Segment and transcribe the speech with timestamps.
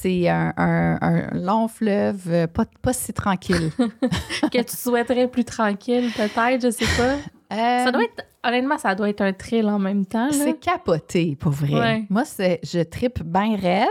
[0.00, 3.70] c'est un, un- un long fleuve, euh, pas, pas si tranquille.
[4.52, 7.16] que tu souhaiterais plus tranquille, peut-être, je sais pas.
[7.50, 10.28] Ça Euh, doit être, honnêtement, ça doit être un thrill en même temps.
[10.30, 11.74] C'est capoté, pour vrai.
[11.74, 12.04] Ouais.
[12.10, 13.88] Moi, c'est, je tripe bien raide.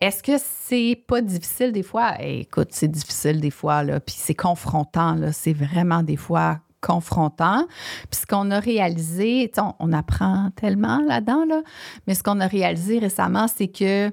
[0.00, 2.14] Est-ce que c'est pas difficile des fois?
[2.18, 4.00] Eh, écoute, c'est difficile des fois, là.
[4.00, 5.32] Puis c'est confrontant, là.
[5.32, 7.66] C'est vraiment des fois confrontant.
[8.10, 11.62] Puis ce qu'on a réalisé, on apprend tellement là-dedans, là.
[12.06, 14.10] Mais ce qu'on a réalisé récemment, c'est que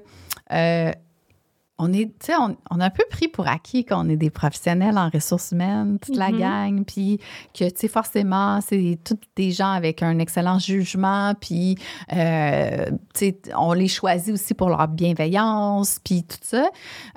[0.52, 0.90] euh,
[1.82, 4.30] on est, tu sais, on, on a un peu pris pour acquis qu'on est des
[4.30, 6.38] professionnels en ressources humaines, toute la Mhm.
[6.38, 7.18] gang, puis
[7.52, 11.76] que, tu sais, forcément, c'est tous des gens avec un excellent jugement, puis,
[12.12, 16.68] euh, tu sais, on les choisit aussi pour leur bienveillance, puis tout ça.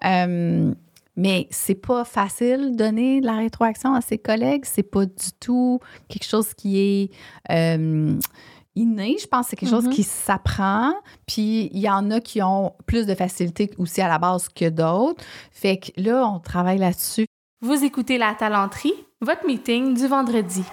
[0.05, 0.73] Euh,
[1.17, 4.65] mais c'est pas facile de donner de la rétroaction à ses collègues.
[4.65, 5.79] C'est pas du tout
[6.09, 7.11] quelque chose qui est
[7.51, 8.17] euh,
[8.75, 9.17] inné.
[9.19, 9.91] Je pense que c'est quelque chose Mhm.
[9.93, 10.93] qui s'apprend.
[11.27, 14.69] Puis il y en a qui ont plus de facilité aussi à la base que
[14.69, 15.23] d'autres.
[15.51, 17.25] Fait que là, on travaille là-dessus.
[17.61, 20.63] Vous écoutez La Talenterie, votre meeting du vendredi.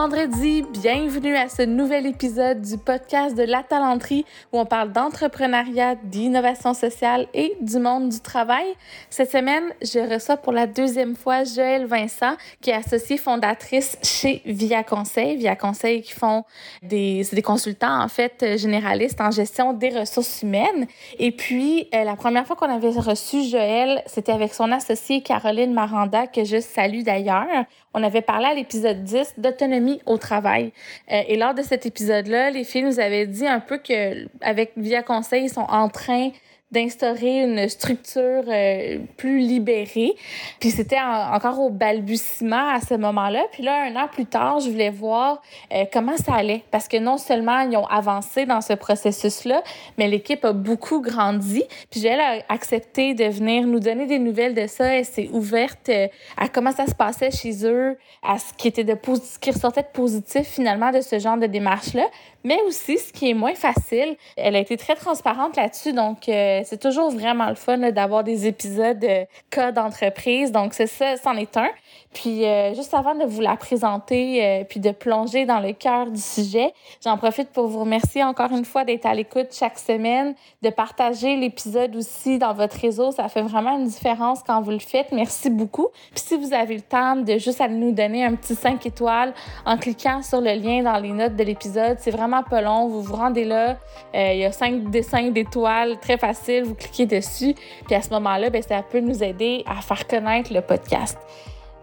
[0.00, 5.96] Vendredi, bienvenue à ce nouvel épisode du podcast de La Talenterie où on parle d'entrepreneuriat,
[5.96, 8.64] d'innovation sociale et du monde du travail.
[9.10, 14.40] Cette semaine, je reçois pour la deuxième fois Joëlle Vincent, qui est associée fondatrice chez
[14.46, 15.36] Via Conseil.
[15.36, 16.44] Via Conseil qui font
[16.80, 20.86] des, des consultants en fait généralistes en gestion des ressources humaines.
[21.18, 25.72] Et puis, euh, la première fois qu'on avait reçu Joël, c'était avec son associée Caroline
[25.72, 27.66] Maranda, que je salue d'ailleurs.
[27.94, 30.72] On avait parlé à l'épisode 10 d'autonomie au travail.
[31.10, 34.72] Euh, et lors de cet épisode-là, les filles nous avaient dit un peu que avec
[34.76, 36.30] Via Conseil, ils sont en train
[36.70, 40.14] d'instaurer une structure euh, plus libérée.
[40.60, 43.42] Puis c'était en- encore au balbutiement à ce moment-là.
[43.52, 45.40] Puis là, un an plus tard, je voulais voir
[45.72, 46.62] euh, comment ça allait.
[46.70, 49.62] Parce que non seulement ils ont avancé dans ce processus-là,
[49.96, 51.64] mais l'équipe a beaucoup grandi.
[51.90, 54.94] Puis elle a accepté de venir nous donner des nouvelles de ça.
[54.94, 58.84] Elle s'est ouverte euh, à comment ça se passait chez eux, à ce qui était
[58.84, 62.04] de ce qui ressortait de positif finalement de ce genre de démarche-là.
[62.44, 65.92] Mais aussi, ce qui est moins facile, elle a été très transparente là-dessus.
[65.92, 70.52] Donc, euh, c'est toujours vraiment le fun d'avoir des épisodes de cas d'entreprise.
[70.52, 71.68] Donc, c'est ça, c'en est un.
[72.14, 76.10] Puis, euh, juste avant de vous la présenter, euh, puis de plonger dans le cœur
[76.10, 76.72] du sujet,
[77.04, 81.36] j'en profite pour vous remercier encore une fois d'être à l'écoute chaque semaine, de partager
[81.36, 83.10] l'épisode aussi dans votre réseau.
[83.12, 85.12] Ça fait vraiment une différence quand vous le faites.
[85.12, 85.88] Merci beaucoup.
[86.10, 89.34] Puis, si vous avez le temps de juste aller nous donner un petit 5 étoiles
[89.66, 92.88] en cliquant sur le lien dans les notes de l'épisode, c'est vraiment pas long.
[92.88, 93.76] Vous vous rendez là.
[94.14, 96.16] Euh, il y a cinq dessins d'étoiles, très
[96.62, 97.54] Vous cliquez dessus.
[97.86, 101.18] Puis à ce moment-là, ben, ça peut nous aider à faire connaître le podcast.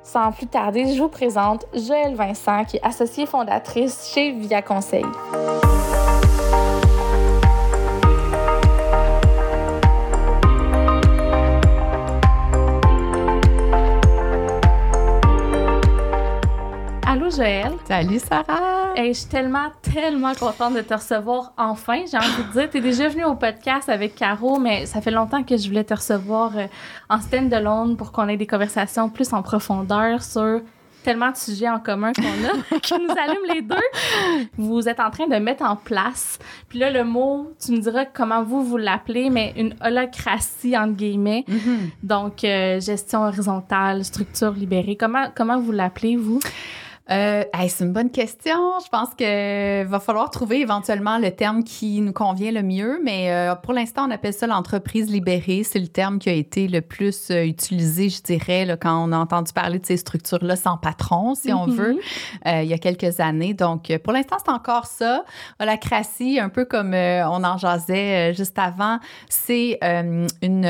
[0.03, 5.05] Sans plus tarder, je vous présente Joëlle Vincent, qui est associée fondatrice chez Via Conseil.
[17.35, 17.73] Joëlle?
[17.85, 18.93] Salut, Sarah!
[18.95, 22.03] Hey, je suis tellement, tellement contente de te recevoir enfin.
[22.09, 25.11] J'ai envie de dire, tu es déjà venue au podcast avec Caro, mais ça fait
[25.11, 26.67] longtemps que je voulais te recevoir euh,
[27.09, 30.61] en stand-alone pour qu'on ait des conversations plus en profondeur sur
[31.03, 34.47] tellement de sujets en commun qu'on a qui nous allument les deux.
[34.57, 36.39] Vous êtes en train de mettre en place.
[36.69, 40.93] Puis là, le mot, tu me diras comment vous, vous l'appelez, mais une holacratie, entre
[40.93, 41.43] guillemets.
[41.49, 41.89] Mhm.
[42.01, 44.95] Donc, euh, gestion horizontale, structure libérée.
[44.95, 46.39] Comment, comment vous l'appelez, vous?
[47.11, 48.55] Euh, hey, c'est une bonne question.
[48.83, 53.31] Je pense que va falloir trouver éventuellement le terme qui nous convient le mieux, mais
[53.31, 55.61] euh, pour l'instant, on appelle ça l'entreprise libérée.
[55.63, 59.11] C'est le terme qui a été le plus euh, utilisé, je dirais, là, quand on
[59.11, 61.73] a entendu parler de ces structures-là sans patron, si on Mhm.
[61.75, 61.97] veut,
[62.47, 63.53] euh, il y a quelques années.
[63.53, 65.23] Donc, euh, pour l'instant, c'est encore ça.
[65.59, 68.97] Holacratie, un peu comme on en jasait juste avant,
[69.29, 69.77] c'est
[70.41, 70.67] une,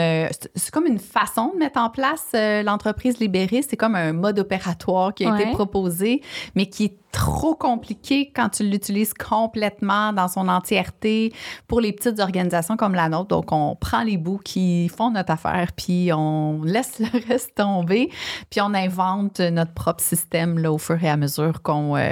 [0.56, 3.62] c'est- comme une façon de mettre en place l'entreprise libérée.
[3.62, 6.22] C'est comme un mode opératoire qui a été proposé,
[6.56, 11.32] mais qui trop compliqué quand tu l'utilises complètement dans son entièreté
[11.66, 13.30] pour les petites organisations comme la nôtre.
[13.30, 18.10] Donc, on prend les bouts qui font notre affaire, puis on laisse le reste tomber,
[18.50, 22.12] puis on invente notre propre système là, au fur et à mesure qu'on euh,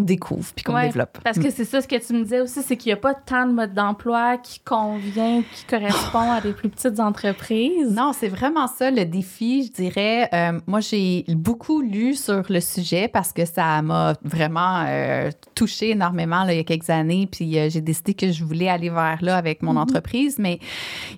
[0.00, 1.18] découvre puis qu'on Ouais, développe.
[1.22, 3.14] Parce que c'est ça ce que tu me disais aussi, c'est qu'il n'y a pas
[3.14, 7.92] tant de mode d'emploi qui convient, qui correspond à des plus petites entreprises.
[7.92, 10.28] Non, c'est vraiment ça le défi, je dirais.
[10.32, 15.90] Euh, moi, j'ai beaucoup lu sur le sujet parce que ça m'a vraiment euh, touché
[15.90, 17.28] énormément là, il y a quelques années.
[17.30, 19.78] Puis euh, j'ai décidé que je voulais aller vers là avec mon Mhm.
[19.78, 20.58] entreprise, mais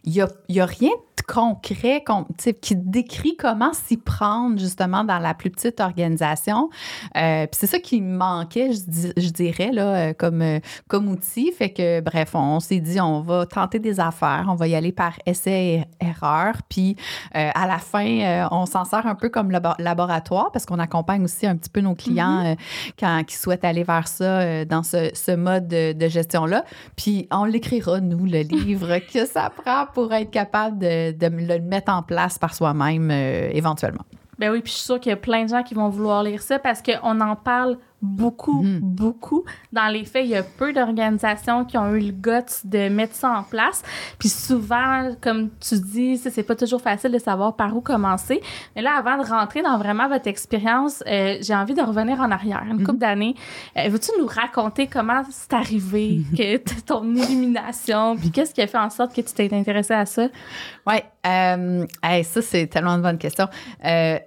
[0.05, 2.05] il n'y a, y a rien de concret
[2.61, 6.71] qui décrit comment s'y prendre justement dans la plus petite organisation.
[7.17, 10.43] Euh, puis c'est ça qui manquait, je, dirais, là, comme,
[10.89, 11.53] comme outil.
[11.53, 14.93] Fait que, bref, on, s'est dit, on va tenter des affaires, on va y aller
[14.93, 16.55] par essai et erreur.
[16.69, 16.97] Puis
[17.33, 21.57] à la fin, on s'en sert un peu comme laboratoire parce qu'on accompagne aussi un
[21.57, 22.57] petit peu nos clients mm-hmm.
[22.99, 26.65] quand, qui souhaitent aller vers ça dans ce, ce mode de, de gestion-là.
[26.97, 31.61] Puis on l'écrira, nous, le livre que ça prend pour être capable de, de le
[31.61, 34.05] mettre en place par soi-même euh, éventuellement.
[34.39, 36.23] Ben oui, puis je suis sûre qu'il y a plein de gens qui vont vouloir
[36.23, 38.81] lire ça parce qu'on en parle beaucoup, mhm.
[38.83, 39.45] beaucoup.
[39.73, 43.15] Dans les faits, il y a peu d'organisations qui ont eu le guts de mettre
[43.15, 43.83] ça en place.
[44.19, 48.41] Puis souvent, comme tu dis, c'est pas toujours facile de savoir par où commencer.
[48.75, 52.31] Mais là, avant de rentrer dans vraiment votre expérience, euh, j'ai envie de revenir en
[52.31, 52.99] arrière, une couple mhm.
[52.99, 53.35] d'années.
[53.77, 56.57] Euh, veux-tu nous raconter comment c'est arrivé, que
[56.87, 60.29] ton illumination, puis qu'est-ce qui a fait en sorte que tu t'es intéressé à ça?
[60.87, 60.97] Oui,
[61.27, 61.87] euh,
[62.23, 63.49] ça, c'est tellement une bonne question.
[63.85, 64.19] Euh,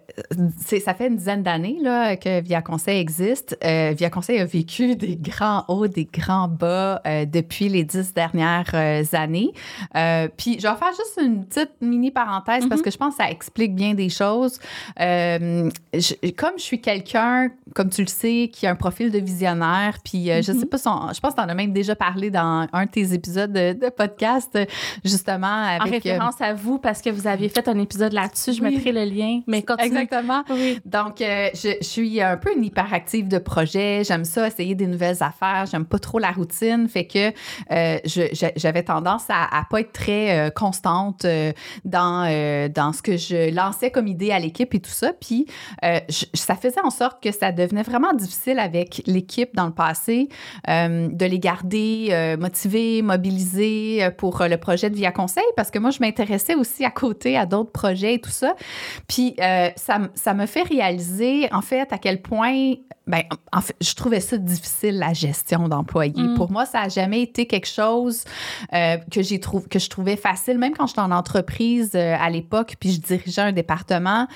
[0.82, 1.78] ça fait une dizaine d'années
[2.22, 3.58] que Via Conseil existe.
[3.64, 8.14] Euh, Via Conseil a vécu des grands hauts, des grands bas euh, depuis les dix
[8.14, 9.52] dernières euh, années.
[10.38, 12.86] puis, je vais faire juste une petite mini parenthèse parce mhm.
[12.86, 14.60] que je pense que ça explique bien des choses.
[14.98, 20.26] comme je suis quelqu'un, comme tu le sais, qui a un profil de visionnaire, puis
[20.26, 20.60] je mhm.
[20.60, 23.14] sais pas, je pense que tu en as même déjà parlé dans un de tes
[23.14, 24.58] épisodes de, podcast,
[25.04, 25.48] justement.
[25.48, 28.54] Avec, en référence à vous, parce que vous aviez fait un épisode là-dessus.
[28.54, 29.42] Je mettrai le lien.
[29.48, 30.08] Mais continue.
[30.10, 30.44] Exactement.
[30.86, 34.04] Donc, euh, je, suis un peu une hyperactive de projet.
[34.04, 35.66] J'aime ça, essayer des nouvelles affaires.
[35.70, 36.88] J'aime pas trop la routine.
[36.88, 37.32] Fait que
[37.72, 38.00] euh,
[38.56, 41.26] j'avais tendance à, à pas être très euh, constante
[41.86, 45.12] dans, dans ce que je lançais comme idée à l'équipe et tout ça.
[45.14, 45.46] Puis,
[46.34, 50.30] ça faisait en sorte que ça devenait vraiment difficile avec l'équipe dans le passé
[50.68, 56.00] de les garder motivés, mobilisés pour le projet de Via Conseil parce que moi, je
[56.00, 58.56] m'intéressais aussi à côté à d'autres projets et tout ça.
[59.08, 59.36] Puis,
[59.76, 62.76] ça ça, me fait réaliser, en fait, à quel point
[63.10, 66.22] ben, en fait, je trouvais ça difficile, la gestion d'employés.
[66.22, 66.36] Mm.
[66.36, 68.24] Pour moi, ça n'a jamais été quelque chose
[68.72, 72.30] euh, que, j'ai trouvé, que je trouvais facile, même quand j'étais en entreprise euh, à
[72.30, 74.28] l'époque, puis je dirigeais un département.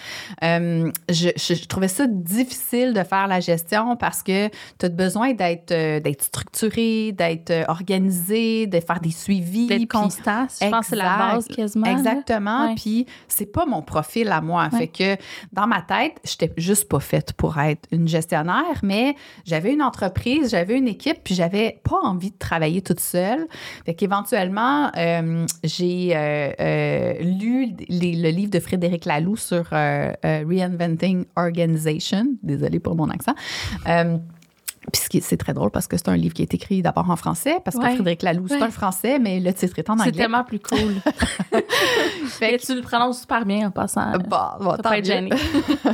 [0.43, 4.47] Euh, je, je, trouvais ça difficile de faire la gestion parce que
[4.79, 9.67] tu as besoin d'être, d'être structuré, d'être organisé, de faire des suivis.
[9.67, 10.47] D'être constant.
[10.59, 11.85] Je pense que c'est la base quasiment.
[11.85, 12.73] Exactement.
[12.73, 14.67] Puis c'est pas mon profil à moi.
[14.71, 15.15] Fait que
[15.53, 18.43] dans ma tête, j'étais juste pas faite pour être une gestionnaire
[18.81, 19.15] mais
[19.45, 23.47] j'avais une entreprise, j'avais une équipe, puis j'avais pas envie de travailler toute seule.
[23.85, 32.25] Fait qu'éventuellement, euh, j'ai euh, euh, lu le livre de Frédéric Laloux sur Reinventing Organization.
[32.41, 33.33] Désolée pour mon accent.
[34.91, 37.57] Puis c'est très drôle parce que c'est un livre qui est écrit d'abord en français,
[37.63, 40.11] parce que Frédéric Laloux, c'est un français, mais le titre est en anglais.
[40.13, 40.95] C'est tellement plus cool.
[42.27, 44.11] fait que tu le prononces super bien en passant.
[44.17, 45.29] Bon, bon pas être gêné.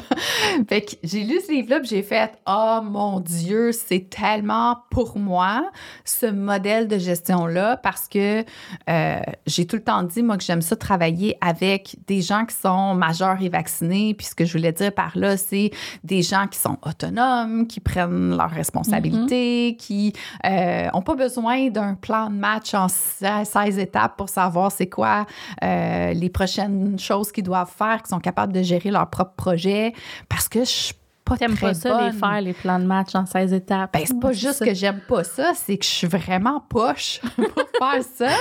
[0.70, 5.18] fait que j'ai lu ce livre-là, puis j'ai fait Oh mon Dieu, c'est tellement pour
[5.18, 5.70] moi,
[6.06, 8.44] ce modèle de gestion-là, parce que
[8.90, 12.56] euh, j'ai tout le temps dit, moi, que j'aime ça travailler avec des gens qui
[12.56, 14.14] sont majeurs et vaccinés.
[14.14, 15.72] Puis ce que je voulais dire par là, c'est
[16.04, 21.70] des gens qui sont autonomes, qui prennent leurs responsabilités responsabilités, qui n'ont euh, pas besoin
[21.70, 25.26] d'un plan de match en 16 étapes pour savoir c'est quoi
[25.64, 29.94] euh, les prochaines choses qu'ils doivent faire, qui sont capables de gérer leur propre projet.
[30.28, 30.94] Parce que je
[31.30, 33.94] pas T'aimes pas ça, les faire, les plans de match en 16 étapes?
[33.94, 37.70] Ben, c'est pas juste que j'aime pas ça, c'est que je suis vraiment poche pour
[37.78, 38.32] faire ça.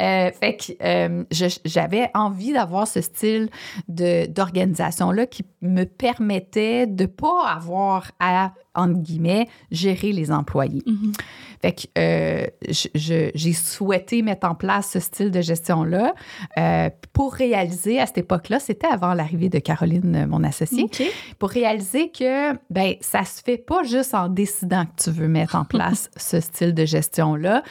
[0.00, 1.26] Euh, fait que
[1.64, 3.48] j'avais envie d'avoir ce style
[3.88, 10.82] d'organisation-là qui me permettait de pas avoir à entre guillemets, gérer les employés.
[10.86, 11.14] Mm-hmm.
[11.62, 12.46] Fait que euh,
[12.94, 16.14] j'ai souhaité mettre en place ce style de gestion-là
[16.58, 20.90] euh, pour réaliser à cette époque-là, c'était avant l'arrivée de Caroline, mon associée,
[21.38, 25.56] pour réaliser que ben ça se fait pas juste en décidant que tu veux mettre
[25.56, 27.62] en place ce style de gestion-là.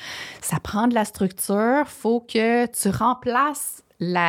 [0.41, 3.83] Ça prend de la structure, faut que tu remplaces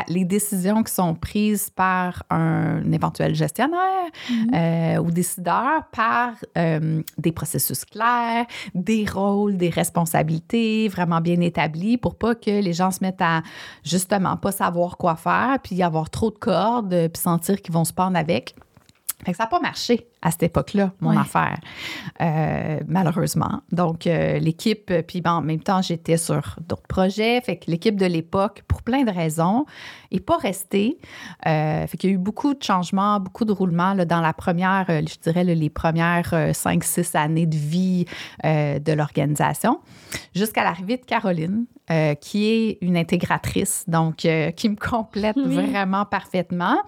[0.09, 4.55] les décisions qui sont prises par un éventuel gestionnaire mhm.
[4.55, 11.97] euh, ou décideur par euh, des processus clairs, des rôles, des responsabilités vraiment bien établis
[11.97, 13.43] pour pas que les gens se mettent à
[13.85, 17.93] justement pas savoir quoi faire, puis avoir trop de cordes, puis sentir qu'ils vont se
[17.93, 18.55] prendre avec.
[19.25, 21.59] Fait que ça n'a pas marché à cette époque-là, mon affaire,
[22.21, 23.63] euh, malheureusement.
[23.73, 27.41] Donc, euh, l'équipe, puis bon, en même temps, j'étais sur d'autres projets.
[27.41, 29.67] Fait que l'équipe de l'époque, pour plein de raisons,
[30.13, 30.99] n'est pas restée.
[31.47, 34.33] Euh, fait qu'il y a eu beaucoup de changements, beaucoup de roulements là, dans la
[34.33, 38.07] première, je dirais, les premières cinq, six années de vie
[38.45, 39.81] de l'organisation,
[40.35, 41.67] jusqu'à l'arrivée de Caroline,
[42.21, 46.79] qui est une intégratrice, donc qui me complète vraiment parfaitement.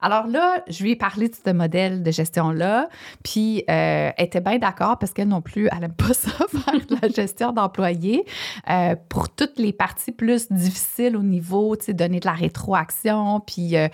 [0.00, 2.88] Alors là, je lui ai parlé de ce modèle de gestion-là,
[3.22, 6.86] puis euh, elle était bien d'accord parce qu'elle non plus, elle n'aime pas ça, faire
[6.86, 8.24] de la gestion d'employés.
[8.70, 13.40] Euh, pour toutes les parties plus difficiles au niveau, tu sais, donner de la rétroaction,
[13.40, 13.88] puis euh,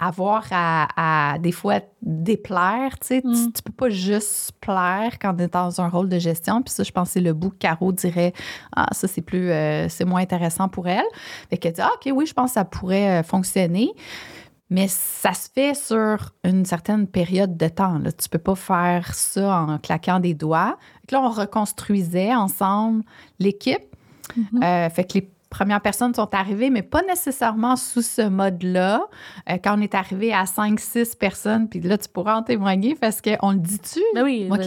[0.00, 3.52] avoir à, des fois déplaire, tu sais, mm.
[3.52, 6.62] tu, peux pas juste plaire quand tu es dans un rôle de gestion.
[6.62, 8.32] Puis ça, je pense c'est le bout que Caro dirait,
[8.76, 9.47] ah, ça, c'est plus,
[9.88, 11.04] c'est moins intéressant pour elle.
[11.50, 13.90] Fait qu'elle dit, ah, OK, oui, je pense que ça pourrait fonctionner.
[14.70, 17.98] Mais ça se fait sur une certaine période de temps.
[17.98, 18.12] Là.
[18.12, 20.76] Tu peux pas faire ça en claquant des doigts.
[21.10, 23.02] là, on reconstruisait ensemble
[23.38, 23.94] l'équipe.
[24.36, 24.64] Mm-hmm.
[24.64, 29.02] Euh, fait que les premières personnes sont arrivées, mais pas nécessairement sous ce mode-là.
[29.50, 33.20] Euh, quand on est arrivé à 5-6 personnes, puis là, tu pourras en témoigner parce
[33.22, 34.00] qu'on le dit-tu?
[34.14, 34.64] Ben oui, OK.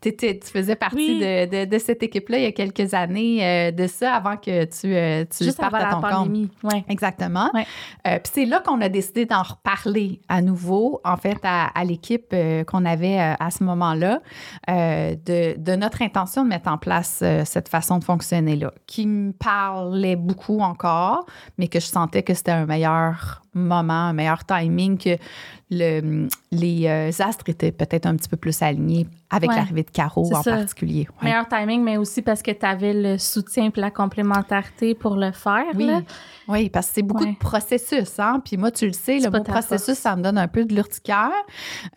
[0.00, 4.14] tu faisais partie de, de, cette équipe-là il y a quelques années euh, de ça,
[4.14, 6.48] avant que tu, euh, tu Juste partes à ton pandémie.
[6.62, 6.72] compte.
[6.72, 6.84] Ouais.
[6.88, 7.50] Exactement.
[7.52, 12.34] puis c'est là qu'on a décidé d'en reparler à nouveau, en fait, à, à l'équipe
[12.66, 14.20] qu'on avait à ce moment-là,
[14.68, 19.32] de, de, notre intention de mettre en place cette façon de fonctionner-là, qui me
[20.14, 21.26] beaucoup encore,
[21.58, 25.16] mais que je sentais que c'était un meilleur moment, un meilleur timing, que
[25.70, 30.32] le, les euh, astres étaient peut-être un petit peu plus alignés avec l'arrivée de Caro
[30.32, 31.08] en particulier.
[31.20, 35.32] Meilleur timing, mais aussi parce que tu avais le soutien et la complémentarité pour le
[35.32, 35.64] faire.
[35.74, 35.90] Oui,
[36.46, 38.20] oui parce que c'est beaucoup de processus.
[38.20, 38.40] Hein?
[38.44, 41.32] Puis moi, tu le sais, le mot processus, ça me donne un peu de l'urticaire.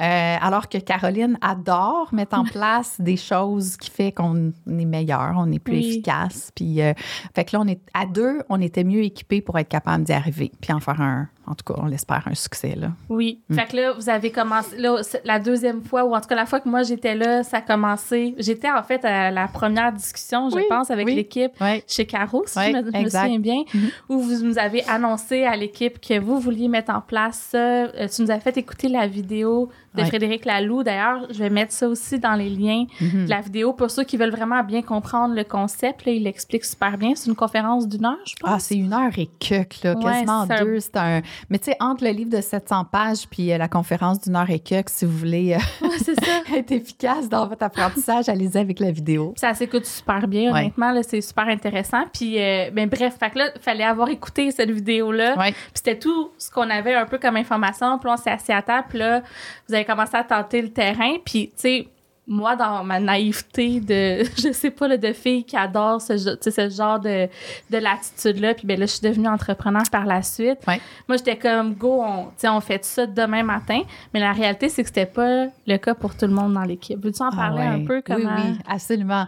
[0.01, 5.35] Euh, alors que Caroline adore mettre en place des choses qui fait qu'on est meilleur,
[5.38, 6.51] on est plus efficace.
[6.55, 6.93] Puis, euh,
[7.35, 10.13] fait que là, on est à deux, on était mieux équipés pour être capable d'y
[10.13, 12.75] arriver puis en faire un, en tout cas, on l'espère, un succès.
[12.75, 12.91] Là.
[13.10, 13.41] Oui.
[13.50, 13.56] Mm.
[13.56, 16.46] Fait que là, vous avez commencé, là, la deuxième fois, ou en tout cas la
[16.46, 18.36] fois que moi j'étais là, ça a commencé.
[18.38, 21.51] J'étais en fait à la première discussion, je pense, avec l'équipe
[21.88, 23.91] chez Caro, si je me, souviens bien, mm-hmm.
[24.10, 27.58] où vous nous avez annoncé à l'équipe que vous vouliez mettre en place ça.
[27.58, 30.84] Euh, tu nous as fait écouter la vidéo de Frédéric Laloux.
[30.84, 33.25] D'ailleurs, je vais mettre ça aussi dans les liens mm-hmm.
[33.25, 36.05] de la vidéo pour ceux qui veulent vraiment bien comprendre le concept.
[36.05, 37.13] Là, il l'explique super bien.
[37.15, 38.51] C'est une conférence d'une heure, je pense.
[38.51, 40.79] Ah, c'est une heure et quelques, là, quasiment deux.
[40.79, 44.22] C'est un mais tu sais, entre le livre de 700 pages puis euh, la conférence
[44.22, 45.88] d'une heure et quelques, si vous voulez euh,
[46.55, 49.34] être efficace dans votre apprentissage, allez-y avec la vidéo.
[49.38, 50.93] ça s'écoute super bien, honnêtement.
[51.03, 52.03] C'est super intéressant.
[52.13, 55.36] Puis, euh, ben, bref, fait que là, il fallait avoir écouté cette vidéo-là.
[55.38, 57.98] Puis c'était tout ce qu'on avait un peu comme information.
[58.00, 58.88] Puis on s'est assis à table.
[58.89, 59.22] Puis là,
[59.67, 61.15] vous avez commencé à tenter le terrain.
[61.25, 61.88] Puis, tu sais,
[62.29, 67.00] moi, dans ma naïveté de, je sais pas, de fille qui adore ce, ce genre
[67.00, 67.27] de,
[67.71, 70.59] de latitude-là, puis ben là, je suis devenue entrepreneur par la suite.
[70.67, 73.81] Moi, j'étais comme, go, on, on fait ça demain matin.
[74.13, 77.03] Mais la réalité, c'est que c'était pas le cas pour tout le monde dans l'équipe.
[77.03, 78.03] Veux-tu en ah parler un peu?
[78.05, 78.36] Comment...
[78.36, 79.25] Oui, oui, absolument.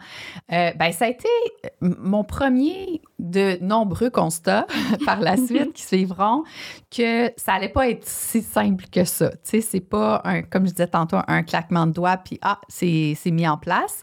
[0.51, 1.27] Euh, ben, ça a été
[1.81, 4.65] mon premier de nombreux constats
[5.05, 6.43] par la suite qui suivront
[6.89, 9.29] que ça allait pas être si simple que ça.
[9.29, 12.59] Tu sais, c'est pas un, comme je disais tantôt, un claquement de doigts, puis ah,
[12.67, 14.01] c'est mis en place.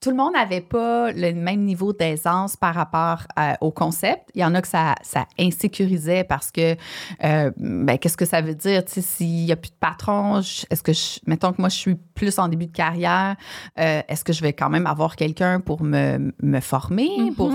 [0.00, 4.28] Tout le monde n'avait pas le même niveau d'aisance par rapport euh, au concept.
[4.34, 6.76] Il y en a que ça, ça insécurisait parce que,
[7.24, 8.82] euh, ben, qu'est-ce que ça veut dire?
[8.86, 12.38] S'il n'y a plus de patron, est-ce que, je, mettons que moi, je suis plus
[12.40, 13.36] en début de carrière,
[13.78, 17.34] euh, est-ce que je vais quand même avoir quelqu'un pour me, me former, mm-hmm.
[17.34, 17.52] pour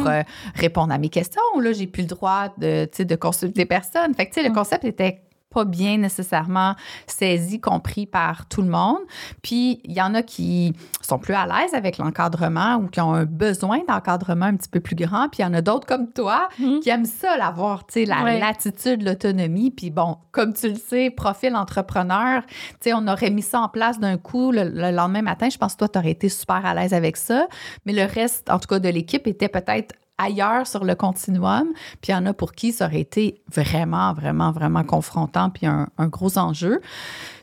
[0.55, 1.41] répondre à mes questions?
[1.55, 4.13] Ou là, j'ai plus le droit de, de consulter personne.
[4.13, 6.75] Fait que, tu sais, le concept était pas bien nécessairement
[7.07, 8.99] saisi, compris par tout le monde.
[9.43, 13.13] Puis, il y en a qui sont plus à l'aise avec l'encadrement ou qui ont
[13.13, 15.29] un besoin d'encadrement un petit peu plus grand.
[15.29, 16.79] Puis, il y en a d'autres comme toi mhm.
[16.79, 19.71] qui aiment ça, l'avoir, tu sais, la latitude, l'autonomie.
[19.71, 23.69] Puis, bon, comme tu le sais, profil entrepreneur, tu sais, on aurait mis ça en
[23.69, 25.49] place d'un coup le, le, lendemain matin.
[25.49, 27.47] Je pense que toi, tu aurais été super à l'aise avec ça.
[27.85, 31.67] Mais le reste, en tout cas, de l'équipe était peut-être ailleurs sur le continuum.
[32.01, 35.65] Puis il y en a pour qui ça aurait été vraiment, vraiment, vraiment confrontant, puis
[35.65, 36.81] un, gros enjeu.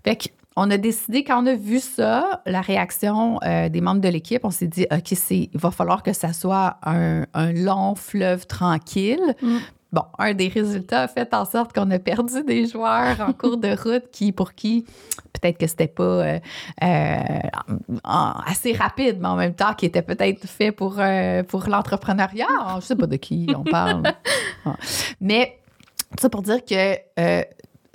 [0.04, 4.08] Fait on a décidé, quand on a vu ça, la réaction euh, des membres de
[4.08, 9.36] l'équipe, on s'est dit, OK, il va falloir que ça soit un, long fleuve tranquille.
[9.40, 9.58] Mm.
[9.90, 13.56] Bon, un des résultats a fait en sorte qu'on a perdu des joueurs en cours
[13.56, 14.84] de route qui, pour qui
[15.32, 16.38] peut-être que c'était pas euh,
[16.82, 17.18] euh,
[18.04, 22.46] assez rapide, mais en même temps qui était peut-être fait pour, euh, pour l'entrepreneuriat.
[22.80, 24.02] Je sais pas de qui on parle.
[25.20, 25.58] Mais
[26.18, 27.44] ça pour dire que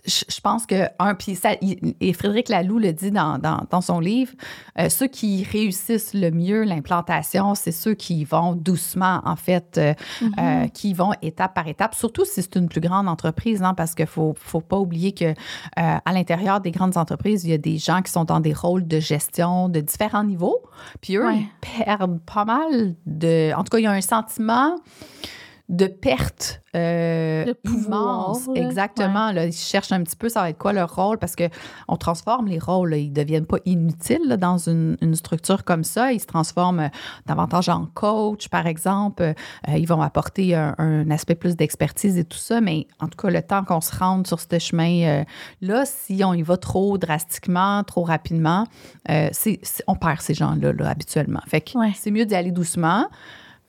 [0.06, 4.34] je, pense que un puis ça et Frédéric Laloux le dit dans, dans, son livre
[4.78, 9.94] euh, ceux qui réussissent le mieux l'implantation c'est ceux qui vont doucement en fait euh,
[10.22, 10.66] mm-hmm.
[10.66, 13.96] euh, qui vont étape par étape surtout si c'est une plus grande entreprise hein, parce
[13.96, 15.34] qu'il faut faut pas oublier que
[15.76, 18.88] à l'intérieur des grandes entreprises il y a des gens qui sont dans des rôles
[18.88, 20.62] de gestion de différents niveaux
[21.02, 21.48] puis eux ils
[21.86, 24.76] perdent pas mal de en tout cas il y a un sentiment
[25.74, 29.32] de perte euh, de pouvoir, Exactement.
[29.32, 32.48] Là, ils cherchent un petit peu, ça va être quoi leur rôle, parce qu'on transforme
[32.48, 32.96] les rôles.
[32.96, 36.12] ils ne deviennent pas inutiles dans une, structure comme ça.
[36.14, 36.90] Ils se transforment euh,
[37.26, 39.24] davantage en coach, par exemple.
[39.24, 39.34] Euh,
[39.78, 42.62] ils vont apporter un, aspect plus d'expertise et tout ça.
[42.62, 46.44] Mais en tout cas, le temps qu'on se rende sur ce chemin-là, si on y
[46.44, 48.66] va trop drastiquement, trop rapidement,
[49.08, 51.42] c'est, on perd ces gens-là là, habituellement.
[51.48, 53.08] Fait que c'est mieux d'y aller doucement.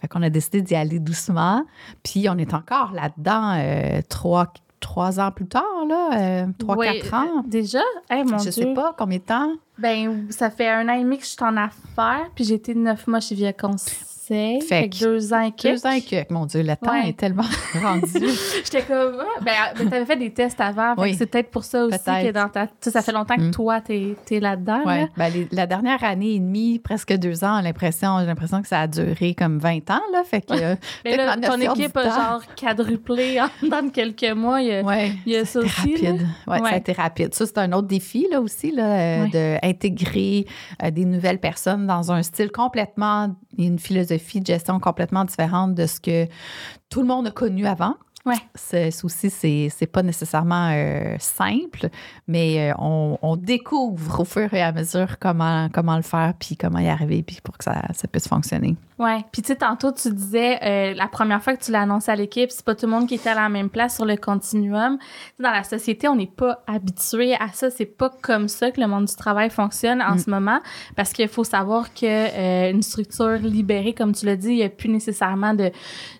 [0.04, 1.64] Fait qu'on a décidé d'y aller doucement.
[2.02, 7.14] Puis on est encore là-dedans euh, trois, trois ans plus tard, là, euh, trois, quatre
[7.14, 7.42] ans.
[7.46, 7.80] déjà?
[8.10, 9.50] mon je sais pas combien de temps.
[9.78, 12.74] Ben, ça fait un an et demi que je suis en affaires, puis j'ai été
[12.74, 13.76] neuf mois chez Viacons
[14.26, 15.82] fait, que deux ans et quelques.
[15.82, 16.30] Deux ans et quelques.
[16.30, 17.44] Mon Dieu, le temps est tellement
[17.82, 18.08] rendu.
[18.64, 20.94] J'étais comme, ah, ben, ben tu avais fait des tests avant.
[20.98, 21.14] Oui.
[21.14, 22.68] C'est peut-être pour ça aussi que dans ta.
[22.80, 23.50] Ça fait longtemps que mm.
[23.50, 24.82] toi, tu es, là-dedans.
[24.86, 25.06] Oui.
[25.16, 28.80] Ben, la dernière année et demie, presque deux ans, j'ai l'impression, j'ai l'impression que ça
[28.80, 30.00] a duré comme 20 ans.
[30.12, 30.54] Là, fait que,
[31.04, 34.60] Mais là, ton équipe a genre quadruplé en, dans quelques mois.
[34.60, 35.94] Il y a, il y a ça aussi.
[35.94, 36.26] Rapide.
[36.46, 37.34] Ouais, Ça a été rapide.
[37.34, 40.46] Ça, c'est un autre défi là, aussi, là, euh, d'intégrer
[40.82, 45.86] euh, des nouvelles personnes dans un style complètement, une philosophie de gestion complètement différente de
[45.86, 46.26] ce que
[46.88, 47.94] tout le monde a connu avant.
[48.26, 48.36] Ouais.
[48.54, 51.90] Ce souci, c'est, c'est pas nécessairement euh, simple,
[52.26, 56.56] mais euh, on, on, découvre au fur et à mesure comment, comment le faire, puis
[56.56, 58.76] comment y arriver, puis pour que ça, ça puisse fonctionner.
[58.98, 59.24] Oui.
[59.32, 62.16] Puis tu sais, tantôt, tu disais, euh, la première fois que tu l'as annoncé à
[62.16, 64.98] l'équipe, c'est pas tout le monde qui était à la même place sur le continuum.
[65.40, 67.70] Dans la société, on n'est pas habitué à ça.
[67.70, 70.18] C'est pas comme ça que le monde du travail fonctionne en mm.
[70.18, 70.60] ce moment.
[70.94, 74.62] Parce qu'il faut savoir que euh, une structure libérée, comme tu l'as dit, il n'y
[74.62, 75.72] a plus nécessairement de,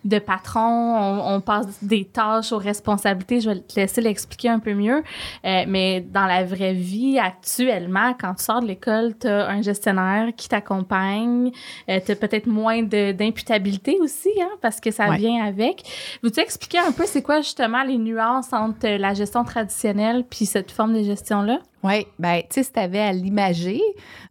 [0.03, 0.59] de patron.
[0.59, 3.39] On, on, passe des tâches aux responsabilités.
[3.39, 5.01] Je vais te laisser l'expliquer un peu mieux.
[5.45, 9.61] Euh, mais dans la vraie vie, actuellement, quand tu sors de l'école, tu as un
[9.61, 11.51] gestionnaire qui t'accompagne.
[11.89, 15.83] Euh, tu as peut-être moins moins d'imputabilité aussi, hein, parce que ça vient avec.
[16.23, 20.71] Veux-tu expliquer un peu c'est quoi justement les nuances entre la gestion traditionnelle puis cette
[20.71, 21.59] forme de gestion-là?
[21.85, 23.79] Oui, bien, tu sais, si tu avais à l'imager,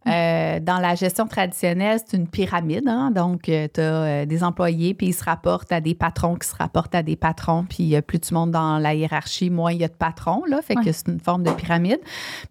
[0.07, 2.85] euh, dans la gestion traditionnelle, c'est une pyramide.
[2.85, 3.11] Hein?
[3.11, 6.49] Donc, euh, tu as euh, des employés, puis ils se rapportent à des patrons qui
[6.49, 7.65] se rapportent à des patrons.
[7.69, 10.43] Puis, plus tu montes dans la hiérarchie, moins il y a de patrons.
[10.45, 12.01] Là, fait que c'est une forme de pyramide.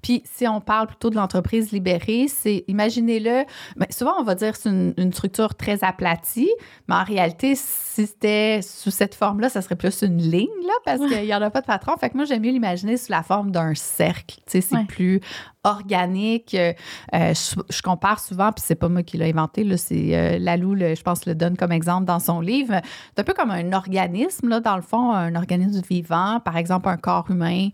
[0.01, 3.45] Puis, si on parle plutôt de l'entreprise libérée, c'est, imaginez-le,
[3.77, 6.51] ben, souvent, on va dire que c'est une, une, structure très aplatie,
[6.89, 10.99] mais en réalité, si c'était sous cette forme-là, ça serait plus une ligne, là, parce
[10.99, 11.93] qu'il n'y en a pas de patron.
[11.99, 14.37] Fait que moi, j'aime mieux l'imaginer sous la forme d'un cercle.
[14.47, 15.21] Tu sais, c'est plus
[15.65, 16.55] organique.
[16.55, 16.73] Euh,
[17.13, 21.03] je, compare souvent, puis c'est pas moi qui l'ai inventé, là, c'est euh, Lalou, je
[21.03, 22.81] pense, le donne comme exemple dans son livre.
[23.15, 26.89] C'est un peu comme un organisme, là, dans le fond, un organisme vivant, par exemple
[26.89, 27.69] un corps humain,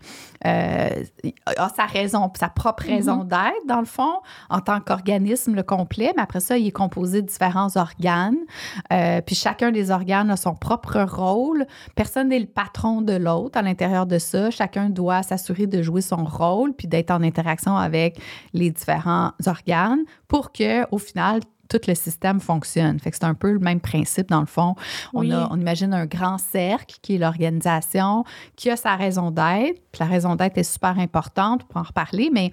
[0.45, 0.89] euh,
[1.57, 2.89] a sa raison, sa propre mm-hmm.
[2.89, 6.71] raison d'être, dans le fond, en tant qu'organisme le complet, mais après ça, il est
[6.71, 8.37] composé de différents organes,
[9.25, 11.65] puis chacun des organes a son propre rôle.
[11.95, 14.49] Personne n'est le patron de l'autre à l'intérieur de ça.
[14.51, 18.19] Chacun doit s'assurer de jouer son rôle, puis d'être en interaction avec
[18.53, 21.41] les différents organes pour que, au final,
[21.71, 22.99] tout le système fonctionne.
[22.99, 24.75] Fait que c'est un peu le même principe dans le fond.
[25.13, 29.81] On, on imagine un grand cercle qui est l'organisation, qui a sa raison d'être.
[29.91, 32.51] Puis la raison d'être est super importante, pour en reparler, mais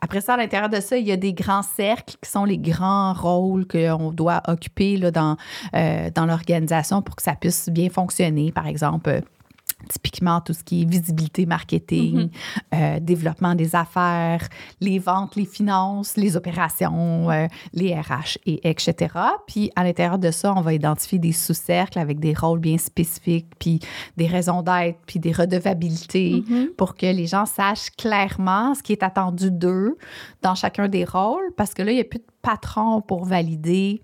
[0.00, 2.58] après ça, à l'intérieur de ça, il y a des grands cercles qui sont les
[2.58, 5.36] grands rôles qu'on doit occuper là, dans,
[5.74, 8.52] euh, dans l'organisation pour que ça puisse bien fonctionner.
[8.52, 9.22] Par exemple,
[9.88, 12.28] typiquement tout ce qui est visibilité marketing, mm-hmm.
[12.74, 14.46] euh, développement des affaires,
[14.80, 19.14] les ventes, les finances, les opérations, euh, les RH, et etc.
[19.46, 23.46] Puis à l'intérieur de ça, on va identifier des sous-cercles avec des rôles bien spécifiques,
[23.58, 23.80] puis
[24.16, 26.74] des raisons d'être, puis des redevabilités mm-hmm.
[26.76, 29.96] pour que les gens sachent clairement ce qui est attendu d'eux
[30.42, 34.02] dans chacun des rôles, parce que là, il n'y a plus de patron pour valider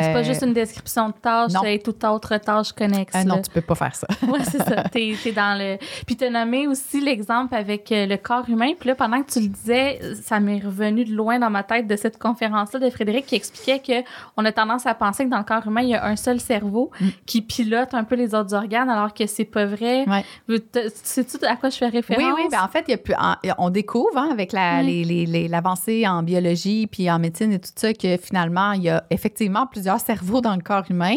[0.00, 3.12] c'est pas juste une description de tâche, c'est toute autre tâche connexe.
[3.14, 4.06] Ah non, tu peux pas faire ça.
[4.28, 4.84] oui, c'est ça.
[4.92, 5.78] T'es es dans le.
[6.06, 8.72] Puis tu as nommé aussi l'exemple avec euh, le corps humain.
[8.78, 11.86] Puis là, pendant que tu le disais, ça m'est revenu de loin dans ma tête
[11.86, 15.38] de cette conférence-là de Frédéric qui expliquait que on a tendance à penser que dans
[15.38, 17.08] le corps humain, il y a un seul cerveau mm.
[17.26, 20.04] qui pilote un peu les autres organes, alors que c'est pas vrai.
[20.08, 20.60] Ouais.
[21.02, 22.24] Sais-tu à quoi je fais référence?
[22.24, 22.48] Oui, oui.
[22.50, 23.14] Ben, en fait, il y a plus,
[23.58, 27.70] on découvre hein, avec l'avancée la, les, les, en biologie puis en médecine et tout
[27.74, 31.16] ça que finalement, il y a effectivement vraiment plusieurs cerveaux dans le corps humain.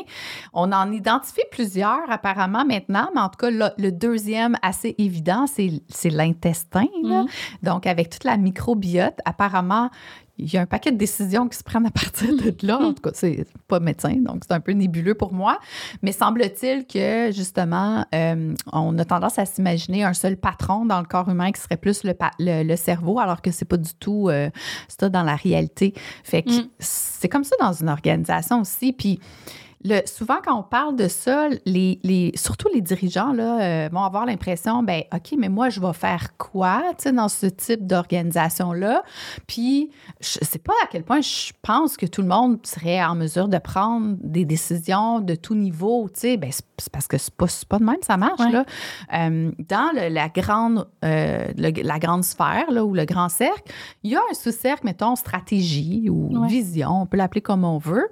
[0.52, 5.46] On en identifie plusieurs apparemment maintenant, mais en tout cas, le, le deuxième assez évident,
[5.46, 6.88] c'est l'intestin.
[7.04, 7.28] Mhm.
[7.62, 9.92] Donc, avec toute la microbiote, apparemment,
[10.38, 12.78] il y a un paquet de décisions qui se prennent à partir de là.
[12.80, 15.60] En tout cas, c'est pas médecin, donc c'est un peu nébuleux pour moi.
[16.02, 21.06] Mais semble-t-il que, justement, euh, on a tendance à s'imaginer un seul patron dans le
[21.06, 24.30] corps humain qui serait plus le, le, le cerveau, alors que c'est pas du tout
[24.30, 24.50] euh,
[24.88, 25.94] ça dans la réalité.
[26.24, 26.68] Fait que Mm.
[26.80, 28.94] c'est comme ça dans une organisation aussi.
[28.94, 29.20] Puis,
[29.88, 34.04] le, souvent, quand on parle de ça, les, les, surtout les dirigeants là, euh, vont
[34.04, 36.82] avoir l'impression, ben OK, mais moi, je vais faire quoi
[37.14, 39.04] dans ce type d'organisation-là?
[39.48, 43.14] Puis, je sais pas à quel point je pense que tout le monde serait en
[43.16, 46.10] mesure de prendre des décisions de tout niveau.
[46.24, 48.40] Ben, c'est parce que c'est pas, c'est pas de même, ça marche.
[48.40, 48.52] Ouais.
[48.52, 48.66] Là.
[49.14, 53.72] Euh, dans le- la, grande, euh, le- la grande sphère là, ou le grand cercle,
[54.04, 56.48] il y a un sous-cercle, mettons, stratégie ou Ouais.
[56.48, 58.08] vision, on peut l'appeler comme on veut.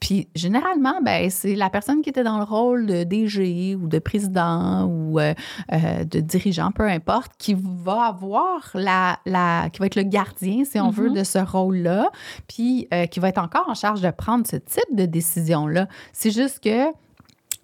[0.00, 3.98] Puis généralement, ben, c'est la personne qui était dans le rôle de DG ou de
[3.98, 5.34] président ou euh,
[5.72, 10.64] euh, de dirigeant, peu importe, qui va avoir la, la qui va être le gardien,
[10.64, 10.92] si on Mhm.
[10.92, 12.10] veut, de ce rôle-là,
[12.46, 15.88] puis euh, qui va être encore en charge de prendre ce type de décision-là.
[16.12, 16.86] C'est juste que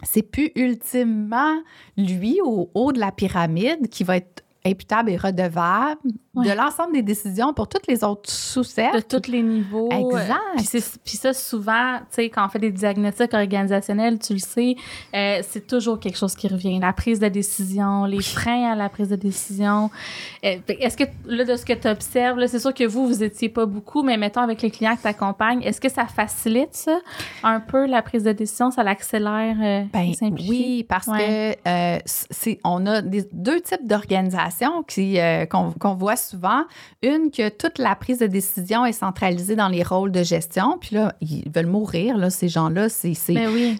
[0.03, 1.55] c'est plus ultimement
[1.97, 6.01] lui au haut de la pyramide qui va être imputable et redevable
[6.35, 6.51] Ouais.
[6.51, 9.03] de l'ensemble des décisions pour toutes les autres de sous-cercles.
[9.05, 9.88] tous les niveaux.
[9.90, 10.97] Exact.
[11.05, 14.75] Puis, ça, souvent, tu sais, quand on fait des diagnostics organisationnels, tu le sais,
[15.14, 16.79] euh, c'est toujours quelque chose qui revient.
[16.81, 19.90] La prise de décision, les freins à la prise de décision.
[20.44, 23.49] Euh, est-ce que, là, de ce que tu observes, c'est sûr que vous, vous étiez
[23.49, 26.99] pas beaucoup, mais mettons avec les clients que tu accompagnes, est-ce que ça facilite ça
[27.42, 28.70] un peu, la prise de décision?
[28.70, 30.12] Ça l'accélère euh, Ben,
[30.49, 31.57] oui, parce Ouais.
[31.64, 34.85] que on a des, deux types d'organisations
[35.51, 36.65] qu'on, qu'on voit souvent.
[37.03, 40.79] Une, que toute la prise de décision est centralisée dans les rôles de gestion.
[40.81, 42.89] Puis là, ils veulent mourir, là, ces gens-là.
[42.89, 43.79] C'est, c'est, Ben oui.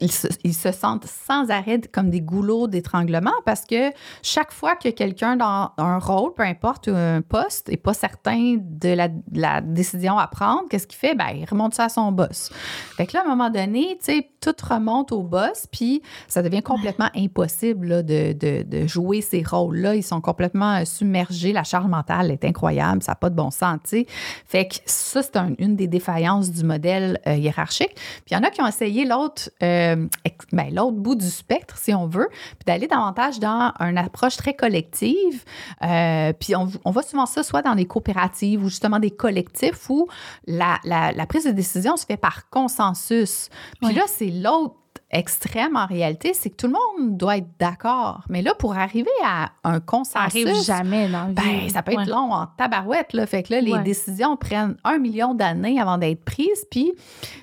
[0.00, 3.90] ils, se, ils se sentent sans arrêt comme des goulots d'étranglement parce que
[4.22, 8.88] chaque fois que quelqu'un dans un rôle, peu importe un poste, n'est pas certain de
[8.88, 11.14] la, de la décision à prendre, qu'est-ce qu'il fait?
[11.14, 12.50] Ben, il remonte ça à son boss.
[12.96, 16.42] Fait que là, à un moment donné, tu sais, tout remonte au boss, puis ça
[16.42, 19.94] devient complètement impossible là, de, de, de jouer ces rôles-là.
[19.96, 21.52] Ils sont complètement submergés.
[21.52, 23.02] La charge mentale est incroyable.
[23.02, 24.06] Ça n'a pas de bon sens, tu sais.
[24.46, 27.94] Fait que ça, c'est un- une des défaillances du modèle euh, hiérarchique.
[27.94, 30.06] Puis il y en a qui ont essayé l'autre euh,
[30.52, 34.54] ben, l'autre bout du spectre, si on veut, puis d'aller davantage dans une approche très
[34.54, 35.44] collective.
[35.82, 39.90] Euh, puis on, on voit souvent ça soit dans des coopératives ou justement des collectifs
[39.90, 40.06] où
[40.46, 43.48] la, la- la prise de décision se fait par consensus.
[43.82, 44.74] Puis là, c'est l'autre
[45.10, 48.22] extrême en réalité, c'est que tout le monde doit être d'accord.
[48.28, 51.98] Mais là, pour arriver à un Ça consensus, arrive jamais dans ben, ça peut être
[51.98, 52.06] Ouais.
[52.06, 53.12] long en tabarouette.
[53.12, 53.26] Là.
[53.26, 53.82] Fait que là, les Ouais.
[53.82, 56.92] décisions prennent un million d'années avant d'être prises, puis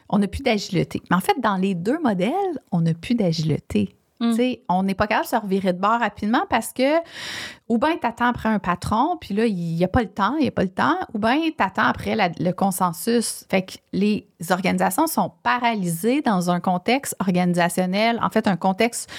[0.09, 1.01] on n'a plus d'agilité.
[1.09, 2.31] Mais en fait, dans les deux modèles,
[2.71, 3.95] on n'a plus d'agilité.
[4.19, 4.33] Mm.
[4.69, 6.99] On n'est pas capable de se revirer de bord rapidement parce que
[7.69, 10.35] ou bien tu attends après un patron, puis là, il n'y a pas le temps,
[10.37, 13.45] il n'y a pas le temps, ou bien tu attends après la- le consensus.
[13.49, 19.09] Fait que les organisations sont paralysées dans un contexte organisationnel, en fait, un contexte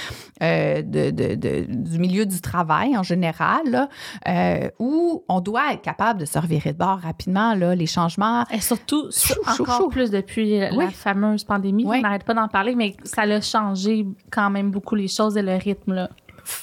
[0.43, 3.89] euh, de, de- de- du milieu du travail en général, là,
[4.29, 7.55] euh, où on doit être capable de se revirer de bord rapidement.
[7.55, 9.89] Là, les changements Et surtout, Chou, encore chou.
[9.89, 11.85] plus depuis la fameuse pandémie.
[11.87, 11.97] Oui.
[11.99, 15.43] On n'arrête pas d'en parler, mais ça a changé quand même beaucoup les choses et
[15.43, 15.95] le rythme.
[15.95, 16.11] Là.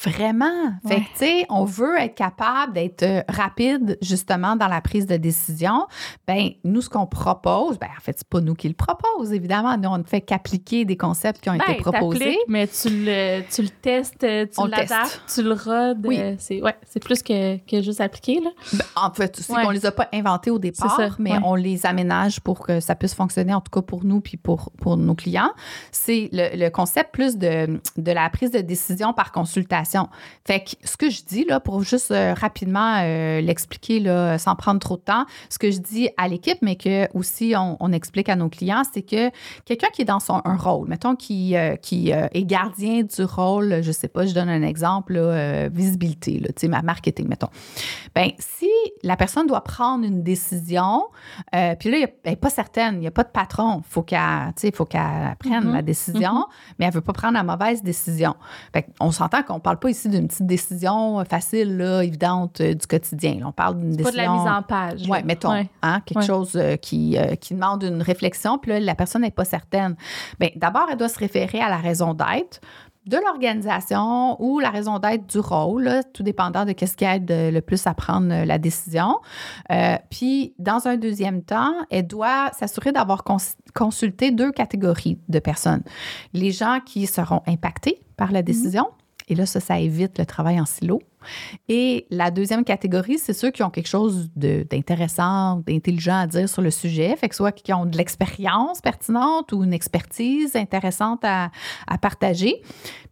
[0.03, 0.73] Vraiment.
[0.87, 5.05] Fait que, tu sais, on veut être capable d'être euh, rapide, justement, dans la prise
[5.07, 5.87] de décision.
[6.27, 9.77] Ben, nous, ce qu'on propose, ben, en fait, c'est pas nous qui le propose, évidemment.
[9.77, 12.37] Nous, on ne fait qu'appliquer des concepts qui ont été Ben, proposés.
[12.47, 16.05] mais tu le, tu le testes, euh, tu l'adaptes, tu le rodes.
[16.05, 16.19] Oui.
[16.19, 18.39] euh, c'est ouais, plus que, que juste appliquer.
[18.41, 18.49] Là.
[18.73, 19.63] Ben, en fait, c'est Ouais.
[19.63, 22.95] qu'on les a pas inventés au départ, ça, mais on les aménage pour que ça
[22.95, 25.51] puisse fonctionner, en tout cas pour nous puis pour, pour nos clients.
[25.91, 29.70] C'est le, le concept plus de, de la prise de décision par consultation.
[30.45, 34.55] Fait que ce que je dis, là, pour juste euh, rapidement euh, l'expliquer, là, sans
[34.55, 37.91] prendre trop de temps, ce que je dis à l'équipe, mais que aussi on, on
[37.91, 39.31] explique à nos clients, c'est que
[39.65, 43.81] quelqu'un qui est dans son, un rôle, mettons, qui, euh, qui est gardien du rôle,
[43.81, 47.49] je sais pas, je donne un exemple, là, visibilité, là, tu sais, ma marketing, mettons.
[48.15, 48.69] Ben, si
[49.03, 51.05] la personne doit prendre une décision,
[51.79, 54.19] puis là, elle n'est pas certaine, il n'y a pas de patron, faut qu'elle,
[54.55, 57.83] tu sais, faut qu'elle prenne Mhm, la décision, mais elle veut pas prendre la mauvaise
[57.83, 58.35] décision.
[58.73, 62.85] Fait on s'entend qu'on parle pas ici d'une petite décision facile, là, évidente euh, du
[62.85, 63.37] quotidien.
[63.39, 64.11] Là, on parle d'une Pas décision.
[64.11, 65.01] de la mise en page.
[65.09, 65.69] Oui, mettons, Ouais.
[65.81, 66.25] hein, quelque Ouais.
[66.25, 69.95] chose euh, qui, euh, qui demande une réflexion, puis là, la personne n'est pas certaine.
[70.39, 72.59] Bien, d'abord, elle doit se référer à la raison d'être.
[73.07, 77.25] de l'organisation ou la raison d'être du rôle, là, tout dépendant de qu'est-ce qui aide
[77.31, 79.17] le plus à prendre euh, la décision.
[79.71, 83.23] Euh, puis, dans un deuxième temps, elle doit s'assurer d'avoir
[83.73, 85.81] consulté deux catégories de personnes.
[86.33, 88.87] Les gens qui seront impactés par la décision,
[89.31, 91.01] et là, ça, évite le travail en silo.
[91.69, 96.61] Et la deuxième catégorie, c'est ceux qui ont quelque chose d'intéressant, d'intelligent à dire sur
[96.61, 101.49] le sujet, fait que soit qui ont de l'expérience pertinente ou une expertise intéressante à,
[102.01, 102.61] partager.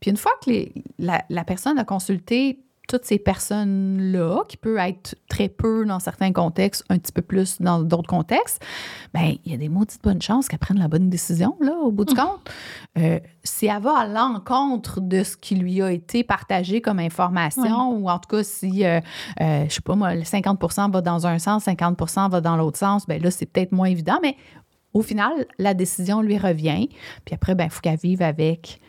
[0.01, 0.51] Puis une fois que
[0.97, 6.33] la, la personne a consulté toutes ces personnes-là, qui peut être très peu dans certains
[6.33, 8.65] contextes, un petit peu plus dans d'autres contextes,
[9.13, 11.91] bien, il y a des maudites bonnes chances qu'elle prenne la bonne décision, là, au
[11.91, 12.17] bout du mmh.
[12.17, 12.49] compte.
[12.97, 17.91] Euh, si elle va à l'encontre de ce qui lui a été partagé comme information,
[17.91, 18.99] ou en tout cas, si, euh,
[19.39, 23.05] euh, je sais pas moi, 50% va dans un sens, 50% va dans l'autre sens,
[23.05, 24.35] bien là, c'est peut-être moins évident, mais
[24.93, 26.89] au final, la décision lui revient.
[27.23, 28.81] Puis après, ben, il faut qu'elle vive avec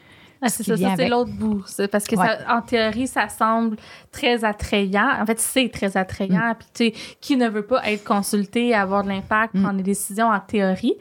[0.43, 1.65] ah, c'est ça, ça c'est l'autre bout.
[1.91, 2.17] Parce que
[2.51, 3.77] en théorie, ça semble
[4.11, 5.09] très attrayant.
[5.21, 6.51] En fait, c'est très attrayant.
[6.51, 6.55] Mm.
[6.59, 9.63] Puis, tu sais, qui ne veut pas être consulté, avoir de l'impact, mm.
[9.63, 10.95] prendre des décisions en théorie?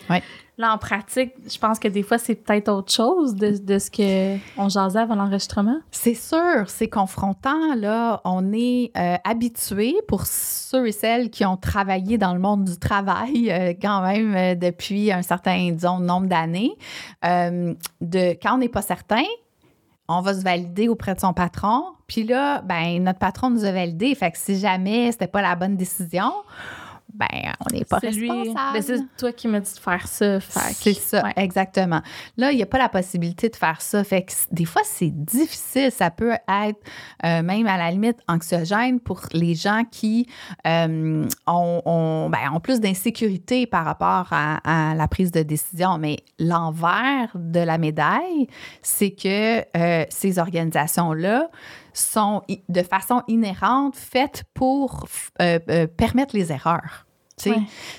[0.60, 3.90] Là, en pratique, je pense que des fois, c'est peut-être autre chose de, de ce
[3.90, 5.78] qu'on jasait avant l'enregistrement.
[5.90, 7.76] C'est sûr, c'est confrontant.
[7.76, 12.66] Là, on est euh, habitué, pour ceux et celles qui ont travaillé dans le monde
[12.66, 16.76] du travail euh, quand même euh, depuis un certain, nombre d'années,
[17.24, 19.24] de quand on n'est pas certain,
[20.10, 21.86] on va se valider auprès de son patron.
[22.08, 24.14] Puis là, ben notre patron nous a validé.
[24.14, 26.34] Fait que si jamais c'était pas la bonne décision,
[27.14, 27.28] ben,
[27.60, 28.74] on n'est pas responsable.
[28.74, 30.40] Ben, c'est toi qui m'as dit de faire ça.
[30.40, 32.02] C'est ça, exactement.
[32.38, 34.04] Là, il n'y a pas la possibilité de faire ça.
[34.04, 35.92] Fait que des fois, c'est difficile.
[35.92, 36.80] Ça peut être
[37.26, 40.28] euh, même à la limite anxiogène pour les gens qui
[40.68, 45.98] euh, ont, ben, ont, plus d'insécurité par rapport à, la prise de décision.
[45.98, 48.48] Mais l'envers de la médaille,
[48.82, 51.50] c'est que euh, ces organisations-là
[51.94, 55.08] sont de façon inhérente faites pour
[55.42, 57.06] euh, euh, permettre les erreurs.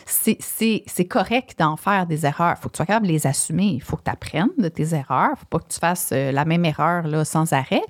[0.06, 2.56] C'est correct d'en faire des erreurs.
[2.58, 3.68] Il faut que tu sois capable de les assumer.
[3.68, 5.30] Il faut que tu apprennes de tes erreurs.
[5.30, 7.82] Il ne faut pas que tu fasses euh, la même erreur là, sans arrêt.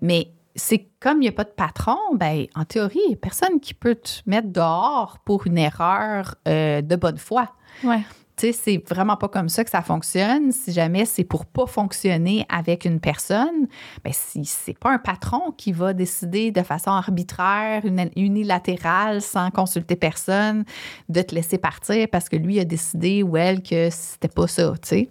[0.00, 3.16] mais c'est comme il n'y a pas de patron, ben, en théorie, il n'y a
[3.16, 7.54] personne qui peut te mettre dehors pour une erreur de bonne foi.
[7.84, 8.02] Ouais
[8.40, 10.52] c'est vraiment pas comme ça que ça fonctionne.
[10.52, 13.66] Si jamais c'est pour pas fonctionner avec une personne,
[14.04, 17.82] ben si c'est pas un patron qui va décider de façon arbitraire,
[18.16, 20.64] unilatérale, sans consulter personne,
[21.08, 24.72] de te laisser partir parce que lui a décidé ou elle que c'était pas ça,
[24.82, 25.08] tu sais.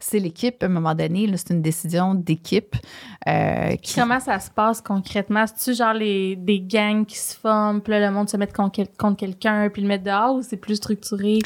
[0.00, 2.76] C'est l'équipe, à un moment donné, c'est une décision d'équipe.
[3.28, 5.44] Euh, Comment ça se passe concrètement?
[5.46, 8.82] C'est-tu genre les, des gangs qui se forment, puis là, le monde se met contre,
[8.98, 11.38] contre quelqu'un, puis le met dehors, ou c'est plus structuré?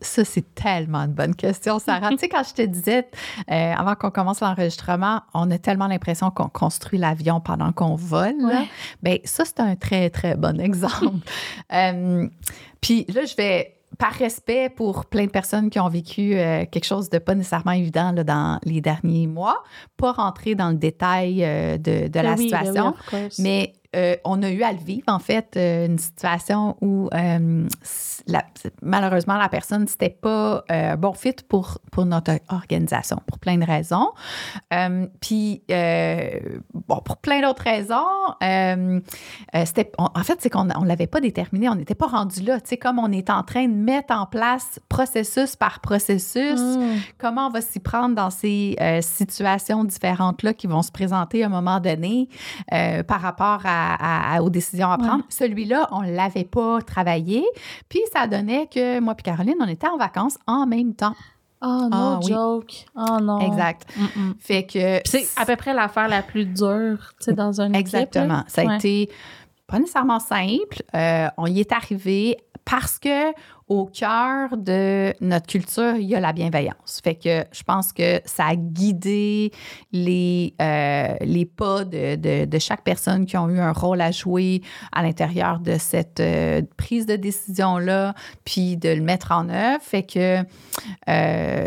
[0.00, 2.10] ça, c'est tellement une bonne question, Sarah.
[2.10, 3.08] tu sais, quand je te disais,
[3.50, 8.36] euh, avant qu'on commence l'enregistrement, on a tellement l'impression qu'on construit l'avion pendant qu'on vole.
[9.02, 11.16] Bien, ça, c'est un très, très bon exemple.
[11.72, 12.28] Euh,
[12.80, 16.84] puis là, je vais par respect pour plein de personnes qui ont vécu euh, quelque
[16.84, 19.62] chose de pas nécessairement évident là, dans les derniers mois,
[19.96, 24.50] pas rentrer dans le détail de, de, la ben situation, ben mais euh, on a
[24.50, 27.68] eu à le vivre, en fait, euh, une situation où euh,
[28.82, 30.64] malheureusement, la personne, c'était pas
[30.98, 34.10] bon fit pour, pour notre organisation, pour plein de raisons.
[35.20, 37.96] puis, bon, pour plein d'autres raisons,
[39.64, 42.60] c'était, en fait, c'est qu'on ne l'avait pas déterminé, on n'était pas rendu là.
[42.60, 46.96] Tu sais, comme on est en train de mettre en place processus par processus, mm.
[47.18, 51.50] comment on va s'y prendre dans ces situations différentes-là qui vont se présenter à un
[51.50, 52.28] moment donné
[52.70, 53.85] par rapport à
[54.40, 55.24] aux décisions à prendre.
[55.28, 57.44] Celui-là, on ne l'avait pas travaillé.
[57.88, 61.14] Puis ça donnait que moi et Caroline, on était en vacances en même temps.
[61.62, 62.84] Oh, no ah joke.
[62.94, 63.40] Oh non.
[63.40, 63.86] Exact.
[64.38, 65.00] Fait que.
[65.04, 68.44] C'est à peu près l'affaire la plus dure, tu sais, dans un Exactement.
[68.46, 69.10] ça a été
[69.66, 70.82] pas nécessairement simple.
[70.94, 73.32] Euh, on y est arrivé parce que
[73.68, 77.00] au cœur de notre culture, il y a la bienveillance.
[77.02, 79.52] Fait que je pense que ça a guidé
[79.92, 84.62] les, euh, les pas de, de, chaque personne qui ont eu un rôle à jouer
[84.92, 89.82] à l'intérieur de cette euh, prise de décision-là, puis de le mettre en œuvre.
[89.82, 90.42] Fait que
[91.08, 91.66] euh,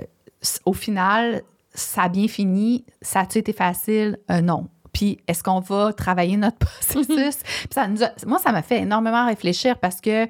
[0.66, 2.86] au final, ça a bien fini.
[3.02, 4.18] Ça a-tu été facile?
[4.44, 4.68] non.
[4.94, 7.40] Puis est-ce qu'on va travailler notre processus?
[7.70, 7.88] ça
[8.26, 10.28] moi, ça m'a fait énormément réfléchir parce que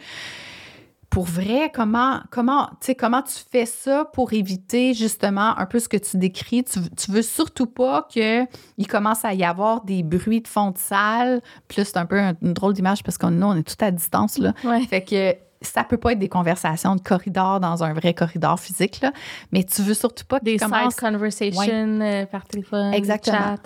[1.10, 2.70] pour vrai, comment, comment,
[3.00, 6.64] comment tu fais ça pour éviter justement un peu ce que tu décris?
[6.64, 8.48] Tu, tu veux surtout pas qu'il
[8.88, 11.42] commence à y avoir des bruits de fond de salle.
[11.76, 14.38] Là, c'est un peu une drôle d'image parce que nous, on est tout à distance.
[14.38, 14.54] Là.
[14.88, 19.02] Fait que ça peut pas être des conversations de corridor dans un vrai corridor physique,
[19.02, 19.12] là,
[19.52, 23.38] mais tu veux surtout pas que Des commences- side conversations euh, par téléphone, Exactement.
[23.38, 23.58] chat.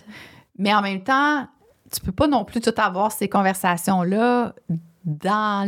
[0.57, 1.45] Mais en même temps,
[1.93, 4.55] tu peux pas non plus tout avoir ces conversations-là
[5.05, 5.67] dans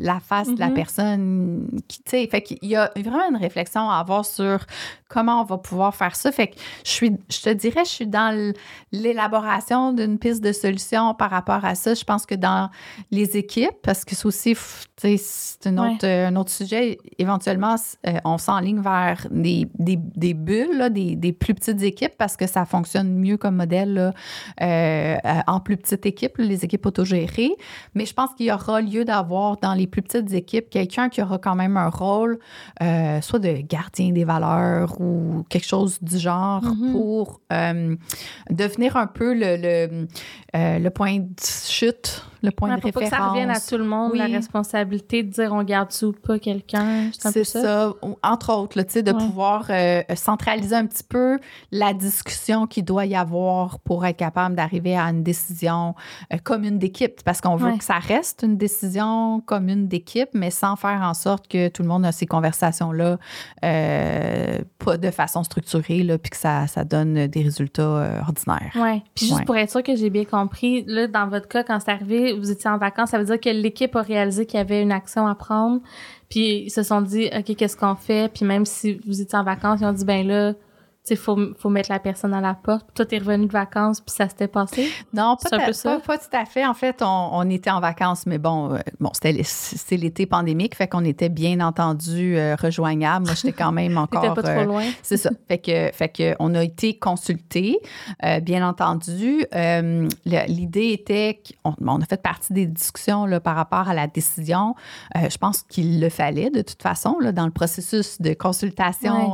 [0.00, 0.74] la face de la Mhm.
[0.74, 4.60] personne qui, tu sais, fait qu'il y a vraiment une réflexion à avoir sur
[5.08, 6.32] comment on va pouvoir faire ça.
[6.32, 8.52] Fait que je suis, je te dirais, je suis dans
[8.92, 11.94] l'élaboration d'une piste de solution par rapport à ça.
[11.94, 12.70] Je pense que dans
[13.10, 14.56] les équipes, parce que c'est aussi,
[14.96, 20.34] c'est un autre, euh, un autre sujet, éventuellement, euh, on s'enligne vers des, des, des
[20.34, 24.12] bulles, là, des, des plus petites équipes parce que ça fonctionne mieux comme modèle là,
[24.62, 25.16] euh,
[25.46, 27.52] en plus petite équipe, les équipes autogérées.
[27.94, 31.22] Mais je pense qu'il y aura lieu d'avoir dans les plus petites équipes quelqu'un qui
[31.22, 32.38] aura quand même un rôle,
[32.82, 36.92] euh, soit de gardien des valeurs ou quelque chose du genre Mhm.
[36.92, 37.96] pour euh,
[38.50, 40.06] devenir un peu le, le,
[40.56, 43.18] euh, le point de chute, le point Ouais, de pour pas référence.
[43.20, 44.34] que ça revienne à tout le monde, la Oui.
[44.36, 47.10] responsabilité de dire on garde ou pas quelqu'un.
[47.12, 47.92] C'est ça.
[48.22, 49.18] Entre autres, là, de Ouais.
[49.18, 51.38] pouvoir euh, centraliser un petit peu
[51.72, 55.94] la discussion qu'il doit y avoir pour être capable d'arriver à une décision
[56.32, 57.22] euh, commune d'équipe.
[57.24, 57.78] Parce qu'on veut Ouais.
[57.78, 61.88] que ça reste une décision commune d'équipe, mais sans faire en sorte que tout le
[61.88, 63.18] monde a ces conversations-là
[64.78, 68.72] pas de façon structurée, là, puis que ça, ça donne des résultats ordinaires.
[68.76, 69.02] Ouais.
[69.14, 70.45] Puis juste pour être sûr que j'ai bien compris,
[70.86, 73.48] là, dans votre cas, quand c'est arrivé, vous étiez en vacances, ça veut dire que
[73.48, 75.80] l'équipe a réalisé qu'il y avait une action à prendre.
[76.28, 78.32] Puis ils se sont dit, OK, qu'est-ce qu'on fait?
[78.32, 80.54] Puis même si vous étiez en vacances, ils ont dit, ben là,
[81.06, 82.86] sais, faut, faut mettre la personne à la porte.
[82.94, 84.90] Toi, t'es revenu de vacances, puis ça s'était passé?
[85.12, 86.66] Non, pas, ta- pas, pas tout à fait.
[86.66, 90.88] En fait, on, on était en vacances, mais bon, euh, bon c'était l'été pandémique, fait
[90.88, 93.26] qu'on était bien entendu euh, rejoignable.
[93.26, 94.34] Moi, j'étais quand même encore.
[94.34, 94.84] pas trop euh, loin.
[95.02, 95.30] c'est ça.
[95.48, 97.78] Fait que, fait que on a été consultés,
[98.24, 99.44] euh, bien entendu.
[100.26, 104.74] L'idée était qu'on on a fait partie des discussions là, par rapport à la décision.
[105.14, 109.32] Je pense qu'il le fallait de toute façon là, dans le processus de consultation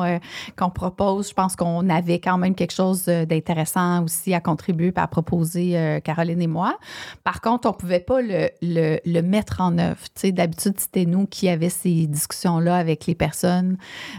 [0.56, 1.28] qu'on propose.
[1.28, 5.06] Je pense qu'on avait quand même quelque chose euh, d'intéressant aussi à contribuer et à
[5.06, 6.76] proposer, euh, Caroline et moi.
[7.24, 9.98] Par contre, on pouvait pas le, le- le mettre en œuvre.
[10.24, 13.76] D'habitude, c'était nous qui avions ces discussions-là avec les personnes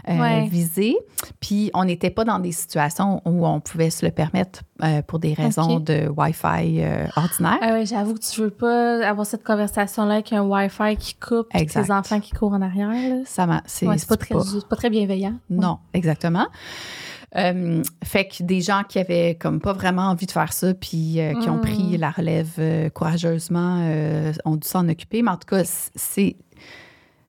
[0.08, 0.46] euh, Ouais.
[0.48, 0.96] visées.
[1.40, 5.18] Puis, on n'était pas dans des situations où on pouvait se le permettre euh, pour
[5.18, 6.82] des raisons de Wi-Fi
[7.16, 7.58] ordinaire.
[7.60, 11.46] Ah ouais, j'avoue que tu veux pas avoir cette conversation-là avec un Wi-Fi qui coupe,
[11.54, 11.86] Exact.
[11.86, 12.88] tes enfants qui courent en arrière.
[12.88, 13.22] Là.
[13.26, 15.34] Ça m'a- c'est Ouais, c'est pas, très, c'est pas très bienveillant.
[15.50, 16.46] Non, exactement.
[17.36, 21.20] Euh, fait que des gens qui avaient comme pas vraiment envie de faire ça, puis
[21.20, 21.60] euh, qui ont Mm.
[21.62, 23.80] pris la relève euh, courageusement,
[24.44, 25.22] ont dû s'en occuper.
[25.22, 26.36] Mais en tout cas, c'est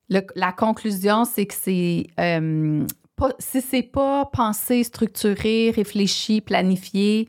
[0.08, 7.28] le- la conclusion, c'est que c'est pas, si c'est pas pensé, structuré, réfléchi, planifié,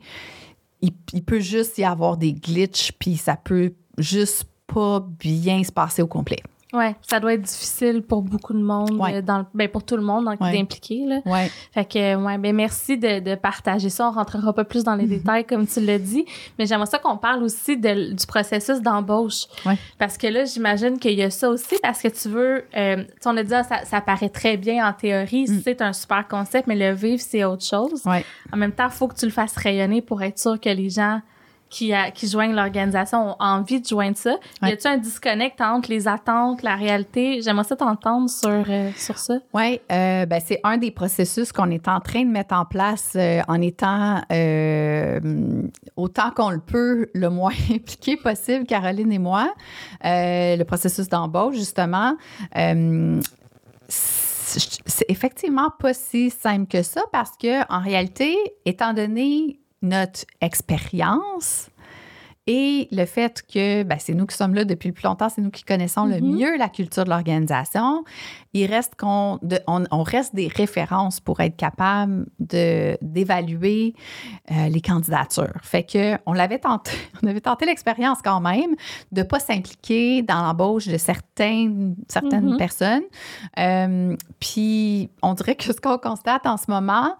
[0.82, 5.72] il, il peut juste y avoir des glitches, puis ça peut juste pas bien se
[5.72, 6.38] passer au complet.
[6.74, 9.14] Ouais, ça doit être difficile pour beaucoup de monde, Ouais.
[9.16, 10.60] euh, dans, le- ben pour tout le monde Ouais.
[10.60, 11.06] impliqué.
[11.06, 11.20] Là.
[11.24, 11.50] Ouais.
[11.72, 14.06] Fait que, ouais, ben merci de, de partager ça.
[14.08, 15.08] On rentrera pas plus dans les Mhm.
[15.08, 16.26] détails comme tu l'as dit,
[16.58, 19.46] mais j'aimerais ça qu'on parle aussi de- du processus d'embauche.
[19.64, 19.78] Ouais.
[19.98, 23.36] Parce que là, j'imagine qu'il y a ça aussi parce que tu veux, euh, on
[23.38, 25.60] a dit, ah, ça, ça paraît très bien en théorie, Mm.
[25.64, 28.02] c'est un super concept, mais le vivre, c'est autre chose.
[28.52, 30.90] En même temps, il faut que tu le fasses rayonner pour être sûr que les
[30.90, 31.20] gens
[31.70, 34.36] qui, a- qui joignent l'organisation ont envie de joindre ça.
[34.62, 34.70] Ouais.
[34.70, 37.40] Y a-tu un disconnect entre les attentes, la réalité?
[37.42, 39.34] J'aimerais ça t'entendre sur, euh, sur ça.
[39.52, 43.12] Oui, euh, ben, c'est un des processus qu'on est en train de mettre en place
[43.16, 44.20] euh, en étant
[45.96, 49.52] autant qu'on le peut, le moins impliqué possible, Caroline et moi.
[50.04, 52.16] Le processus d'embauche, justement.
[53.90, 54.28] C'est
[54.86, 61.70] c'est effectivement pas si simple que ça parce que en réalité, étant donné notre expérience
[62.50, 65.42] et le fait que ben, c'est nous qui sommes là depuis le plus longtemps, c'est
[65.42, 66.36] nous qui connaissons le Mhm.
[66.36, 68.02] mieux la culture de l'organisation,
[68.54, 73.94] il reste qu'on on, on reste des références pour être capable de d'évaluer
[74.50, 75.52] euh, les candidatures.
[75.62, 76.90] Fait que on l'avait tenté,
[77.22, 78.74] on avait tenté l'expérience quand même
[79.12, 82.56] de pas s'impliquer dans l'embauche de certaines certaines Mhm.
[82.56, 83.02] personnes.
[83.58, 87.14] Euh, puis on dirait que ce qu'on constate en ce moment,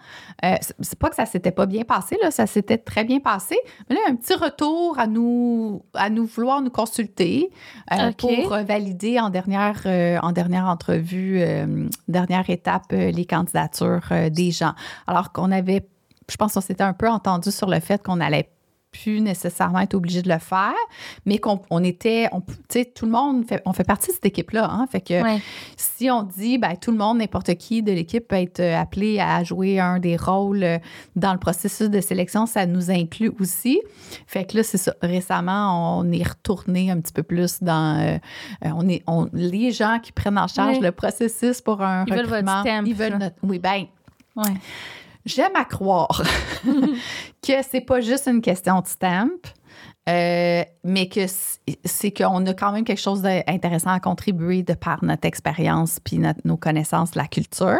[0.44, 3.56] euh, c'est- pas que ça s'était pas bien passé là, ça s'était très bien passé.
[3.88, 5.17] Mais là, un petit retour à nous
[5.94, 7.50] à nous vouloir nous consulter
[7.92, 14.50] euh, pour valider en dernière euh, en dernière entrevue, euh, dernière étape, les candidatures des
[14.50, 14.72] gens.
[15.06, 15.86] Alors qu'on avait,
[16.30, 18.48] je pense qu'on s'était un peu entendu sur le fait qu'on allait
[18.90, 20.72] plus nécessairement être obligé de le faire,
[21.26, 24.12] mais qu'on on était, on, tu sais, tout le monde fait, on fait partie de
[24.14, 24.68] cette équipe-là.
[24.70, 25.40] Hein, fait que Ouais.
[25.76, 29.20] si on dit, ben, tout le monde, n'importe qui de l'équipe peut être euh, appelé
[29.20, 30.78] à jouer un des rôles euh,
[31.16, 33.80] dans le processus de sélection, ça nous inclut aussi.
[34.26, 34.94] Fait que là, c'est ça.
[35.02, 37.98] Récemment, on est retourné un petit peu plus dans.
[38.00, 38.18] euh,
[38.64, 40.80] on est, on, les gens qui prennent en charge Ouais.
[40.82, 42.60] le processus pour un Ils veulent votre recrutement.
[42.62, 43.36] stamp, ils veulent notre.
[43.42, 43.84] Oui, ben,
[44.36, 44.44] Ouais.
[45.28, 46.22] J'aime à croire
[47.42, 49.28] que c'est pas juste une question de stamp,
[50.08, 51.20] euh, mais que
[51.84, 56.18] c'est qu'on a quand même quelque chose d'intéressant à contribuer de par notre expérience puis
[56.18, 57.78] notre- nos connaissances de la culture.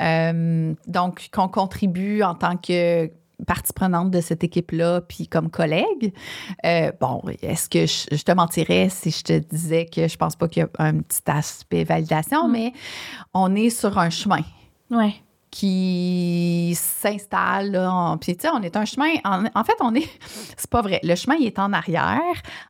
[0.00, 3.10] Euh, donc, qu'on contribue en tant que
[3.46, 6.12] partie prenante de cette équipe-là, puis comme collègue.
[6.64, 10.36] Euh, bon, est-ce que je, je te mentirais si je te disais que je pense
[10.36, 12.52] pas qu'il y a un petit aspect validation, Mm.
[12.52, 12.72] mais
[13.34, 14.42] on est sur un chemin
[14.90, 15.14] Ouais.
[15.52, 17.70] Qui s'installe.
[17.72, 19.10] là, en- Puis, tu sais, on est un chemin.
[19.24, 20.08] En, en fait, on est.
[20.56, 20.98] C'est pas vrai.
[21.02, 22.18] Le chemin, il est en arrière.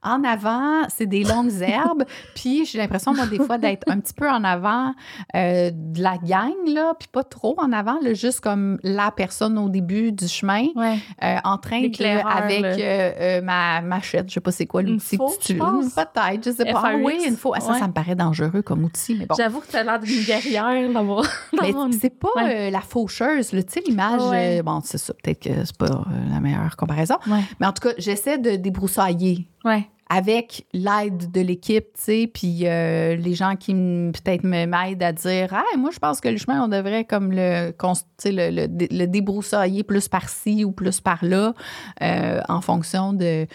[0.02, 2.04] En avant, c'est des longues herbes.
[2.34, 4.94] Puis, j'ai l'impression, moi, des fois, d'être un petit peu en avant
[5.34, 6.94] euh, de la gang, là.
[6.98, 10.98] Puis, pas trop en avant, là, juste comme la personne au début du chemin, Ouais.
[11.22, 12.02] euh, en train de.
[12.26, 12.68] Avec là.
[12.78, 15.54] euh, ma machette, je sais pas c'est quoi l'outil que tu.
[15.56, 16.82] Peut-être, je sais pas.
[16.84, 17.52] Ah oui, une faux.
[17.54, 17.78] Ah, Ça, Ouais.
[17.78, 19.34] ça me paraît dangereux comme outil, mais bon.
[19.36, 21.24] J'avoue que tu as l'air d'une guerrière d'avoir.
[21.52, 22.28] Mais d'avoir une- c'est pas
[22.72, 24.22] la faucheuse, tu sais, l'image.
[24.22, 24.58] Ouais.
[24.58, 27.16] euh, bon, c'est ça, peut-être que c'est pas euh, la meilleure comparaison.
[27.26, 27.42] Ouais.
[27.60, 29.86] Mais en tout cas, j'essaie de débroussailler Ouais.
[30.10, 35.12] avec l'aide de l'équipe, tu sais, puis euh, les gens qui peut-être me m'aident à
[35.12, 38.88] dire, ah, moi, je pense que le chemin, on devrait comme le, le, le, dé-
[38.90, 41.54] le débroussailler plus par-ci ou plus par-là,
[42.02, 43.46] euh, en fonction de,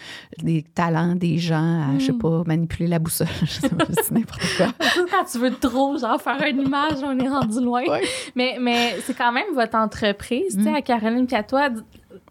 [0.42, 2.18] des talents des gens à, je sais Mm.
[2.18, 4.66] pas, manipuler la boussole, c'est n'importe quoi.
[5.12, 7.82] Quand tu veux trop, genre, faire une image, on est rendu loin.
[7.88, 8.02] Ouais.
[8.34, 10.74] Mais, mais c'est quand même votre entreprise, tu sais, Mm.
[10.74, 11.68] à Caroline puis à toi.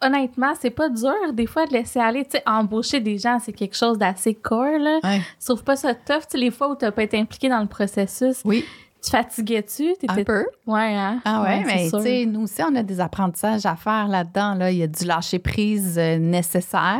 [0.02, 2.24] Honnêtement, c'est pas dur, des fois, de laisser aller.
[2.26, 5.00] Tu sais, embaucher des gens, c'est quelque chose d'assez core, là.
[5.04, 5.22] Ouais.
[5.44, 7.68] Trouves pas ça tough, tu sais, les fois où t'as pas été impliqué dans le
[7.68, 8.66] processus, Oui,
[9.04, 9.94] tu fatiguais-tu?
[10.08, 10.46] un peu.
[10.66, 11.22] Ouais, hein?
[11.26, 14.56] Ah ouais, mais tu sais, nous aussi, on a des apprentissages à faire là-dedans.
[14.56, 14.72] Là.
[14.72, 17.00] Il y a du lâcher-prise euh, nécessaire.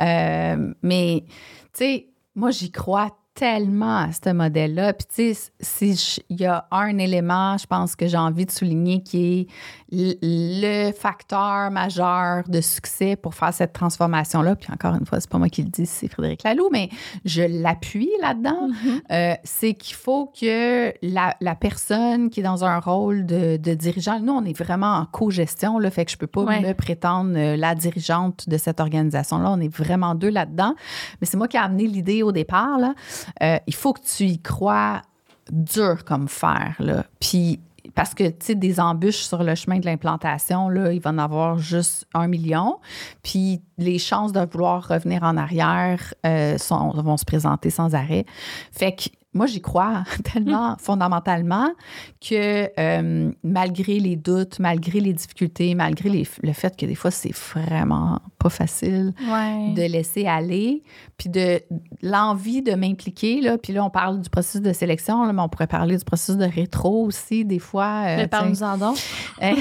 [0.00, 4.92] Euh, mais, tu sais, moi, j'y crois tellement à ce modèle-là.
[4.94, 8.46] Puis, tu sais, si je- il y a un élément, je pense que j'ai envie
[8.46, 14.54] de souligner qui est le facteur majeur de succès pour faire cette transformation-là.
[14.56, 16.90] Puis encore une fois, c'est pas moi qui le dis, c'est Frédéric Laloux, mais
[17.24, 18.68] je l'appuie là-dedans.
[18.68, 19.00] Mhm.
[19.12, 23.74] Euh, c'est qu'il faut que la, la personne qui est dans un rôle de, de
[23.74, 26.60] dirigeant, nous, on est vraiment en co-gestion, là, fait que je peux pas Ouais.
[26.60, 29.50] me prétendre euh, la dirigeante de cette organisation-là.
[29.50, 30.74] On est vraiment deux là-dedans.
[31.20, 32.78] Mais c'est moi qui ai amené l'idée au départ.
[32.78, 32.94] Là.
[33.42, 35.02] Euh, il faut que tu y crois
[35.50, 36.74] dur comme fer.
[36.78, 37.04] Là.
[37.20, 37.60] Puis
[37.98, 41.18] parce que, tu sais, des embûches sur le chemin de l'implantation, là, il va en
[41.18, 42.76] avoir juste un million.
[43.24, 48.24] Puis les chances de vouloir revenir en arrière euh, sont, vont se présenter sans arrêt.
[48.70, 50.02] Fait que moi, j'y crois
[50.34, 51.70] tellement fondamentalement
[52.20, 57.10] que euh, malgré les doutes, malgré les difficultés, malgré les- le fait que des fois,
[57.10, 59.72] c'est vraiment pas facile Ouais.
[59.74, 60.82] de laisser aller,
[61.16, 61.60] puis de
[62.02, 63.40] l'envie de m'impliquer.
[63.40, 66.04] Là, puis là, on parle du processus de sélection, là, mais on pourrait parler du
[66.04, 68.04] processus de rétro aussi, des fois.
[68.06, 68.96] euh, parle-nous-en donc.
[69.42, 69.52] euh,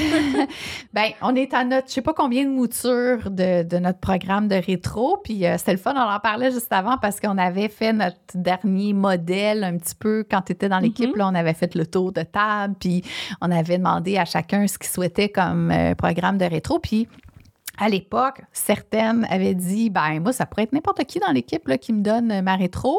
[0.93, 4.47] ben, on est à notre, je sais pas combien de moutures de, de notre programme
[4.47, 5.17] de rétro.
[5.23, 8.17] Puis euh, c'était le fun, on en parlait juste avant parce qu'on avait fait notre
[8.35, 11.11] dernier modèle un petit peu quand tu étais dans l'équipe.
[11.11, 11.17] Mhm.
[11.17, 13.03] là, on avait fait le tour de table, puis
[13.41, 16.79] on avait demandé à chacun ce qu'il souhaitait comme euh, programme de rétro.
[16.79, 17.07] Puis
[17.77, 21.93] à l'époque, certaines avaient dit ben moi, ça pourrait être n'importe qui dans l'équipe qui
[21.93, 22.97] me donne euh, ma rétro,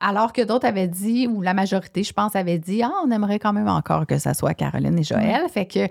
[0.00, 3.38] alors que d'autres avaient dit, ou la majorité, je pense, avait dit Ah, on aimerait
[3.38, 5.48] quand même encore que ça soit Caroline et Joël.
[5.48, 5.88] Fait que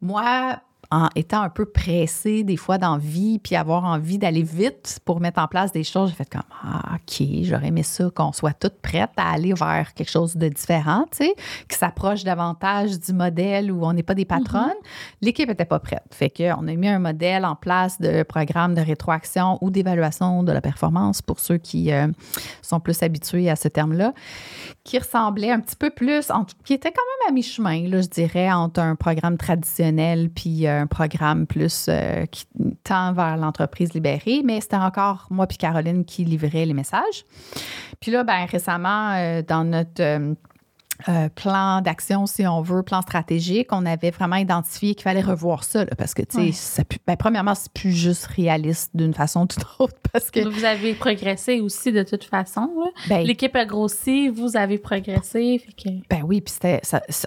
[0.00, 0.60] moi,
[0.90, 5.40] en étant un peu pressée des fois d'envie, puis avoir envie d'aller vite pour mettre
[5.40, 8.80] en place des choses, j'ai fait comme Ah, OK, j'aurais aimé ça qu'on soit toutes
[8.80, 11.34] prêtes à aller vers quelque chose de différent, tu sais,
[11.68, 14.70] qui s'approche davantage du modèle où on n'est pas des patronnes.
[15.20, 16.02] L'équipe n'était pas prête.
[16.10, 20.52] Fait qu'on a mis un modèle en place de programme de rétroaction ou d'évaluation de
[20.52, 22.08] la performance pour ceux qui euh,
[22.62, 24.12] sont plus habitués à ce terme-là,
[24.84, 28.08] qui ressemblait un petit peu plus, en- qui était quand même à mi-chemin, là, je
[28.08, 32.46] dirais, entre un programme traditionnel puis programme plus euh, qui
[32.82, 37.24] tend vers l'entreprise libérée, mais c'était encore moi puis Caroline qui livrait les messages.
[38.00, 40.34] Puis là, ben récemment, euh, dans notre...
[41.08, 45.64] euh, plan d'action, si on veut, plan stratégique, on avait vraiment identifié qu'il fallait revoir
[45.64, 49.64] ça, parce que, tu sais, ben, premièrement, c'est plus juste réaliste d'une façon ou d'une
[49.80, 50.48] autre, parce que...
[50.48, 52.70] Vous avez progressé aussi de toute façon.
[53.08, 55.60] Ben, L'équipe a grossi, vous avez progressé.
[56.08, 56.80] Ben oui, puis, c'était,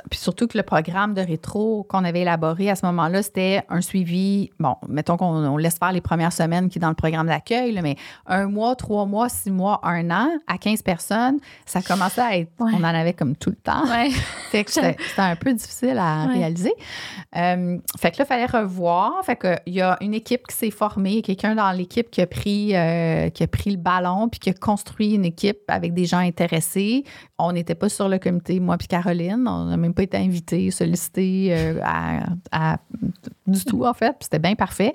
[0.09, 3.81] puis surtout que le programme de rétro qu'on avait élaboré à ce moment-là, c'était un
[3.81, 7.79] suivi, bon, mettons qu'on laisse faire les premières semaines qui est dans le programme d'accueil,
[7.83, 7.95] mais
[8.25, 12.51] un mois, trois mois, six mois, un an, à 15 personnes, ça commençait à être...
[12.59, 13.83] On en avait comme tout temps.
[14.51, 16.73] fait que c'était un peu difficile à réaliser.
[17.35, 19.23] Euh, fait que là, il fallait revoir.
[19.23, 22.27] Fait que il y a une équipe qui s'est formée, quelqu'un dans l'équipe qui a
[22.27, 26.05] pris euh, qui a pris le ballon puis qui a construit une équipe avec des
[26.05, 27.03] gens intéressés.
[27.37, 29.47] On n'était pas sur le comité, moi puis Caroline.
[29.47, 32.77] On n'a même pas été invités, sollicités euh, à,
[33.45, 34.15] du tout, en fait.
[34.21, 34.93] C'était bien parfait.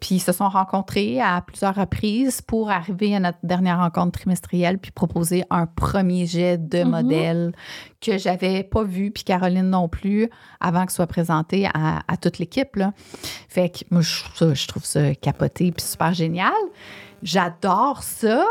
[0.00, 4.78] Puis ils se sont rencontrés à plusieurs reprises pour arriver à notre dernière rencontre trimestrielle
[4.78, 6.84] puis proposer un premier jet de mm-hmm.
[6.84, 7.52] modèle
[8.04, 10.28] que j'avais pas vu, puis Caroline non plus,
[10.60, 12.78] avant que ce soit présenté à, toute l'équipe.
[13.48, 16.52] Fait que moi, je, trouve ça capoté puis super génial.
[17.22, 18.44] J'adore ça.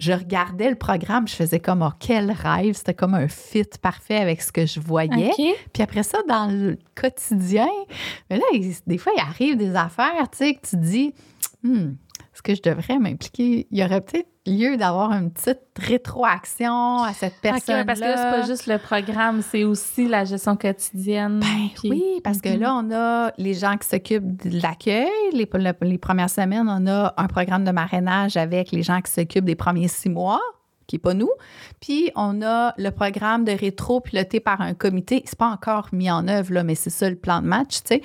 [0.00, 4.16] Je regardais le programme, je faisais comme, oh, quel rêve, c'était comme un fit parfait
[4.16, 5.30] avec ce que je voyais.
[5.72, 7.68] Puis après ça, dans le quotidien,
[8.28, 8.44] mais là,
[8.86, 11.14] des fois, il arrive des affaires, tu sais, que tu dis,
[11.62, 11.92] hmm,
[12.34, 13.68] est-ce que je devrais m'impliquer?
[13.70, 17.84] Il y aurait peut-être lieu d'avoir une petite rétroaction à cette personne-là.
[17.84, 21.38] parce que là, c'est pas juste le programme, c'est aussi la gestion quotidienne.
[21.38, 25.08] Ben oui, parce que là, on a les gens qui s'occupent de l'accueil.
[25.32, 25.48] Les,
[25.82, 29.54] les, premières semaines, on a un programme de marrainage avec les gens qui s'occupent des
[29.54, 30.40] premiers six mois
[30.86, 31.30] qui n'est pas nous.
[31.80, 35.22] Puis on a le programme de rétro piloté par un comité.
[35.24, 37.94] C'est pas encore mis en œuvre, là, mais c'est ça le plan de match, tu
[37.94, 38.02] sais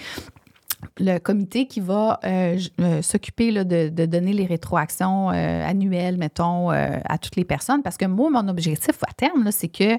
[0.99, 7.17] le comité qui va euh, euh, s'occuper de, donner les rétroactions euh, annuelles, mettons, à
[7.17, 7.81] toutes les personnes.
[7.81, 9.97] Parce que moi, mon objectif à terme, c'est que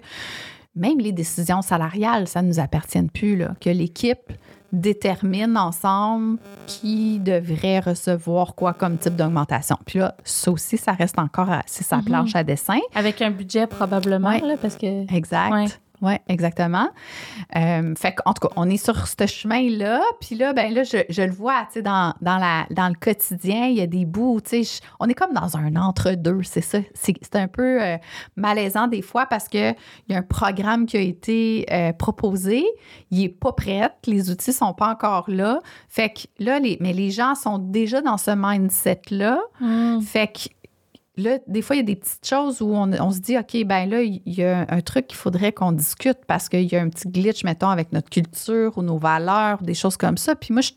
[0.76, 4.32] même les décisions salariales, ça ne nous appartienne plus, là, que l'équipe
[4.72, 9.76] détermine ensemble qui devrait recevoir quoi comme type d'augmentation.
[9.84, 12.04] Puis là, ça aussi, ça reste encore, c'est sa mm-hmm.
[12.04, 12.78] planche à dessin.
[12.94, 15.12] Avec un budget probablement, parce que...
[15.12, 15.80] Exact.
[16.02, 16.88] Oui, exactement.
[17.56, 20.00] Euh, fait en tout cas, on est sur ce chemin-là.
[20.20, 22.94] Puis là, ben là, je, je le vois, tu sais, dans, dans, la, dans le
[22.94, 26.62] quotidien, il y a des bouts, tu sais, on est comme dans un entre-deux, c'est
[26.62, 26.78] ça.
[26.94, 27.96] C'est un peu euh,
[28.36, 29.74] malaisant des fois parce qu'il
[30.08, 32.64] y a un programme qui a été euh, proposé,
[33.10, 35.60] il n'est pas prêt, les outils sont pas encore là.
[35.88, 39.38] Fait que là, les, mais les gens sont déjà dans ce mindset-là.
[39.60, 40.00] Mmh.
[40.00, 40.59] Fait que
[41.16, 43.88] là, des fois, il y a des petites choses où on, se dit, OK, ben
[43.88, 46.88] là, il y a un truc qu'il faudrait qu'on discute parce qu'il y a un
[46.88, 50.34] petit glitch, mettons, avec notre culture ou nos valeurs, des choses comme ça.
[50.34, 50.70] Puis moi, je,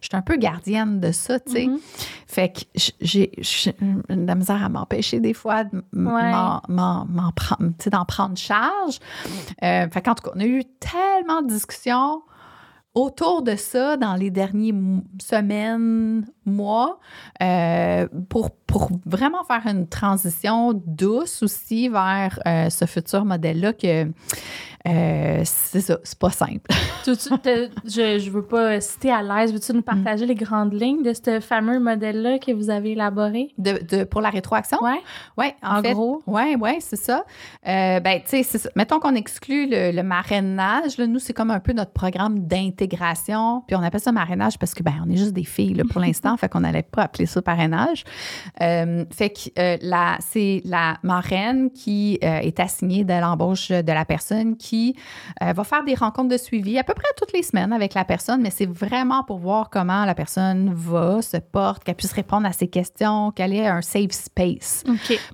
[0.00, 1.66] suis un peu gardienne de ça, tu sais.
[1.66, 1.78] Mm-hmm.
[2.26, 2.60] Fait que
[3.00, 6.60] j'ai de la misère à m'empêcher des fois d'en
[8.06, 8.98] prendre charge.
[9.62, 12.22] Euh, fait qu'en tout cas, on a eu tellement de discussions
[12.96, 14.74] autour de ça dans les dernières
[15.22, 16.98] semaines, mois,
[17.42, 18.50] euh, pour,
[19.04, 24.10] vraiment faire une transition douce aussi vers euh, ce futur modèle-là que
[24.86, 26.70] euh, c'est ça, c'est pas simple.
[27.06, 29.52] je, je veux pas citer à l'aise.
[29.52, 30.28] Veux-tu nous partager mm.
[30.28, 33.52] les grandes lignes de ce fameux modèle-là que vous avez élaboré?
[33.58, 34.78] De, de pour la rétroaction?
[34.82, 34.92] Oui.
[35.36, 36.22] Oui, en, gros.
[36.26, 37.24] Oui, oui, c'est ça.
[37.66, 40.98] Euh, ben, tu sais, mettons qu'on exclut le, le marrainage.
[40.98, 43.64] Là, nous, c'est comme un peu notre programme d'intégration.
[43.66, 46.00] Puis on appelle ça marrainage parce que, ben, on est juste des filles là, pour
[46.06, 46.36] l'instant.
[46.36, 48.04] fait qu'on n'allait pas appeler ça parrainage.
[48.60, 54.56] Euh, fait que euh, c'est la marraine qui est assignée de l'embauche de la personne
[54.56, 54.75] qui
[55.42, 58.04] euh, va faire des rencontres de suivi à peu près toutes les semaines avec la
[58.04, 62.46] personne, mais c'est vraiment pour voir comment la personne va, se porte, qu'elle puisse répondre
[62.46, 64.84] à ses questions, qu'elle ait un safe space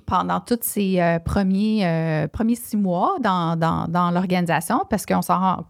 [0.05, 5.39] pendant tous ces euh, premiers, euh, premiers six mois dans, dans, l'organisation parce qu'on s'en
[5.39, 5.65] rend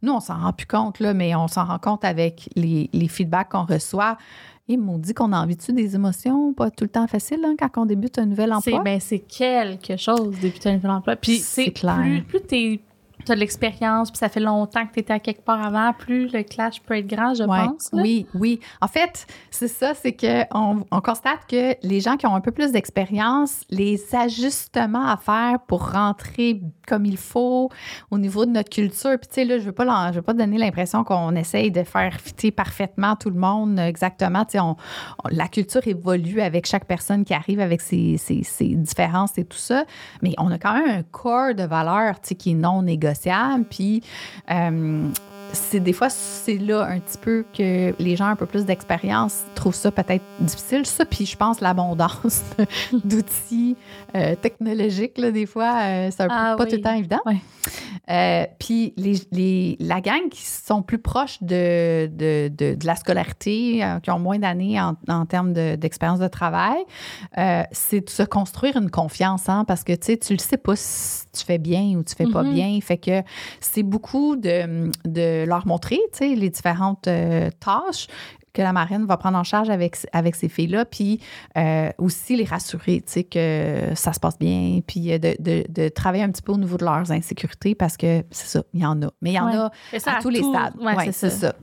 [0.00, 3.08] nous, on s'en rend plus compte, là, mais on s'en rend compte avec les, les
[3.08, 4.16] feedbacks qu'on reçoit.
[4.68, 7.54] Ils m'ont dit qu'on a envie de des émotions, pas tout le temps facile hein,
[7.58, 8.78] quand on débute un nouvel emploi?
[8.78, 11.16] C'est, ben, c'est quelque chose, débuter un nouvel emploi.
[11.16, 11.96] Puis c'est, clair.
[12.00, 12.80] plus, plus tu es
[13.28, 15.92] tu as de l'expérience, puis ça fait longtemps que tu étais à quelque part avant,
[15.92, 17.90] plus le clash peut être grand, je pense.
[17.92, 18.60] Oui, oui.
[18.80, 22.50] En fait, c'est ça, c'est qu'on on constate que les gens qui ont un peu
[22.50, 27.70] plus d'expérience, les ajustements à faire pour rentrer comme il faut
[28.10, 29.18] au niveau de notre culture.
[29.18, 31.82] Puis, tu sais, là, je ne veux, pas veux pas donner l'impression qu'on essaye de
[31.82, 34.44] faire fitter parfaitement tout le monde exactement.
[34.46, 34.76] Tu sais, on,
[35.30, 39.58] la culture évolue avec chaque personne qui arrive avec ses, ses, ses différences et tout
[39.58, 39.84] ça.
[40.22, 43.17] Mais on a quand même un corps de valeurs, tu sais, qui est non négociable
[43.68, 44.02] puis
[44.50, 45.08] euh,
[45.52, 49.44] c'est des fois, c'est là un petit peu que les gens un peu plus d'expérience
[49.54, 50.84] trouvent ça peut-être difficile.
[50.86, 52.42] Ça, puis je pense l'abondance
[52.92, 53.76] d'outils
[54.14, 57.20] euh, technologiques, là, des fois, euh, c'est ah pas tout le temps évident.
[58.10, 62.96] Euh, puis les, les, la gang qui sont plus proches de, de, de, de la
[62.96, 66.78] scolarité, qui ont moins d'années en, en, termes d'expérience de, travail,
[67.72, 70.74] c'est de se construire une confiance, hein, parce que tu sais, tu le sais pas
[70.76, 72.52] si tu fais bien ou tu fais pas Mhm.
[72.54, 72.78] bien.
[72.80, 73.22] Fait que
[73.60, 78.06] c'est beaucoup de, de leur montrer, tu sais, les différentes euh, tâches
[78.54, 81.20] que la marraine va prendre en charge avec, avec ces filles-là, puis
[81.56, 85.64] euh, aussi les rassurer, tu sais, que ça se passe bien, puis euh, de, de,
[85.68, 88.80] de travailler un petit peu au niveau de leurs insécurités, parce que c'est ça, il
[88.80, 89.10] y en a.
[89.22, 89.54] Mais il y en Ouais.
[89.56, 89.70] a
[90.00, 90.74] ça, à tous les stades.
[90.80, 91.52] Ouais, Ouais, c'est c'est ça.
[91.52, 91.54] ça.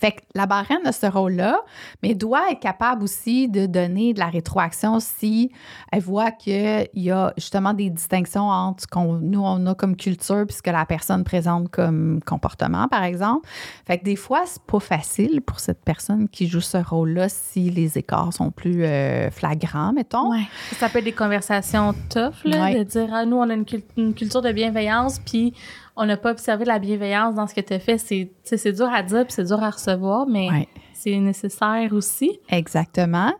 [0.00, 1.60] Fait que la marraine a ce rôle-là,
[2.02, 5.52] mais doit être capable aussi de donner de la rétroaction si
[5.92, 9.94] elle voit qu'il y a justement des distinctions entre ce qu'on nous, on a comme
[9.96, 13.46] culture puis ce que la personne présente comme comportement, par exemple.
[13.86, 17.70] Fait que des fois, c'est pas facile pour cette personne qui joue ce rôle-là si
[17.70, 20.30] les écarts sont plus euh, flagrants, mettons.
[20.30, 20.46] Ouais.
[20.78, 22.78] Ça peut être des conversations tough, là, Ouais.
[22.78, 23.66] de dire, ah, nous, on a une,
[23.98, 25.52] une culture de bienveillance, puis
[25.96, 27.98] on n'a pas observé la bienveillance dans ce que tu as fait.
[27.98, 30.68] C'est, dur à dire, puis c'est dur à recevoir, mais Ouais.
[30.94, 32.38] c'est nécessaire aussi.
[32.48, 33.32] Exactement.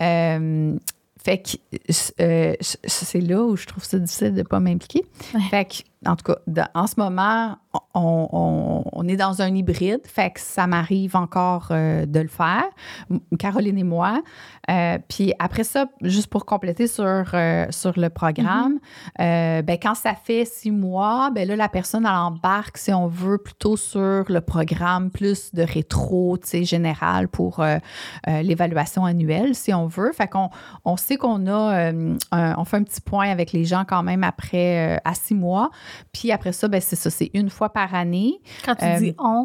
[0.00, 0.76] Euh,
[1.22, 1.76] fait que
[2.20, 5.04] euh, c'est là où je trouve ça difficile de ne pas m'impliquer.
[5.34, 5.40] Ouais.
[5.50, 5.74] Fait que,
[6.06, 7.56] en tout cas, en ce moment,
[7.94, 10.00] on, on- on est dans un hybride.
[10.06, 12.64] Fait que ça m'arrive encore euh, de le faire,
[13.38, 14.22] Caroline et moi.
[14.70, 18.78] Euh, puis après ça, juste pour compléter sur, euh, sur le programme,
[19.20, 23.06] euh, ben, quand ça fait six mois, ben là, la personne, elle embarque, si on
[23.08, 27.64] veut, plutôt sur le programme plus de rétro, tu sais, général pour
[28.26, 30.12] l'évaluation annuelle, si on veut.
[30.12, 30.50] Fait qu'on
[30.84, 32.16] on sait qu'on a, un-
[32.56, 35.70] on fait un petit point avec les gens quand même après, à six mois.
[36.12, 38.40] Puis après ça, ben, c'est ça, c'est une fois par année.
[38.64, 39.44] Quand tu Euh, dis on,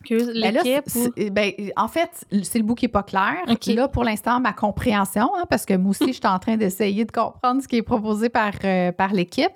[0.00, 2.10] excuse, Ben l'équipe ben, en fait,
[2.42, 3.36] c'est le bout qui n'est pas clair.
[3.48, 3.66] OK.
[3.66, 7.04] Là, pour l'instant, ma compréhension, hein, parce que moi aussi, je suis en train d'essayer
[7.04, 9.52] de comprendre ce qui est proposé par, euh, par l'équipe.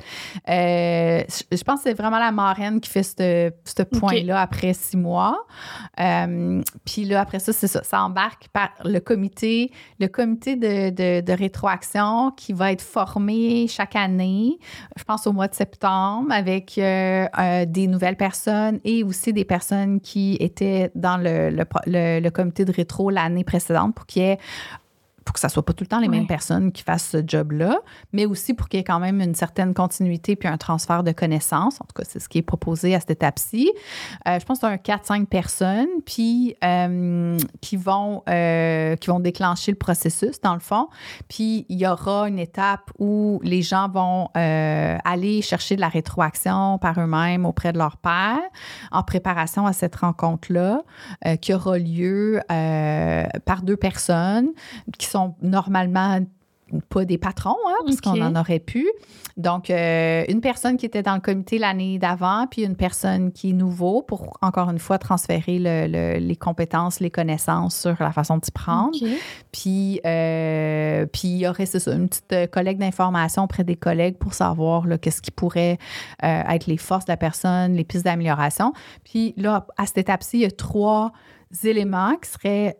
[0.48, 4.96] Euh, je pense que c'est vraiment la marraine qui fait ce ce point-là après six
[4.96, 5.38] mois.
[6.00, 7.82] Euh, Puis là, après ça, c'est ça.
[7.82, 13.66] Ça embarque par le comité, le comité de, de, de rétroaction qui va être formé
[13.68, 14.58] chaque année,
[14.96, 20.27] je pense au mois de septembre, avec des nouvelles personnes et aussi des personnes qui
[20.36, 24.38] étaient dans le comité de rétro l'année précédente pour qu'il y ait
[25.28, 27.80] pour que ça soit pas tout le temps les mêmes personnes qui fassent ce job-là,
[28.14, 31.12] mais aussi pour qu'il y ait quand même une certaine continuité puis un transfert de
[31.12, 31.82] connaissances.
[31.82, 33.70] En tout cas, c'est ce qui est proposé à cette étape-ci.
[34.26, 39.20] Euh, je pense que c'est un 4-5 personnes, puis euh, qui, vont, euh, qui vont
[39.20, 40.88] déclencher le processus, dans le fond.
[41.28, 46.78] Puis il y aura une étape où les gens vont aller chercher de la rétroaction
[46.78, 48.40] par eux-mêmes auprès de leur père
[48.92, 50.80] en préparation à cette rencontre-là
[51.42, 54.52] qui aura lieu par deux personnes
[54.98, 56.20] qui sont normalement
[56.90, 58.86] pas des patrons, hein, parce qu'on en aurait pu.
[59.38, 63.50] Donc, euh, une personne qui était dans le comité l'année d'avant, puis une personne qui
[63.50, 68.12] est nouveau pour, encore une fois, transférer le- le- les compétences, les connaissances sur la
[68.12, 68.92] façon de s'y prendre.
[69.50, 73.76] Puis, euh, puis il y aurait, c'est ça, une petite euh, collecte d'informations auprès des
[73.76, 75.78] collègues pour savoir qu'est-ce qui pourrait
[76.22, 78.74] euh, être les forces de la personne, les pistes d'amélioration.
[79.04, 81.12] Puis là, à cette étape-ci, il y a trois
[81.64, 82.76] éléments qui seraient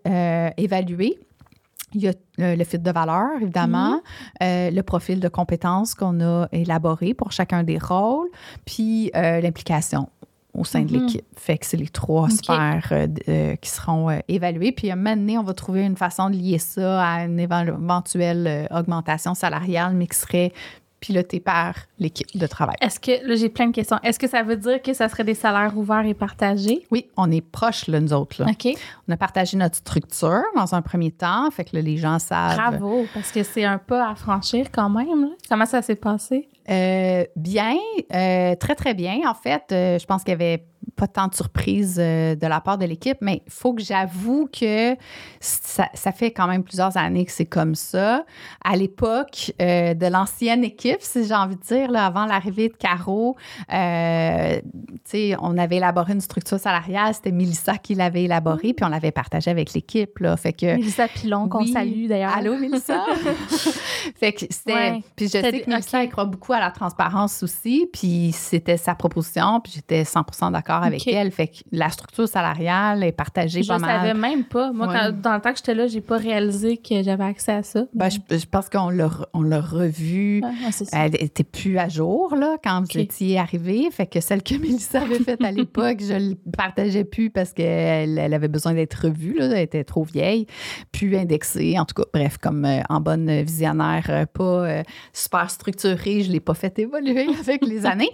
[0.59, 1.18] évalués.
[1.95, 4.01] Il y a euh, le fit de valeur, évidemment,
[4.43, 8.28] euh, le profil de compétences qu'on a élaboré pour chacun des rôles,
[8.66, 10.09] puis euh, l'implication
[10.55, 11.01] au sein de Mhm.
[11.07, 11.24] l'équipe.
[11.36, 14.72] Fait que c'est les trois sphères euh, qui seront évaluées.
[14.72, 17.39] Puis à un moment donné, on va trouver une façon de lier ça à une
[17.39, 20.53] éventuelle augmentation salariale, mais qui serait
[21.01, 22.76] pilotée par l'équipe de travail.
[22.80, 23.99] Est-ce que, là, j'ai plein de questions.
[24.03, 26.86] Est-ce que ça veut dire que ça serait des salaires ouverts et partagés?
[26.90, 28.42] Oui, on est proches, là, nous autres.
[28.42, 28.51] Là.
[28.51, 28.68] OK.
[29.09, 31.51] On a partagé notre structure dans un premier temps.
[31.51, 32.57] Fait que là, les gens savent.
[32.57, 35.22] Bravo, parce que c'est un pas à franchir quand même.
[35.22, 35.30] là.
[35.49, 36.49] Comment ça s'est passé?
[36.70, 37.76] Euh, bien,
[38.14, 39.20] euh, très, très bien.
[39.26, 40.64] En fait, euh, je pense qu'il y avait
[40.97, 44.49] pas tant de surprises euh, de la part de l'équipe, mais il faut que j'avoue
[44.53, 44.97] que
[45.41, 48.24] ça, ça fait quand même plusieurs années que c'est comme ça.
[48.64, 52.74] À l'époque euh, de l'ancienne équipe, si j'ai envie de dire, là, avant l'arrivée de
[52.74, 53.37] Caro,
[53.72, 54.61] euh,
[55.41, 57.14] on avait élaboré une structure salariale.
[57.14, 60.18] C'était Mélissa qui l'avait élaborée, puis on l'avait partagée avec l'équipe.
[60.18, 61.72] Là, fait que Mélissa Pilon, qu'on oui.
[61.72, 62.37] salue d'ailleurs.
[62.37, 63.05] Allô, Mélissa?
[64.16, 64.72] fait que c'était.
[64.72, 65.03] Ouais.
[65.16, 67.89] Puis je sais que Mélissa, elle croit beaucoup à la transparence aussi.
[67.93, 69.61] Puis c'était sa proposition.
[69.61, 71.31] Puis j'étais 100 d'accord avec elle.
[71.31, 74.01] Fait que la structure salariale est partagée Je pas mal.
[74.01, 74.73] savais même pas.
[74.73, 74.95] Moi, Ouais.
[74.99, 77.85] quand- dans le temps que j'étais là, j'ai pas réalisé que j'avais accès à ça.
[77.95, 80.43] Ben, je, je pense qu'on l'a, on l'a revu.
[80.45, 80.51] Ah.
[80.93, 82.93] Elle était plus à jour là, quand Ok.
[82.95, 83.89] vous étiez arrivé.
[83.91, 88.19] Fait que celle que Mélissa avait faite à l'époque, je ne partageais plus parce qu'elle
[88.19, 89.35] elle avait besoin d'être revue.
[89.39, 89.47] Là.
[89.47, 90.47] Elle était trop vieille,
[90.93, 91.79] plus indexée.
[91.79, 96.29] En tout cas, bref, comme euh, en bonne visionnaire, euh, pas euh, super structurée, je
[96.29, 98.11] ne l'ai pas fait évoluer avec les années.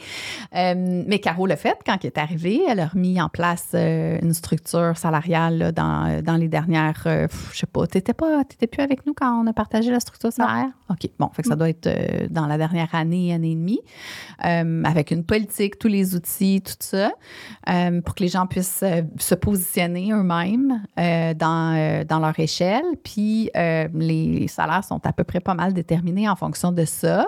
[0.53, 2.44] Mais Caro l'a fait quand elle est arrivée.
[2.69, 7.03] Elle a remis en place euh, une structure salariale là, dans, dans les dernières.
[7.07, 10.33] euh, je sais pas, tu n'étais plus avec nous quand on a partagé la structure
[10.33, 10.71] salariale?
[10.91, 11.09] OK.
[11.19, 13.81] Bon, fait que ça doit être euh, dans la dernière année, année et demie,
[14.45, 17.13] euh, avec une politique, tous les outils, tout ça,
[17.69, 22.39] euh, pour que les gens puissent euh, se positionner eux-mêmes euh, dans, euh, dans leur
[22.39, 22.85] échelle.
[23.03, 27.27] Puis euh, les salaires sont à peu près pas mal déterminés en fonction de ça.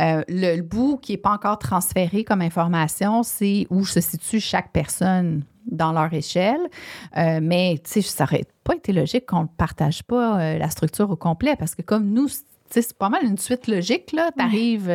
[0.00, 4.40] Euh, le, le bout qui n'est pas encore transféré comme information, c'est où se situe
[4.44, 6.60] chaque personne dans leur échelle.
[7.16, 10.70] Euh, mais, tu sais, ça aurait pas été logique qu'on ne partage pas euh, la
[10.70, 12.28] structure au complet parce que comme nous,
[12.82, 14.06] c'est pas mal une suite logique.
[14.06, 14.90] Tu arrives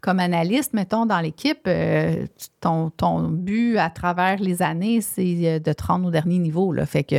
[0.00, 1.60] comme analyste, mettons, dans l'équipe.
[1.66, 2.26] euh,
[2.60, 6.72] ton, ton but à travers les années, c'est euh, de te rendre au dernier niveau.
[6.72, 6.86] Là.
[6.86, 7.16] Fait que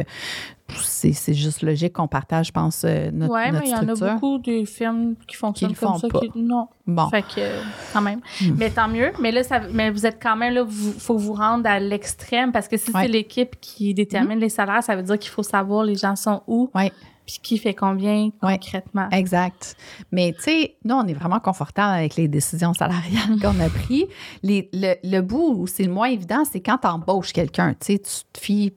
[0.76, 3.88] c'est juste logique qu'on partage, je pense, euh, notre, ouais, mais notre il y en
[4.07, 6.07] a beaucoup des films qui fonctionnent comme font ça.
[6.07, 6.20] pas.
[6.22, 6.68] qui- non.
[6.88, 7.09] Bon.
[7.09, 7.61] Fait que, euh,
[7.91, 8.20] quand même.
[8.41, 8.55] Hmm.
[8.57, 9.11] Mais tant mieux.
[9.20, 12.51] Mais là, ça, mais vous êtes quand même là, il faut vous rendre à l'extrême
[12.51, 13.03] parce que si Ouais.
[13.03, 16.41] c'est l'équipe qui détermine les salaires, ça veut dire qu'il faut savoir les gens sont
[16.47, 16.91] où, Ouais.
[17.26, 18.57] Puis qui fait combien Ouais.
[18.59, 19.09] concrètement?
[19.11, 19.76] Exact.
[20.11, 24.05] Mais tu sais, nous, on est vraiment confortable avec les décisions salariales qu'on a prises.
[24.43, 27.74] Les- le, le bout où c'est le moins évident, c'est quand tu embauches quelqu'un.
[27.74, 28.74] Tu sais, tu te fies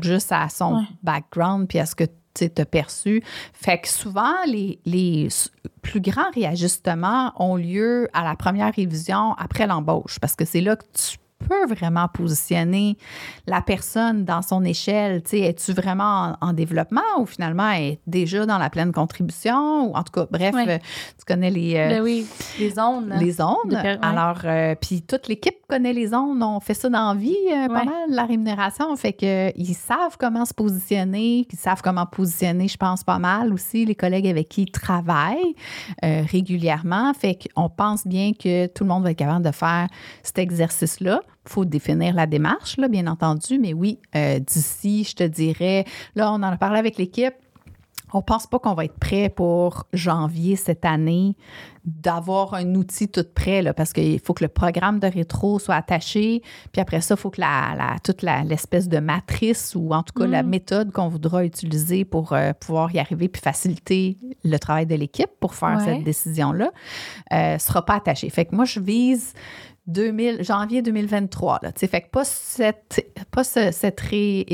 [0.00, 0.82] juste à son Ouais.
[1.02, 3.22] background puis à ce que tu as perçu.
[3.52, 5.26] Fait que souvent, les, les
[5.82, 10.76] plus grands réajustements ont lieu à la première révision après l'embauche parce que c'est là
[10.76, 12.96] que tu peux vraiment positionner
[13.46, 15.22] la personne dans son échelle?
[15.22, 19.90] Tu sais, es-tu vraiment en, en développement ou finalement est déjà dans la pleine contribution?
[19.90, 20.78] Ou en tout cas, bref, euh,
[21.18, 22.26] tu connais les, euh, Ben oui,
[22.58, 23.14] les zones.
[23.18, 23.70] les zones.
[23.70, 23.98] Per-.
[24.02, 26.42] Alors, euh, puis toute l'équipe connaît les zones.
[26.42, 27.36] On fait ça dans la vie,
[27.68, 28.94] pas mal, la rémunération.
[28.96, 31.46] Fait que ils savent comment se positionner.
[31.50, 35.54] Ils savent comment positionner, je pense, pas mal aussi les collègues avec qui ils travaillent
[36.02, 37.12] régulièrement.
[37.14, 39.88] Fait qu'on pense bien que tout le monde va être capable de faire
[40.22, 41.20] cet exercice-là.
[41.48, 43.58] Il faut définir la démarche, là, bien entendu.
[43.58, 47.32] Mais oui, euh, d'ici, je te dirais, là, on en a parlé avec l'équipe.
[48.14, 51.36] On pense pas qu'on va être prêt pour janvier cette année
[51.84, 55.74] d'avoir un outil tout prêt, là, parce qu'il faut que le programme de rétro soit
[55.74, 56.42] attaché.
[56.72, 60.14] Puis après ça, il faut que la, la- toute l'espèce de matrice ou en tout
[60.18, 60.48] cas la Mm.
[60.48, 65.30] méthode qu'on voudra utiliser pour euh, pouvoir y arriver puis faciliter le travail de l'équipe
[65.40, 65.84] pour faire Ouais.
[65.84, 66.70] cette décision-là
[67.30, 68.30] ne sera pas attaché.
[68.30, 69.34] Fait que moi, je vise
[69.88, 71.58] 2000, janvier 2023.
[71.62, 74.46] Là, fait que pas cette, pas ce- cette ré-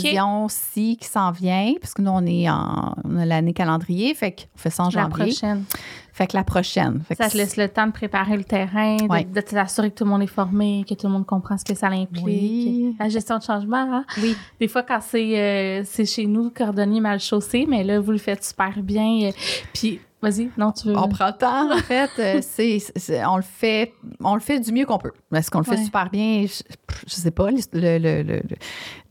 [0.00, 4.70] révision-ci qui s'en vient, parce que nous, on est en l'année calendrier, fait qu'on fait
[4.70, 5.24] ça en La janvier.
[5.26, 5.64] prochaine.
[6.12, 7.02] Fait que la prochaine.
[7.06, 9.24] Fait Ça te laisse le temps de préparer le terrain, de, Ouais.
[9.24, 11.74] de t'assurer que tout le monde est formé, que tout le monde comprend ce que
[11.74, 12.24] ça implique.
[12.24, 12.94] Oui.
[12.98, 14.04] La gestion de changement, hein?
[14.22, 14.34] Oui.
[14.58, 18.18] Des fois, quand c'est euh, c'est chez nous, cordonnier mal chaussé, mais là, vous le
[18.18, 19.28] faites super bien.
[19.28, 19.32] euh,
[19.74, 20.00] Puis,
[20.30, 20.96] vas-y, non, tu veux.
[20.96, 22.10] On prend le temps, en fait.
[22.18, 22.80] euh, c'est,
[23.26, 25.12] on, le fait, on le fait du mieux qu'on peut.
[25.34, 25.84] Est-ce qu'on le fait Ouais.
[25.84, 26.46] super bien?
[26.46, 26.62] Je,
[27.06, 27.50] je sais pas.
[27.50, 28.42] l'hist- le- le- le-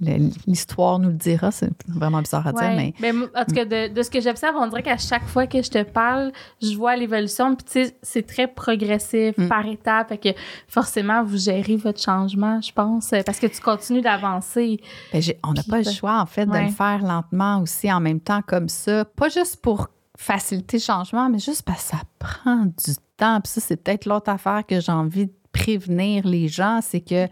[0.02, 1.52] le- l'histoire nous le dira.
[1.52, 4.56] C'est vraiment bizarre à dire, mais Ben, en tout cas, de, de ce que j'observe,
[4.60, 7.56] on dirait qu'à chaque fois que je te parle, je vois l'évolution.
[7.56, 9.48] Puis, tu sais, c'est très progressif, Mm.
[9.48, 10.10] par étapes.
[10.10, 10.30] Fait que
[10.68, 14.80] forcément, vous gérez votre changement, je pense, euh, parce que tu continues d'avancer.
[15.14, 18.20] Ben, on n'a pas le choix, en fait, de le faire lentement aussi, en même
[18.20, 19.06] temps, comme ça.
[19.06, 23.40] Pas juste pour faciliter le changement, mais juste parce que ça prend du temps.
[23.42, 27.28] Puis ça, c'est peut-être l'autre affaire que j'ai envie de prévenir les gens, c'est que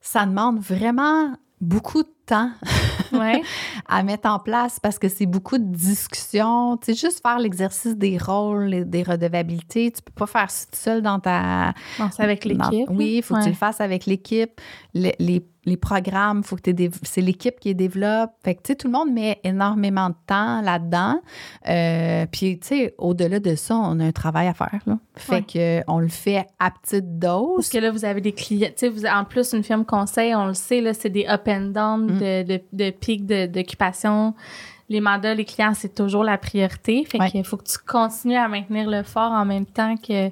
[0.00, 2.50] ça demande vraiment beaucoup de temps
[3.12, 3.42] Ouais.
[3.88, 6.76] à mettre en place parce que c'est beaucoup de discussions.
[6.76, 10.64] Tu sais, juste faire l'exercice des rôles, et des redevabilités, tu peux pas faire ça
[10.66, 11.74] tout seul dans ta...
[11.98, 12.86] Non, c'est avec l'équipe.
[12.88, 14.60] dans- Oui, il faut que tu le fasses avec l'équipe.
[14.94, 16.70] Le- les, les programmes, faut que
[17.02, 18.30] c'est l'équipe qui les développe.
[18.42, 21.20] Fait que, tu sais, tout le monde met énormément de temps là-dedans.
[21.68, 24.80] Euh, puis, tu sais, au-delà de ça, on a un travail à faire.
[24.86, 24.98] Là.
[25.16, 25.42] Fait Ouais.
[25.42, 27.56] que on le fait à petite dose.
[27.56, 28.70] Parce que là, vous avez des clients.
[28.76, 31.72] Tu sais, en plus, une firme conseil, on le sait, là, c'est des up and
[31.72, 32.18] down Mm.
[32.18, 34.34] de, de, de pics de- d'occupation.
[34.88, 37.04] Les mandats, les clients, c'est toujours la priorité.
[37.04, 37.30] Fait Ouais.
[37.30, 40.30] qu'il faut que tu continues à maintenir le fort en même temps que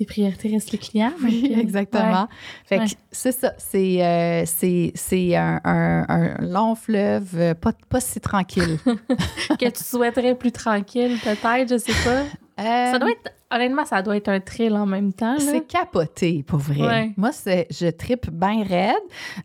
[0.00, 1.12] tes priorités restent les clients.
[1.22, 2.26] Oui, euh, exactement.
[2.64, 2.88] Fait que Ouais.
[3.12, 3.52] c'est ça.
[3.58, 8.78] C'est, euh, c'est, c'est un, un- un long fleuve, euh, pas, pas si tranquille.
[9.58, 12.22] que tu souhaiterais plus tranquille, peut-être, je sais pas.
[12.62, 15.34] Euh, Ça doit être honnêtement, ça doit être un thrill en même temps.
[15.34, 15.38] là.
[15.40, 16.80] C'est capoté, pour vrai.
[16.86, 17.12] Ouais.
[17.18, 18.94] Moi, c'est, je tripe bien raide.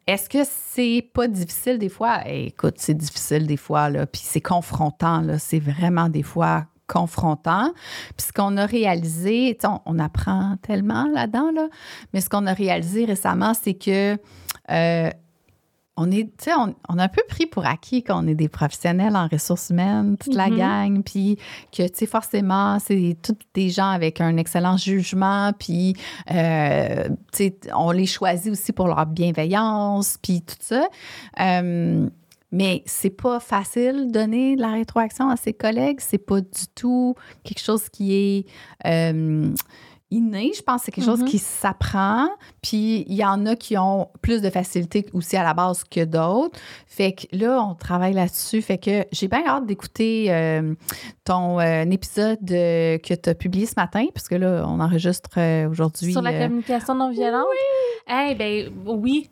[0.07, 2.19] Est-ce que c'est pas difficile des fois?
[2.25, 4.05] Eh, écoute, c'est difficile des fois, là.
[4.05, 5.37] Puis c'est confrontant, là.
[5.37, 7.71] C'est vraiment des fois confrontant.
[8.17, 11.67] Puis ce qu'on a réalisé, on, on apprend tellement là-dedans, là.
[12.13, 14.17] Mais ce qu'on a réalisé récemment, c'est que
[14.71, 15.09] euh,
[15.97, 19.27] on est, on, on a un peu pris pour acquis qu'on est des professionnels en
[19.29, 20.57] ressources humaines, toute la Mhm.
[20.57, 21.37] gang, puis
[21.71, 25.95] que, tu sais, forcément, c'est tous des gens avec un excellent jugement, puis,
[26.31, 30.85] euh, tu sais, on les choisit aussi pour leur bienveillance, puis tout ça.
[31.39, 32.09] Euh,
[32.55, 35.99] mais c'est pas facile de donner de la rétroaction à ses collègues.
[35.99, 38.45] C'est pas du tout quelque chose qui est
[38.87, 39.53] euh,
[40.11, 40.51] inné.
[40.55, 41.27] Je pense que c'est quelque chose Mhm.
[41.27, 42.29] qui s'apprend.
[42.61, 46.05] Puis il y en a qui ont plus de facilité aussi à la base que
[46.05, 46.57] d'autres.
[46.87, 48.61] Fait que là, on travaille là-dessus.
[48.61, 50.73] Fait que j'ai bien hâte d'écouter euh,
[51.25, 55.37] ton euh, épisode euh, que tu as publié ce matin, parce que là, on enregistre
[55.69, 56.13] aujourd'hui.
[56.13, 57.45] Sur la communication non violente?
[58.07, 59.29] Eh ben oui.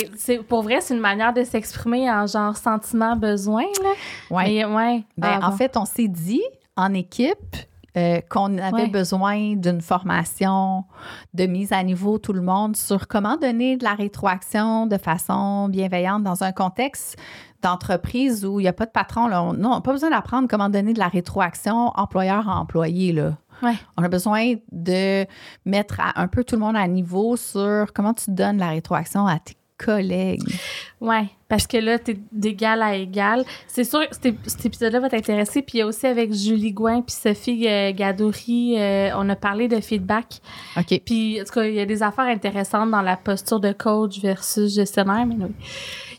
[0.00, 3.64] Ben, pour vrai, c'est une manière de s'exprimer en genre sentiment, besoin.
[3.82, 3.90] Là.
[4.36, 4.44] ouais.
[4.46, 5.04] Mais ouais.
[5.16, 5.56] Ben, Ah, En bon.
[5.56, 6.42] fait, on s'est dit
[6.76, 7.56] en équipe
[7.96, 8.88] euh, qu'on avait Ouais.
[8.88, 10.82] besoin d'une formation
[11.32, 15.68] de mise à niveau tout le monde sur comment donner de la rétroaction de façon
[15.68, 17.16] bienveillante dans un contexte
[17.62, 19.28] d'entreprise où il n'y a pas de patron.
[19.28, 19.42] Là.
[19.44, 23.12] On- non, pas besoin d'apprendre comment donner de la rétroaction employeur à employé.
[23.12, 23.36] Là.
[23.62, 23.74] Ouais.
[23.96, 25.24] On a besoin de
[25.64, 29.26] mettre à- un peu tout le monde à niveau sur comment tu donnes la rétroaction
[29.28, 30.42] à tes collègues.
[31.00, 33.44] Ouais, parce que là, t'es d'égal à égal.
[33.66, 35.60] C'est sûr, cet, cet épisode-là va t'intéresser.
[35.62, 39.36] Puis il y a aussi avec Julie Gouin puis Sophie euh, Gadouri, euh, on a
[39.36, 40.40] parlé de feedback.
[40.76, 41.00] OK.
[41.04, 44.20] Puis, en tout cas, il y a des affaires intéressantes dans la posture de coach
[44.20, 45.52] versus gestionnaire, mais oui.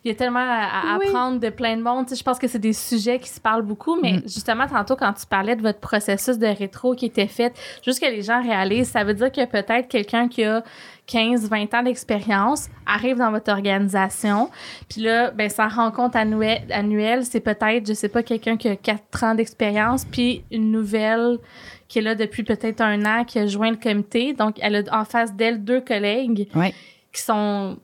[0.06, 1.08] Il y a tellement à, à Oui.
[1.08, 2.06] apprendre de plein de monde.
[2.16, 4.22] Je pense que c'est des sujets qui se parlent beaucoup, mais Mm.
[4.26, 7.54] justement, tantôt, quand tu parlais de votre processus de rétro qui était fait,
[7.84, 10.64] juste que les gens réalisent, ça veut dire que peut-être quelqu'un qui a
[11.08, 14.52] 15, 20 ans d'expérience arrive dans votre organisation.
[14.90, 18.76] Puis là, ben, sa rencontre annuelle, annuelle c'est peut-être, je sais pas, quelqu'un qui a
[18.76, 21.40] 4 ans d'expérience, puis une nouvelle
[21.88, 24.34] qui est là depuis peut-être un an, qui a joint le comité.
[24.34, 26.48] Donc, elle a en face d'elle deux collègues
[27.12, 27.78] qui sont.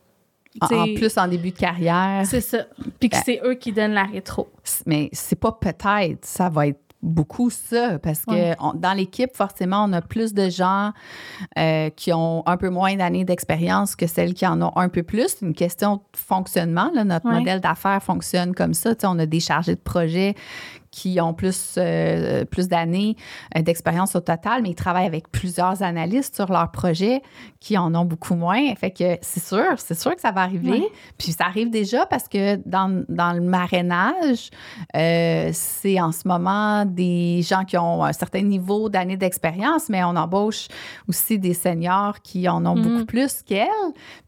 [0.59, 2.23] En, plus, en début de carrière.
[2.25, 2.65] C'est ça.
[2.99, 4.49] Puis que Ben- c'est eux qui donnent la rétro.
[4.85, 8.55] mais c'est pas peut-être, ça va être beaucoup ça, parce que Ouais.
[8.59, 10.91] on- dans l'équipe, forcément, on a plus de gens
[11.57, 15.01] euh, qui ont un peu moins d'années d'expérience que celles qui en ont un peu
[15.01, 15.29] plus.
[15.39, 16.91] C'est une question de fonctionnement.
[16.93, 17.03] là.
[17.03, 17.39] Notre Ouais.
[17.39, 18.91] modèle d'affaires fonctionne comme ça.
[19.05, 20.35] On a des chargés de projet
[20.91, 23.15] qui ont plus, euh, plus d'années
[23.57, 27.21] euh, d'expérience au total, mais ils travaillent avec plusieurs analystes sur leurs projets
[27.61, 28.75] qui en ont beaucoup moins.
[28.75, 30.83] Fait que c'est sûr, c'est sûr que ça va arriver.
[31.17, 34.49] Puis ça arrive déjà parce que dans, dans le marrainage,
[34.95, 40.03] euh, c'est en ce moment des gens qui ont un certain niveau d'années d'expérience, mais
[40.03, 40.67] on embauche
[41.07, 42.81] aussi des seniors qui en ont Mhm.
[42.83, 43.67] beaucoup plus qu'elles.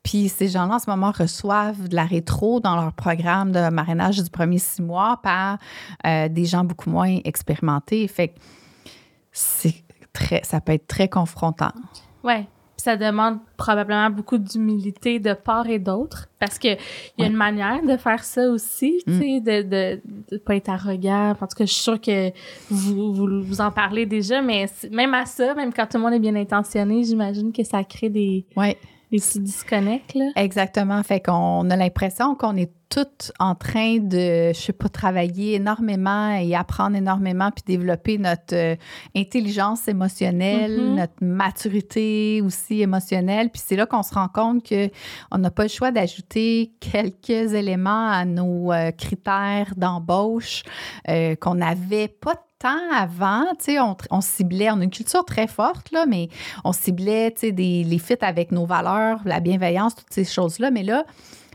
[0.03, 4.21] Puis ces gens-là, en ce moment, reçoivent de la rétro dans leur programme de marrainage
[4.21, 5.57] du premier six mois par
[6.05, 8.07] euh, des gens beaucoup moins expérimentés.
[8.07, 8.33] Fait que
[9.31, 9.83] c'est
[10.13, 11.71] très, ça peut être très confrontant.
[12.75, 16.73] Puis ça demande probablement beaucoup d'humilité de part et d'autre parce que il
[17.19, 17.27] y a Ouais.
[17.29, 19.19] une manière de faire ça aussi, tu Mm.
[19.21, 20.01] sais, de, de,
[20.31, 21.31] de pas être arrogant.
[21.31, 22.31] En tout cas, je suis sûre que
[22.71, 26.13] vous, vous, vous en parlez déjà, mais même à ça, même quand tout le monde
[26.13, 28.75] est bien intentionné, j'imagine que ça crée des, Ouais.
[29.17, 30.31] Des petits disconnects, là?
[30.35, 31.01] Exactement.
[31.03, 36.31] Fait qu'on a l'impression qu'on est toutes en train de, je sais pas, travailler énormément
[36.35, 38.75] et apprendre énormément puis développer notre euh,
[39.15, 40.95] intelligence émotionnelle, Mhm.
[40.97, 43.49] notre maturité aussi émotionnelle.
[43.49, 44.89] Puis c'est là qu'on se rend compte que
[45.31, 50.61] on n'a pas le choix d'ajouter quelques éléments à nos euh, critères d'embauche
[51.09, 52.35] euh, qu'on n'avait pas
[52.65, 56.29] avant, on, on ciblait, on a une culture très forte, là, mais
[56.63, 60.71] on ciblait, des, les fits avec nos valeurs, la bienveillance, toutes ces choses-là.
[60.71, 61.05] Mais là,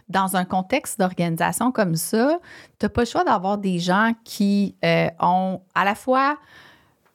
[0.09, 2.39] dans un contexte d'organisation comme ça,
[2.79, 6.39] tu n'as pas le choix d'avoir des gens qui euh, ont à la fois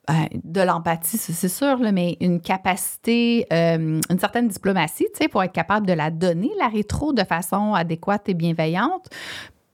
[0.09, 0.13] euh,
[0.43, 5.87] de l'empathie, c'est sûr, mais une capacité, euh, une certaine diplomatie, tu pour être capable
[5.87, 9.07] de la donner, la rétro, de façon adéquate et bienveillante.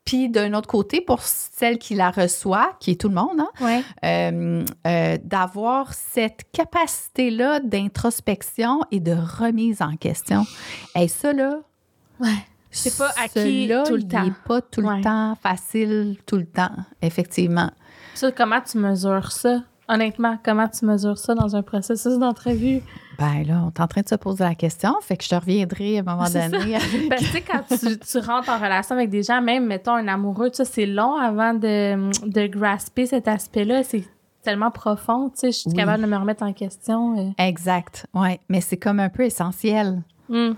[0.10, 3.50] Puis d'un autre côté, pour celle qui la reçoit, qui est tout le monde, hein,
[3.62, 3.84] Ouais.
[4.04, 10.46] euh, euh, d'avoir cette capacité-là d'introspection et de remise en question.
[10.96, 11.60] Et ça, là,
[12.20, 12.28] Ouais.
[12.72, 14.26] C'est pas acquis cela, tout le temps.
[14.26, 14.98] est pas tout Ouais.
[14.98, 17.70] le temps facile, tout le temps, effectivement.
[18.16, 19.62] Ça, comment tu mesures ça?
[19.90, 22.82] Honnêtement, comment tu mesures ça dans un processus d'entrevue?
[23.18, 25.36] Ben là, on est en train de se poser la question, fait que je te
[25.36, 26.76] reviendrai à un moment donné.
[26.76, 29.94] avec- que tu sais, quand tu, tu rentres en relation avec des gens, même, mettons,
[29.96, 33.84] un amoureux, tu sais, c'est long avant de, de grasper cet aspect-là.
[33.84, 34.04] C'est
[34.44, 37.18] tellement profond, tu sais, je suis capable de me remettre en question.
[37.20, 37.44] Euh.
[37.44, 38.40] Exact, ouais.
[38.48, 40.02] Mais c'est comme un peu essentiel.
[40.30, 40.52] Hmm.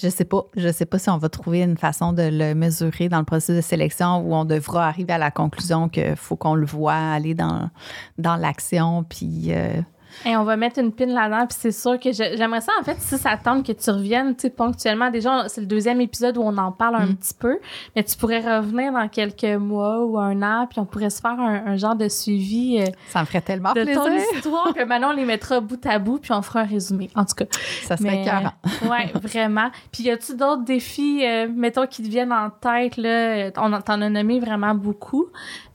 [0.00, 3.08] Je sais pas, je sais pas si on va trouver une façon de le mesurer
[3.08, 6.54] dans le processus de sélection où on devra arriver à la conclusion qu'il faut qu'on
[6.54, 7.70] le voit aller dans,
[8.18, 9.80] dans l'action, puis euh,
[10.24, 12.96] et on va mettre une pin là-dedans, puis c'est sûr que j'aimerais ça, en fait,
[13.00, 15.10] si ça tente que tu reviennes, tu sais, ponctuellement.
[15.10, 17.16] Déjà, c'est le deuxième épisode où on en parle un mm.
[17.16, 17.58] petit peu,
[17.94, 21.38] mais tu pourrais revenir dans quelques mois ou un an, puis on pourrait se faire
[21.38, 22.80] un, genre de suivi.
[22.80, 24.02] Euh, ça me ferait tellement de plaisir.
[24.02, 27.10] ton histoire, que maintenant, on les mettra bout à bout, puis on fera un résumé.
[27.14, 27.46] En tout cas.
[27.82, 28.46] Ça serait carré.
[28.88, 29.70] ouais, vraiment.
[29.92, 33.50] Puis y a-tu d'autres défis, euh, mettons, qui te viennent en tête, là?
[33.56, 35.26] On t'en a nommé vraiment beaucoup.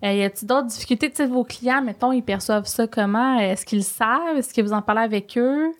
[0.04, 1.10] Euh, y a-t-il d'autres difficultés?
[1.10, 3.40] Tu sais, vos clients, mettons, ils perçoivent ça comment?
[3.40, 4.38] Est-ce qu'ils savent?
[4.38, 5.72] Est-ce que vous en parlez avec eux?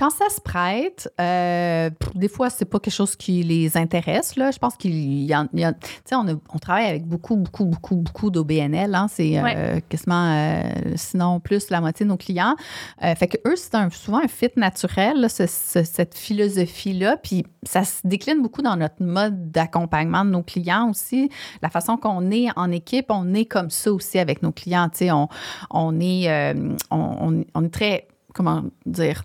[0.00, 4.34] Quand ça se prête, euh, des fois, c'est pas quelque chose qui les intéresse.
[4.36, 4.50] Là.
[4.50, 5.44] Je pense qu'il y a.
[5.44, 5.60] tu
[6.06, 6.24] sais, on,
[6.54, 8.94] on, travaille avec beaucoup, beaucoup, beaucoup, beaucoup d'OBNL.
[8.94, 9.08] Hein.
[9.10, 10.62] C'est euh, quasiment, euh,
[10.96, 12.56] sinon plus la moitié de nos clients.
[12.98, 17.18] fait que eux, c'est souvent un fit naturel, cette philosophie-là.
[17.18, 21.28] Puis ça se décline beaucoup dans notre mode d'accompagnement de nos clients aussi.
[21.60, 24.88] La façon qu'on est en équipe, on est comme ça aussi avec nos clients.
[24.88, 25.28] Tu sais, on,
[25.68, 26.54] on, est,
[26.90, 29.24] on, on est très comment dire,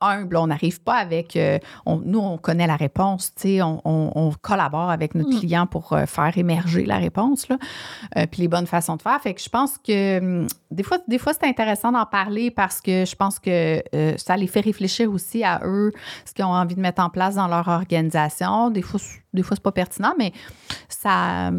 [0.00, 0.36] humble.
[0.36, 1.36] On n'arrive pas avec.
[1.36, 3.32] Euh, nous, on connaît la réponse.
[3.44, 5.38] On, on, on, collabore avec notre mm.
[5.40, 7.58] client pour euh, faire émerger la réponse, là,
[8.16, 9.20] euh, puis les bonnes façons de faire.
[9.20, 12.80] Fait que je pense que hum, des fois, des fois c'est intéressant d'en parler parce
[12.80, 13.82] que je pense que
[14.16, 15.92] ça les fait réfléchir aussi à eux,
[16.24, 18.70] ce qu'ils ont envie de mettre en place dans leur organisation.
[18.70, 19.00] Des fois,
[19.34, 20.32] des fois, c'est pas pertinent, mais
[20.88, 21.50] ça,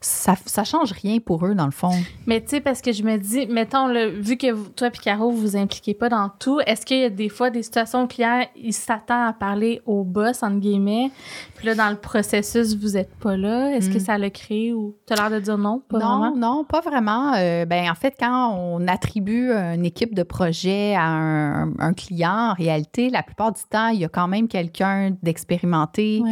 [0.00, 1.92] ça, ça change rien pour eux, dans le fond.
[2.26, 3.88] Mais tu sais, parce que je me dis, mettons,
[4.20, 7.10] vu que toi et Caro, vous vous impliquez pas dans tout, est-ce qu'il y a
[7.10, 11.10] des fois des situations où le client, il s'attend à parler au boss, entre guillemets,
[11.54, 13.74] puis là, dans le processus, vous êtes pas là?
[13.74, 14.00] Est-ce que mm.
[14.00, 15.82] ça l'a créé ou tu as l'air de dire non?
[15.88, 16.36] Pas non, vraiment?
[16.36, 17.32] non, pas vraiment.
[17.36, 22.54] Euh, ben, en fait, quand on attribue une équipe de projet à un, client, en
[22.54, 26.22] réalité, la plupart du temps, il y a quand même quelqu'un d'expérimenté.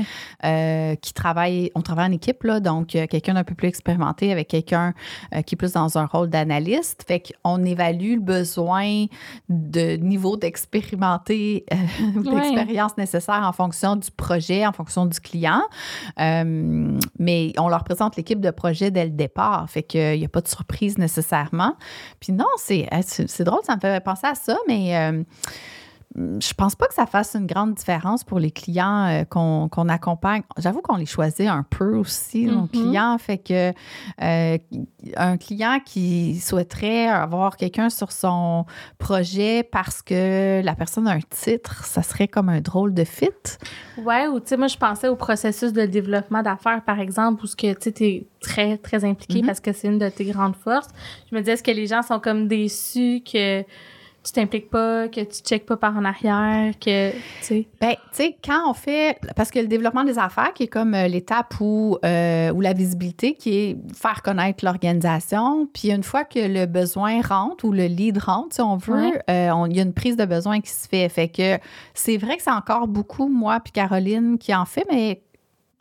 [0.44, 3.68] Euh, euh, qui travaille, on travaille en équipe, là, donc euh, quelqu'un d'un peu plus
[3.68, 4.94] expérimenté avec quelqu'un
[5.34, 7.04] euh, qui est plus dans un rôle d'analyste.
[7.06, 9.06] Fait qu'on évalue le besoin
[9.48, 11.66] de niveau d'expérimenté,
[12.16, 15.62] d'expérience nécessaire en fonction du projet, en fonction du client.
[16.16, 19.68] mais on leur présente l'équipe de projet dès le départ.
[19.70, 21.76] Fait qu'il n'y a pas de surprise nécessairement.
[22.20, 25.24] Puis non, c'est, c'est drôle, ça me fait penser à ça, mais
[26.16, 30.42] je pense pas que ça fasse une grande différence pour les clients euh, qu'on accompagne.
[30.56, 32.70] J'avoue qu'on les choisit un peu aussi, nos mm-hmm.
[32.70, 33.18] clients.
[33.18, 33.72] Fait que
[34.22, 34.58] euh,
[35.16, 38.64] un client qui souhaiterait avoir quelqu'un sur son
[38.98, 43.28] projet parce que la personne a un titre, ça serait comme un drôle de fit.
[43.98, 47.48] Ouais, ou tu sais, moi, je pensais au processus de développement d'affaires, par exemple, où
[47.48, 49.46] tu es très, très impliqué mm-hmm.
[49.46, 50.88] parce que c'est une de tes grandes forces.
[51.30, 53.64] Je me disais, est-ce que les gens sont comme déçus que
[54.26, 57.68] tu t'impliques pas, que tu checkes pas par en arrière, que, tu sais?
[57.80, 60.94] Ben, tu sais, quand on fait, parce que le développement des affaires, qui est comme
[60.94, 66.24] euh, l'étape où, euh, où la visibilité, qui est faire connaître l'organisation, puis une fois
[66.24, 69.82] que le besoin rentre ou le lead rentre, si on veut, euh, il y a
[69.82, 71.08] une prise de besoin qui se fait.
[71.08, 71.58] Fait que
[71.94, 75.22] c'est vrai que c'est encore beaucoup, moi puis Caroline, qui en fait, mais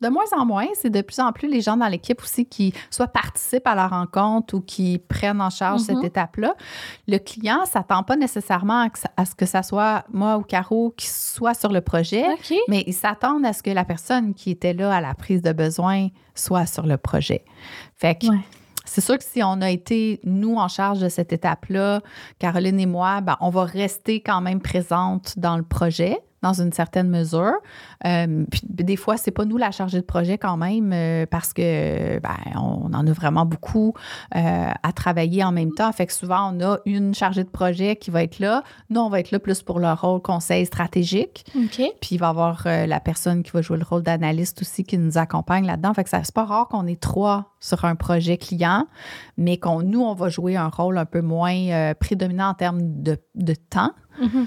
[0.01, 2.73] de moins en moins, c'est de plus en plus les gens dans l'équipe aussi qui
[2.89, 6.05] soit participent à la rencontre ou qui prennent en charge cette mm-hmm.
[6.05, 6.55] étape-là.
[7.07, 11.07] Le client ne s'attend pas nécessairement à ce que ça soit moi ou Caro qui
[11.07, 12.25] soit sur le projet,
[12.67, 15.53] mais ils s'attendent à ce que la personne qui était là à la prise de
[15.53, 17.45] besoin soit sur le projet.
[17.95, 18.27] Fait que
[18.85, 22.01] c'est sûr que si on a été, nous, en charge de cette étape-là,
[22.39, 26.71] Caroline et moi, ben, on va rester quand même présente dans le projet dans une
[26.71, 27.53] certaine mesure.
[28.05, 31.53] Euh, puis des fois, c'est pas nous la chargée de projet quand même euh, parce
[31.53, 33.95] que ben, on en a vraiment beaucoup
[34.35, 35.91] euh, à travailler en même temps.
[35.91, 38.63] Fait que souvent, on a une chargée de projet qui va être là.
[38.91, 41.45] Nous, on va être là plus pour le rôle conseil stratégique.
[41.99, 44.99] Puis il va y avoir la personne qui va jouer le rôle d'analyste aussi qui
[44.99, 45.95] nous accompagne là-dedans.
[45.95, 48.87] Fait que c'est pas rare qu'on ait trois sur un projet client,
[49.37, 53.17] mais qu'on nous, on va jouer un rôle un peu moins prédominant en termes de,
[53.69, 53.93] temps.
[54.21, 54.45] Mm-hmm.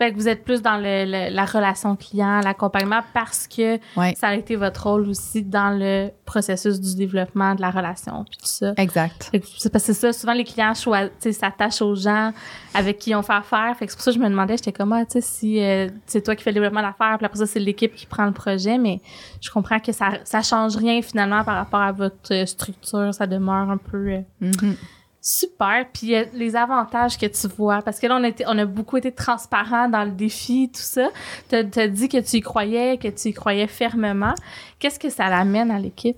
[0.00, 3.78] Fait que vous êtes plus dans le, la relation client, l'accompagnement, parce que
[4.14, 8.38] ça a été votre rôle aussi dans le processus du développement de la relation, puis
[8.38, 8.72] tout ça.
[8.78, 9.30] Exact.
[9.58, 12.32] C'est parce que ça, souvent les clients s'attachent aux gens
[12.72, 13.76] avec qui ils ont fait affaire.
[13.78, 15.62] Fait que c'est pour ça que je me demandais, j'étais comment, ah, tu sais, si
[15.62, 18.24] euh, c'est toi qui fais le développement d'affaires, puis après ça, c'est l'équipe qui prend
[18.24, 19.02] le projet, mais
[19.42, 23.68] je comprends que ça, ça change rien finalement par rapport à votre structure, ça demeure
[23.68, 24.08] un peu...
[24.08, 24.76] Euh, mm-hmm.
[25.20, 25.86] Super.
[25.92, 28.96] Puis les avantages que tu vois, parce que là, on a, été, on a beaucoup
[28.96, 31.08] été transparent dans le défi, tout ça.
[31.48, 34.34] Tu as, dit que tu y croyais, que tu y croyais fermement.
[34.78, 36.16] Qu'est-ce que ça l'amène à l'équipe?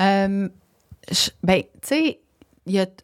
[0.00, 0.48] Euh,
[1.42, 2.20] ben, tu sais,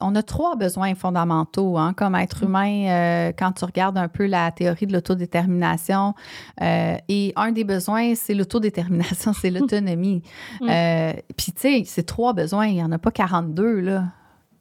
[0.01, 2.49] on a trois besoins fondamentaux hein, comme être mm.
[2.49, 6.15] humain euh, quand tu regardes un peu la théorie de l'autodétermination.
[6.61, 10.23] Euh, et un des besoins, c'est l'autodétermination, c'est l'autonomie.
[10.61, 10.69] Mm.
[10.69, 14.05] Euh, puis, tu sais, c'est trois besoins, il n'y en a pas 42, là.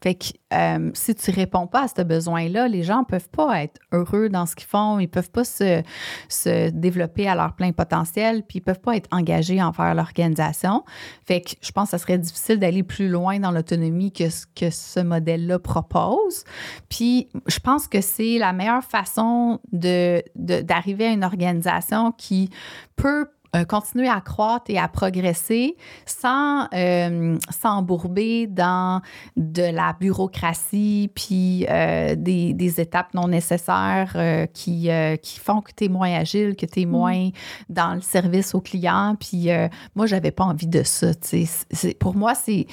[0.04, 3.80] Fait que euh, si tu réponds pas à ce besoin-là, les gens peuvent pas être
[3.94, 5.82] heureux dans ce qu'ils font, ils peuvent pas se,
[6.28, 10.84] se, développer à leur plein potentiel, puis ils peuvent pas être engagés envers l'organisation.
[11.26, 14.46] Fait que je pense que ça serait difficile d'aller plus loin dans l'autonomie que ce
[14.46, 16.44] que ce modèle-là propose.
[16.90, 22.50] Puis je pense que c'est la meilleure façon de, d'arriver à une organisation qui
[22.98, 25.76] peut euh, continuer à croître et à progresser
[26.08, 29.02] sans euh, s'embourber dans
[29.38, 34.90] de la bureaucratie puis euh, des, des, étapes non nécessaires euh, qui,
[35.22, 36.90] qui font que tu es moins agile, que tu es mm.
[36.90, 37.30] moins
[37.70, 39.16] dans le service au client.
[39.20, 39.50] Puis
[39.96, 41.12] moi, j'avais pas envie de ça.
[41.22, 42.66] C'est, pour moi, c'est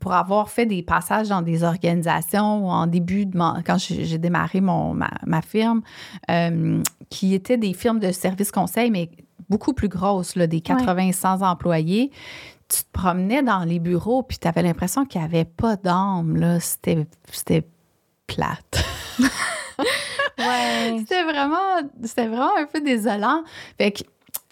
[0.00, 4.94] pour avoir fait des passages dans des organisations en début de quand j'ai démarré mon,
[4.94, 5.82] ma, ma firme,
[7.10, 9.10] qui étaient des firmes de service conseil, mais
[9.48, 12.10] beaucoup plus grosse, là, des 80-100 employés,
[12.68, 16.58] tu te promenais dans les bureaux puis tu avais l'impression qu'il n'y avait pas d'âme.
[16.60, 17.66] C'était, c'était
[18.26, 18.84] plate.
[20.38, 20.96] ouais.
[20.98, 23.42] C'était vraiment, c'était vraiment un peu désolant.
[23.78, 24.02] Fait que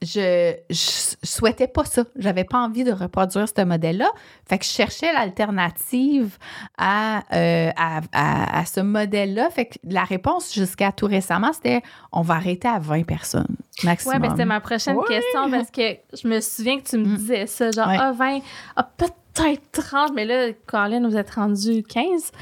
[0.03, 2.05] je, je souhaitais pas ça.
[2.17, 4.11] J'avais pas envie de reproduire ce modèle-là.
[4.49, 6.39] Fait que je cherchais l'alternative
[6.77, 9.51] à, euh, à, à, ce modèle-là.
[9.51, 11.83] Fait que la réponse jusqu'à tout récemment, c'était
[12.13, 14.17] on va arrêter à 20 personnes maximum.
[14.17, 17.17] Oui, mais c'était ma prochaine question parce que je me souviens que tu me mm.
[17.17, 18.39] disais ça, genre, ah, 20,
[18.77, 22.33] ah, peut-être 30, mais là, Colin, vous êtes rendu 15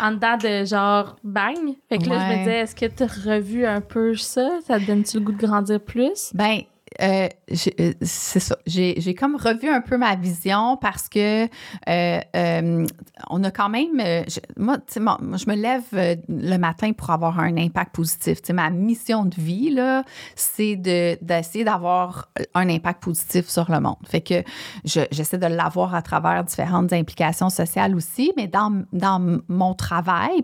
[0.00, 1.56] en dedans de genre bang.
[1.88, 4.58] Fait que là, je me disais, est-ce que tu as revu un peu ça?
[4.66, 6.32] Ça te donne-tu le goût de grandir plus?
[6.34, 6.62] Ben,
[7.02, 7.28] euh,
[7.80, 8.56] euh, c'est ça.
[8.66, 11.48] J'ai comme revu un peu ma vision parce que
[11.88, 12.86] euh,
[13.30, 14.24] on a quand même.
[14.56, 18.38] moi, moi, je me lève le matin pour avoir un impact positif.
[18.52, 19.76] ma mission de vie,
[20.36, 23.96] c'est d'essayer d'avoir un impact positif sur le monde.
[24.06, 24.42] Fait que
[24.84, 30.42] j'essaie de l'avoir à travers différentes implications sociales aussi, mais dans, dans mon travail,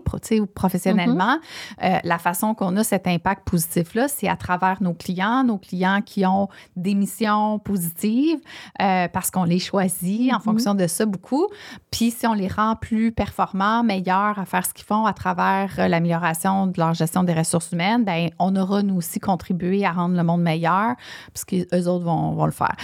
[0.53, 1.39] professionnellement,
[1.81, 2.01] mm-hmm.
[2.03, 6.25] la façon qu'on a cet impact positif-là, c'est à travers nos clients, nos clients qui
[6.25, 6.40] ont
[6.75, 8.39] des missions positives
[8.81, 10.41] euh, parce qu'on les choisit en mm-hmm.
[10.41, 11.47] fonction de ça beaucoup.
[11.91, 15.71] Puis si on les rend plus performants, meilleurs à faire ce qu'ils font à travers
[15.79, 19.91] euh, l'amélioration de leur gestion des ressources humaines, ben on aura nous aussi contribué à
[19.91, 20.95] rendre le monde meilleur
[21.33, 22.75] parce qu'eux autres vont, vont le faire.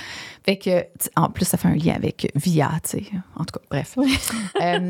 [0.48, 0.86] Fait que,
[1.18, 3.04] en plus, ça fait un lien avec VIA, tu sais.
[3.36, 3.98] En tout cas, bref.
[4.62, 4.90] euh,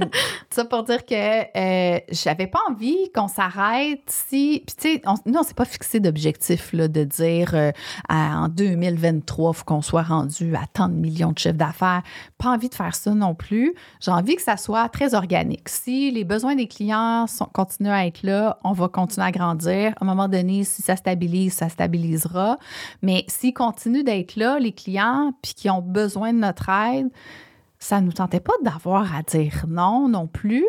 [0.51, 4.63] ça pour dire que euh, j'avais pas envie qu'on s'arrête si.
[4.67, 7.71] Puis, tu sais, nous, on s'est pas fixé d'objectif, là, de dire euh,
[8.07, 12.01] en 2023, il faut qu'on soit rendu à tant de millions de chiffres d'affaires.
[12.37, 13.73] Pas envie de faire ça non plus.
[14.01, 15.69] J'ai envie que ça soit très organique.
[15.69, 19.93] Si les besoins des clients continuent à être là, on va continuer à grandir.
[19.99, 22.57] À un moment donné, si ça stabilise, ça stabilisera.
[23.01, 27.09] Mais s'ils continuent d'être là, les clients, puis qui ont besoin de notre aide,
[27.79, 30.65] ça ne nous tentait pas d'avoir à dire non non plus.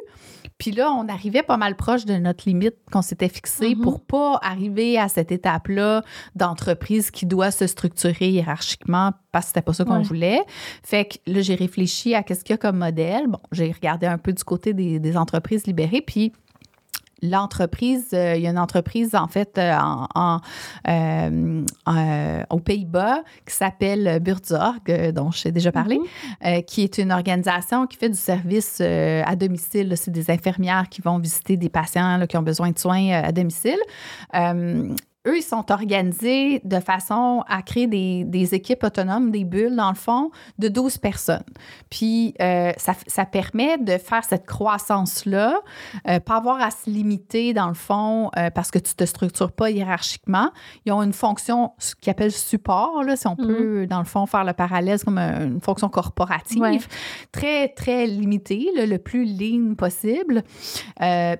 [0.58, 3.80] Puis là, on arrivait pas mal proche de notre limite qu'on s'était fixée mm-hmm.
[3.80, 6.02] pour pas arriver à cette étape-là
[6.34, 10.42] d'entreprise qui doit se structurer hiérarchiquement parce que c'était pas ça qu'on voulait.
[10.82, 13.28] Fait que là, j'ai réfléchi à qu'est-ce qu'il y a comme modèle.
[13.28, 16.32] Bon, j'ai regardé un peu du côté des, des entreprises libérées, puis
[17.22, 19.76] l'entreprise, euh, il y a une entreprise en fait euh,
[20.14, 20.40] en,
[20.88, 25.98] euh, aux Pays-Bas qui s'appelle Burzorg, dont je t'ai déjà parlé,
[26.42, 26.64] mm-hmm.
[26.64, 29.94] qui est une organisation qui fait du service à domicile.
[29.96, 33.78] C'est des infirmières qui vont visiter des patients qui ont besoin de soins à domicile
[35.28, 39.94] eux, ils sont organisés de façon à créer des, équipes autonomes, des bulles, dans le
[39.94, 41.44] fond, de 12 personnes.
[41.90, 45.60] Puis, euh, ça, permet de faire cette croissance-là,
[46.08, 49.52] euh, pas avoir à se limiter, dans le fond, euh, parce que tu te structures
[49.52, 50.50] pas hiérarchiquement.
[50.86, 53.86] Ils ont une fonction, ce qu'ils appellent support, là, si on peut, mhm.
[53.86, 56.88] dans le fond, faire le parallèle, comme une fonction corporative,
[57.32, 60.42] très, très limitée, le plus lean possible.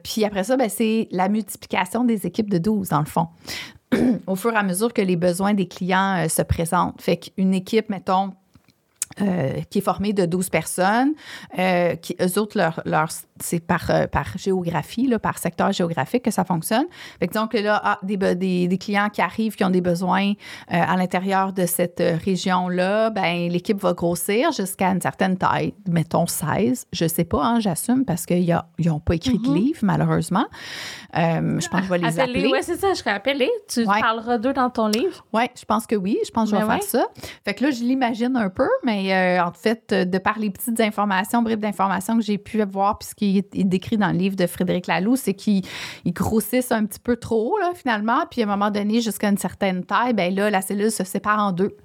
[0.03, 3.28] puis après ça, ben, c'est la multiplication des équipes de 12, dans le fond.
[4.26, 7.01] au fur et à mesure que les besoins des clients euh, se présentent.
[7.01, 8.32] Fait qu'une équipe, mettons,
[9.20, 11.12] euh, qui est formée de 12 personnes,
[11.58, 13.08] euh, qui, eux autres, leur, leur
[13.40, 16.86] c'est par, euh, par géographie, là, par secteur géographique que ça fonctionne.
[17.20, 20.32] Fait donc là, ah, des, des, des, clients qui arrivent, qui ont des besoins
[20.68, 26.86] à l'intérieur de cette région-là, ben l'équipe va grossir jusqu'à une certaine taille, mettons 16.
[26.92, 29.54] Je sais pas, hein, j'assume, parce qu'ils n'ont pas écrit de mm-hmm.
[29.54, 30.46] livre, malheureusement.
[31.14, 32.50] je pense que je vais les appeler.
[32.52, 33.50] Oui, c'est ça, je serais appelée.
[33.68, 35.24] Tu parleras d'eux dans ton livre?
[35.32, 36.18] Oui, je pense que oui.
[36.24, 37.06] Je pense que je vais ben faire ça.
[37.44, 40.80] Fait que là, je l'imagine un peu, mais euh, en fait, de par les petites
[40.80, 44.36] informations, bribes d'informations que j'ai pu voir, puis ce qui est décrit dans le livre
[44.36, 45.62] de Frédéric Laloux, c'est qu'ils
[46.06, 48.24] grossissent un petit peu trop, là, finalement.
[48.30, 51.38] Puis à un moment donné, jusqu'à une certaine taille, ben là, la cellule se sépare
[51.38, 51.76] en deux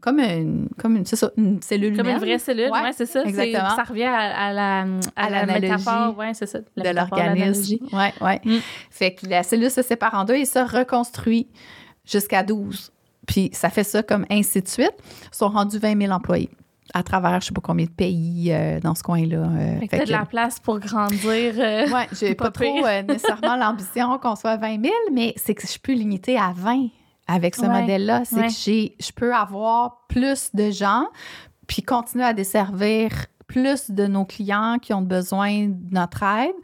[0.00, 2.16] comme une, comme une, ça, une cellule Comme humaine.
[2.16, 3.22] une vraie cellule, ouais, c'est ça.
[3.22, 3.76] exactement.
[3.76, 4.86] Ça revient à, la,
[5.16, 6.58] à, la métaphore, ouais, c'est ça.
[6.58, 7.78] de l'organisme.
[7.92, 8.32] Oui, oui.
[8.44, 8.58] Mm.
[8.90, 11.48] Fait que la cellule se sépare en deux et se reconstruit
[12.04, 12.92] jusqu'à 12.
[13.26, 14.94] Puis ça fait ça comme ainsi de suite.
[15.32, 16.50] Ils sont rendus 20 000 employés
[16.92, 19.38] à travers je ne sais pas combien de pays euh, dans ce coin-là.
[19.38, 21.54] Euh, fait, que de la place pour grandir.
[21.56, 25.66] Euh, oui, j'ai pas, pas trop nécessairement l'ambition qu'on soit 20 000, mais c'est que
[25.66, 26.88] je peux limiter à 20
[27.26, 28.24] avec ce modèle-là.
[28.24, 31.06] C'est que j'ai, je peux avoir plus de gens,
[31.66, 33.10] puis continuer à desservir
[33.46, 36.54] plus de nos clients qui ont besoin de notre aide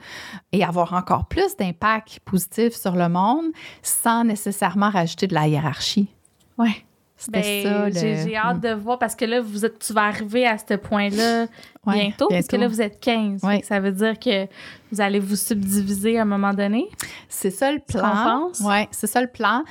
[0.53, 3.47] et avoir encore plus d'impact positif sur le monde
[3.83, 6.09] sans nécessairement rajouter de la hiérarchie.
[6.61, 6.85] Oui.
[7.21, 8.01] C'était ben, ça.
[8.01, 8.61] J'ai hâte mm.
[8.61, 11.49] de voir parce que là, vous êtes, tu vas arriver à ce point-là
[11.87, 13.43] bientôt, parce que là, vous êtes 15.
[13.63, 14.47] Ça veut dire que
[14.91, 16.89] vous allez vous subdiviser à un moment donné?
[17.29, 18.51] C'est ça le plan.
[18.63, 19.65] Oui, c'est ça le plan.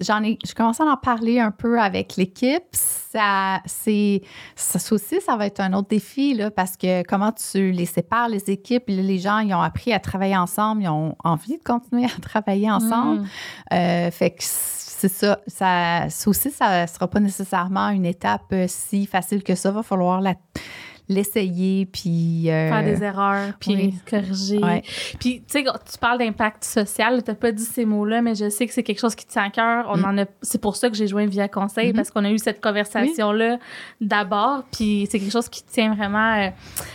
[0.00, 2.64] J'en ai, je commence à en parler un peu avec l'équipe.
[2.72, 4.22] Ça, c'est,
[4.54, 8.30] ça aussi, ça va être un autre défi, là, parce que comment tu les sépares,
[8.30, 12.06] les équipes, les gens, ils ont appris à travailler ensemble, ils ont envie de continuer
[12.06, 13.20] à travailler ensemble.
[13.20, 13.26] Mm.
[13.74, 14.42] Euh, fait que
[15.08, 16.28] c'est ça, ça.
[16.28, 19.70] aussi, ça ne sera pas nécessairement une étape euh, si facile que ça.
[19.70, 20.34] Va falloir la,
[21.08, 22.50] l'essayer, puis...
[22.50, 24.60] Euh, Faire des erreurs, puis corriger.
[25.20, 28.48] Puis, tu sais, tu parles d'impact social, tu n'as pas dit ces mots-là, mais je
[28.48, 29.86] sais que c'est quelque chose qui te tient à cœur.
[29.88, 30.04] On mm.
[30.04, 31.96] en a, c'est pour ça que j'ai joint Via Conseil, mm-hmm.
[31.96, 33.58] parce qu'on a eu cette conversation-là
[34.00, 36.48] d'abord, puis c'est quelque chose qui te tient vraiment euh,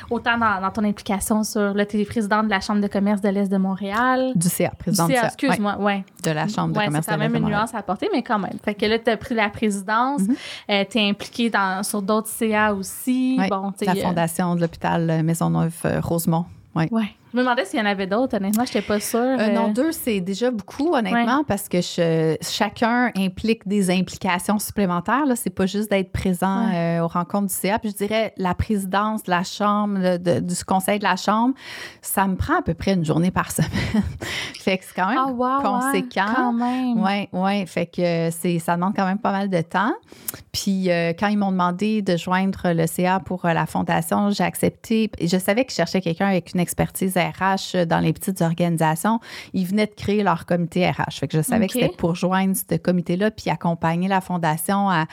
[0.10, 1.74] autant dans, ton implication sur...
[1.74, 4.34] le tu président de la Chambre de commerce de l'Est de Montréal.
[4.36, 5.28] Du CA, président du CA.
[5.28, 6.04] excuse-moi, ouais.
[6.24, 7.04] De la Chambre de commerce de l'Est de Montréal.
[7.04, 8.58] c'est quand même une nuance à apporter, mais quand même.
[8.64, 10.36] Fait que là, tu as pris la présidence, mm-hmm.
[10.72, 13.40] euh, tu es impliqué dans, sur d'autres CA aussi.
[13.50, 13.72] Bon,
[14.02, 16.46] fondation de l'hôpital Maisonneuve-Rosemont.
[16.76, 16.88] Oui.
[16.92, 17.16] Ouais.
[17.32, 19.20] Je me demandais s'il y en avait d'autres, honnêtement, je n'étais pas sûre.
[19.20, 21.80] Euh, non, deux, c'est déjà beaucoup, honnêtement, parce que
[22.42, 25.24] chacun implique des implications supplémentaires.
[25.28, 27.80] Ce n'est pas juste d'être présent euh, aux rencontres du CA.
[27.80, 31.54] Puis je dirais, la présidence de la Chambre, du conseil de la Chambre,
[32.02, 34.04] ça me prend à peu près une journée par semaine.
[34.60, 36.34] fait que c'est quand même ah, conséquent.
[36.36, 37.02] quand même.
[37.02, 37.66] Oui, oui.
[37.66, 38.30] Fait que
[38.60, 39.94] ça demande quand même pas mal de temps.
[40.52, 45.10] Puis euh, quand ils m'ont demandé de joindre le CA pour la fondation, j'ai accepté.
[45.22, 49.20] Je savais qu'ils cherchaient quelqu'un avec une expertise RH dans les petites organisations,
[49.54, 51.20] ils venaient de créer leur comité RH.
[51.20, 55.06] Fait que je savais que c'était pour joindre ce comité-là puis accompagner la fondation à,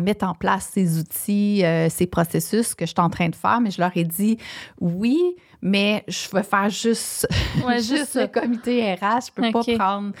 [0.00, 3.60] mettre en place ces outils, euh, ces processus que je suis en train de faire.
[3.60, 4.38] Mais je leur ai dit
[4.80, 5.18] oui,
[5.60, 7.28] mais je veux faire juste,
[7.78, 9.26] juste, le comité RH.
[9.26, 10.12] Je peux pas prendre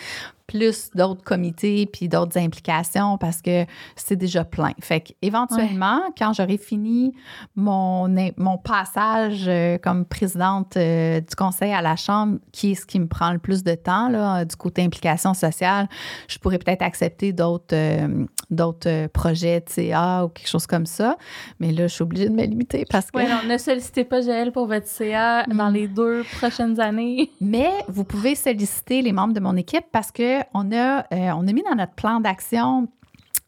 [0.46, 3.64] plus d'autres comités puis d'autres implications parce que
[3.96, 4.72] c'est déjà plein.
[4.80, 7.14] Fait qu'éventuellement, quand j'aurai fini
[7.56, 12.86] mon, mon passage euh, comme présidente euh, du conseil à la Chambre, qui est ce
[12.86, 15.88] qui me prend le plus de temps, là, du côté implication sociale,
[16.28, 21.16] je pourrais peut-être accepter d'autres euh, d'autres projets de CA ou quelque chose comme ça.
[21.58, 23.18] Mais là, je suis obligée de me limiter parce que...
[23.18, 25.74] Oui, non, ne sollicitez pas Joël pour votre CA dans mm.
[25.74, 27.30] les deux prochaines années.
[27.40, 31.46] Mais vous pouvez solliciter les membres de mon équipe parce que on a, euh, on
[31.46, 32.88] a mis dans notre plan d'action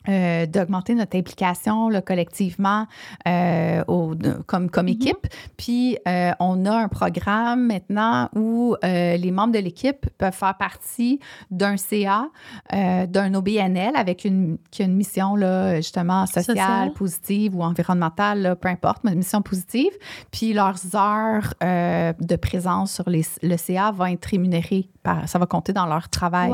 [0.06, 2.86] euh, d'augmenter notre implication là, collectivement
[3.27, 4.12] euh, au,
[4.47, 4.90] comme, comme mm-hmm.
[4.90, 5.27] équipe.
[5.56, 11.20] Puis, euh, on a un programme maintenant où les membres de l'équipe peuvent faire partie
[11.51, 12.28] d'un CA,
[12.70, 18.69] d'un OBNL avec une, qui a une mission là, justement sociale, positive ou environnementale, peu
[18.69, 19.93] importe, mais une mission positive.
[20.31, 24.90] Puis, leurs heures de présence sur les, le CA vont être rémunérées.
[25.05, 26.51] Par, ça va compter dans leur travail.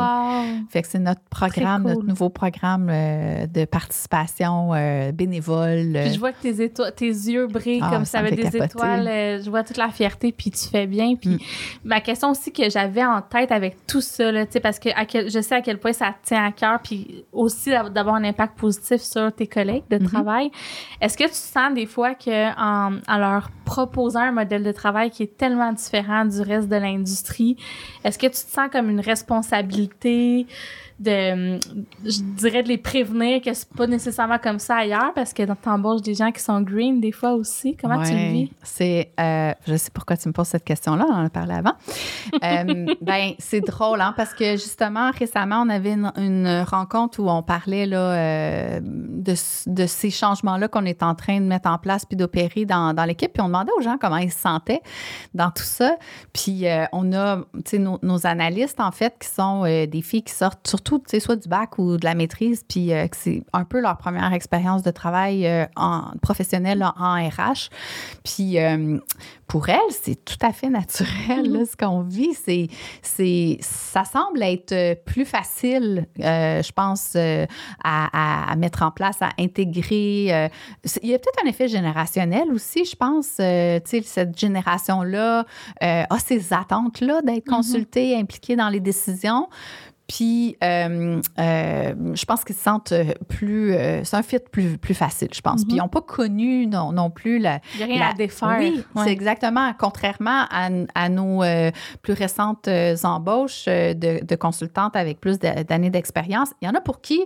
[0.69, 5.93] Fait que c'est notre programme, notre nouveau programme de participation euh, bénévole.
[6.03, 9.07] Puis je vois que tes, tes yeux brillent ah, comme ça, avait des étoiles.
[9.09, 11.15] Euh, je vois toute la fierté, puis tu fais bien.
[11.15, 11.39] Puis mm.
[11.85, 15.55] ma question aussi que j'avais en tête avec tout ça, là, parce que je sais
[15.55, 19.47] à quel point ça tient à cœur, puis aussi d'avoir un impact positif sur tes
[19.47, 20.09] collègues de mm-hmm.
[20.09, 20.51] travail.
[21.01, 25.23] Est-ce que tu sens des fois qu'en en leur proposant un modèle de travail qui
[25.23, 27.57] est tellement différent du reste de l'industrie,
[28.03, 30.49] est-ce que tu te sens comme une responsabilité?
[31.01, 31.59] De,
[32.05, 35.55] je dirais de les prévenir que c'est pas nécessairement comme ça ailleurs parce que dans
[35.55, 37.75] t'embauches des gens qui sont green des fois aussi.
[37.75, 38.51] Comment tu le vis?
[38.63, 41.73] C'est, euh, je sais pourquoi tu me poses cette question-là, on en a parlé avant.
[42.45, 47.43] euh, ben, c'est drôle, hein, parce que justement, récemment, on avait une, rencontre où on
[47.43, 49.35] parlait là, euh, de,
[49.67, 53.05] de, ces changements-là qu'on est en train de mettre en place puis d'opérer dans, dans
[53.05, 53.33] l'équipe.
[53.33, 54.83] Puis on demandait aux gens comment ils se sentaient
[55.33, 55.97] dans tout ça.
[56.35, 60.23] Puis euh, on a, tu sais, nos, nos analystes, en fait, qui sont des filles
[60.23, 63.43] qui sortent surtout, sais, soit du bac ou de la maîtrise, puis euh, que c'est
[63.53, 67.69] un peu leur première expérience de travail euh, en professionnel en, en RH.
[68.25, 68.99] Puis euh,
[69.47, 72.35] pour elles, c'est tout à fait naturel, là, ce qu'on vit.
[72.35, 72.69] C'est,
[73.03, 77.47] c'est, ça semble être euh, plus facile, euh, je pense, euh,
[77.83, 80.29] à, mettre en place, à intégrer.
[80.33, 80.49] euh,
[81.03, 83.39] il y a peut-être un effet générationnel aussi, je pense.
[83.41, 85.45] euh, tu sais, cette génération-là
[85.83, 89.49] euh, a ces attentes-là d'être consultée, impliquée dans les décisions.
[90.11, 93.73] Puis, euh, euh, je pense qu'ils se sentent euh, plus.
[93.73, 95.65] euh, c'est un fit plus, plus facile, je pense.
[95.65, 98.15] Puis, ils n'ont pas connu non, non plus la, Il n'y a rien la- à
[98.15, 98.57] défaire.
[98.59, 99.03] Oui, Ouais.
[99.05, 99.73] c'est exactement.
[99.78, 101.43] Contrairement à, à nos
[102.03, 102.69] plus récentes
[103.05, 107.20] embauches de, de consultantes avec plus d'années d'expérience, il y en a pour qui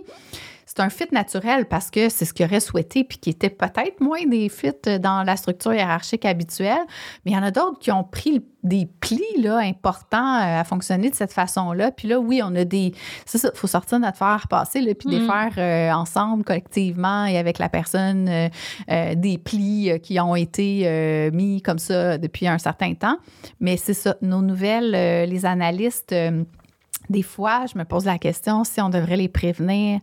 [0.65, 4.01] c'est un fit naturel parce que c'est ce qu'ils auraient souhaité puis qui était peut-être
[4.01, 6.85] moins des fits dans la structure hiérarchique habituelle.
[7.25, 10.63] Mais il y en a d'autres qui ont pris des plis là, importants euh, à
[10.63, 11.91] fonctionner de cette façon-là.
[11.91, 12.93] Puis là, oui, on a des.
[13.27, 15.27] C'est ça, il faut sortir notre fer passé là, puis les Mm.
[15.27, 18.49] faire euh, ensemble, collectivement et avec la personne, euh,
[18.89, 23.17] euh, des plis euh, qui ont été euh, mis comme ça depuis un certain temps.
[23.59, 26.15] Mais c'est ça, nos nouvelles, euh, les analystes.
[27.09, 29.99] Des fois, je me pose la question si on devrait les prévenir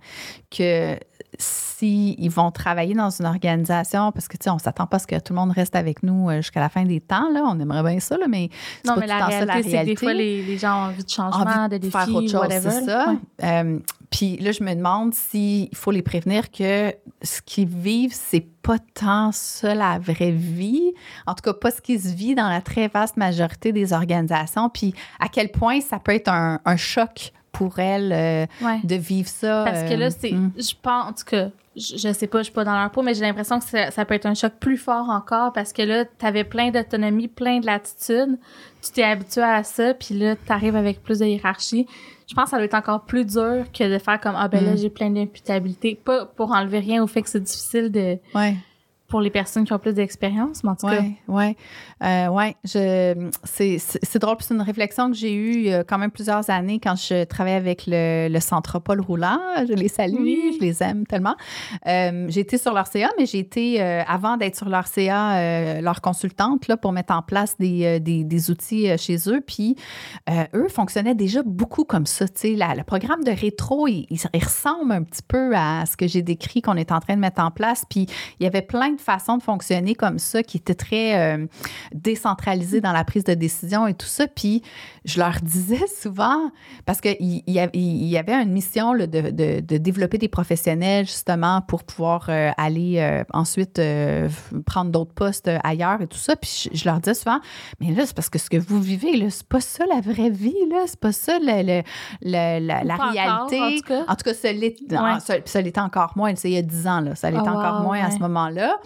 [0.50, 0.96] que
[1.38, 5.06] s'ils vont travailler dans une organisation, parce que tu sais, on s'attend pas à ce
[5.06, 7.42] que tout le monde reste avec nous euh, jusqu'à la fin des temps, là.
[7.46, 8.50] On aimerait bien ça, là, mais
[8.84, 10.58] c'est Non, pas mais tout la temps ça, réalité, c'est que des fois, les, les
[10.58, 13.06] gens ont envie de changement, envie de de faire autre chose, c'est ça.
[13.08, 13.18] Ouais.
[13.44, 13.78] Euh,
[14.12, 18.76] puis là, je me demande s'il faut les prévenir que ce qu'ils vivent, c'est pas
[18.94, 20.92] tant ça la vraie vie.
[21.26, 24.68] En tout cas, pas ce qui se vit dans la très vaste majorité des organisations.
[24.68, 28.80] Puis à quel point ça peut être un, un choc pour elles euh, Ouais.
[28.84, 29.64] de vivre ça.
[29.66, 30.32] Parce que euh, là, c'est.
[30.32, 30.52] hum.
[30.56, 33.02] Je pense, en tout cas, je, je sais pas, je suis pas dans leur peau,
[33.02, 35.82] mais j'ai l'impression que ça, ça peut être un choc plus fort encore parce que
[35.82, 38.38] là, t'avais plein d'autonomie, plein de latitude.
[38.82, 41.86] Tu t'es habitué à ça, puis là, t'arrives avec plus de hiérarchie.
[42.28, 44.64] Je pense que ça doit être encore plus dur que de faire comme Ah, ben
[44.64, 44.76] là, Mm.
[44.78, 45.98] j'ai plein d'imputabilité.
[46.02, 48.54] Pas pour enlever rien au fait que c'est difficile de, Ouais.
[49.12, 51.02] Pour les personnes qui ont plus d'expérience, mais en tout cas.
[51.28, 51.54] Oui.
[52.02, 54.36] Euh, ouais, je, c'est, drôle.
[54.40, 57.84] C'est une réflexion que j'ai eue a quand même plusieurs années quand je travaillais avec
[57.86, 59.38] le, le Centropole roulant.
[59.68, 60.56] Je les salue, Oui.
[60.58, 61.34] je les aime tellement.
[61.86, 65.36] Euh, j'ai été sur leur CA, mais j'ai été, euh, avant d'être sur leur CA,
[65.36, 69.18] euh, leur consultante là, pour mettre en place des, euh, des, des outils euh, chez
[69.28, 69.42] eux.
[69.46, 69.76] Puis
[70.30, 72.24] euh, eux fonctionnaient déjà beaucoup comme ça.
[72.44, 76.22] Le programme de rétro, il, il- il ressemble un petit peu à ce que j'ai
[76.22, 77.84] décrit qu'on est en train de mettre en place.
[77.90, 78.06] Puis
[78.40, 81.46] il y avait plein de façons de fonctionner comme ça qui étaient très euh,
[81.94, 84.26] décentralisées dans la prise de décision et tout ça.
[84.26, 84.62] Puis
[85.04, 86.50] je leur disais souvent,
[86.86, 91.06] parce qu'il il y, y avait une mission là, de, de- de développer des professionnels
[91.06, 93.80] justement pour pouvoir euh, aller euh, ensuite
[94.66, 96.36] prendre d'autres postes ailleurs et tout ça.
[96.36, 97.40] Puis je, je leur disais souvent,
[97.80, 100.30] mais là, c'est parce que ce que vous vivez, là, c'est pas ça la vraie
[100.30, 100.84] vie, là.
[100.86, 101.82] C'est pas ça le- le-
[102.22, 103.60] le- la, la encore, réalité.
[103.60, 104.12] en tout cas.
[104.12, 105.62] En tout cas, ça Ouais.
[105.62, 106.32] l'était encore moins.
[106.44, 107.14] Il y a 10 ans, là.
[107.14, 108.76] Ça l'était Oh, encore wow, moins à ce moment-là.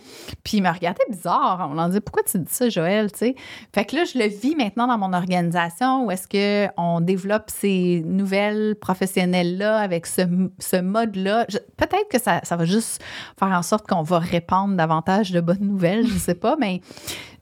[0.45, 1.69] Puis il me regardait bizarre.
[1.71, 3.09] On leur disait, pourquoi tu dis ça, Joël?
[3.17, 8.03] Fait que là, je le vis maintenant dans mon organisation où est-ce qu'on développe ces
[8.05, 10.23] nouvelles professionnelles-là avec ce,
[10.59, 11.47] ce mode-là.
[11.77, 13.03] Peut-être que ça, va juste
[13.39, 16.81] faire en sorte qu'on va répandre davantage de bonnes nouvelles, je sais pas, mais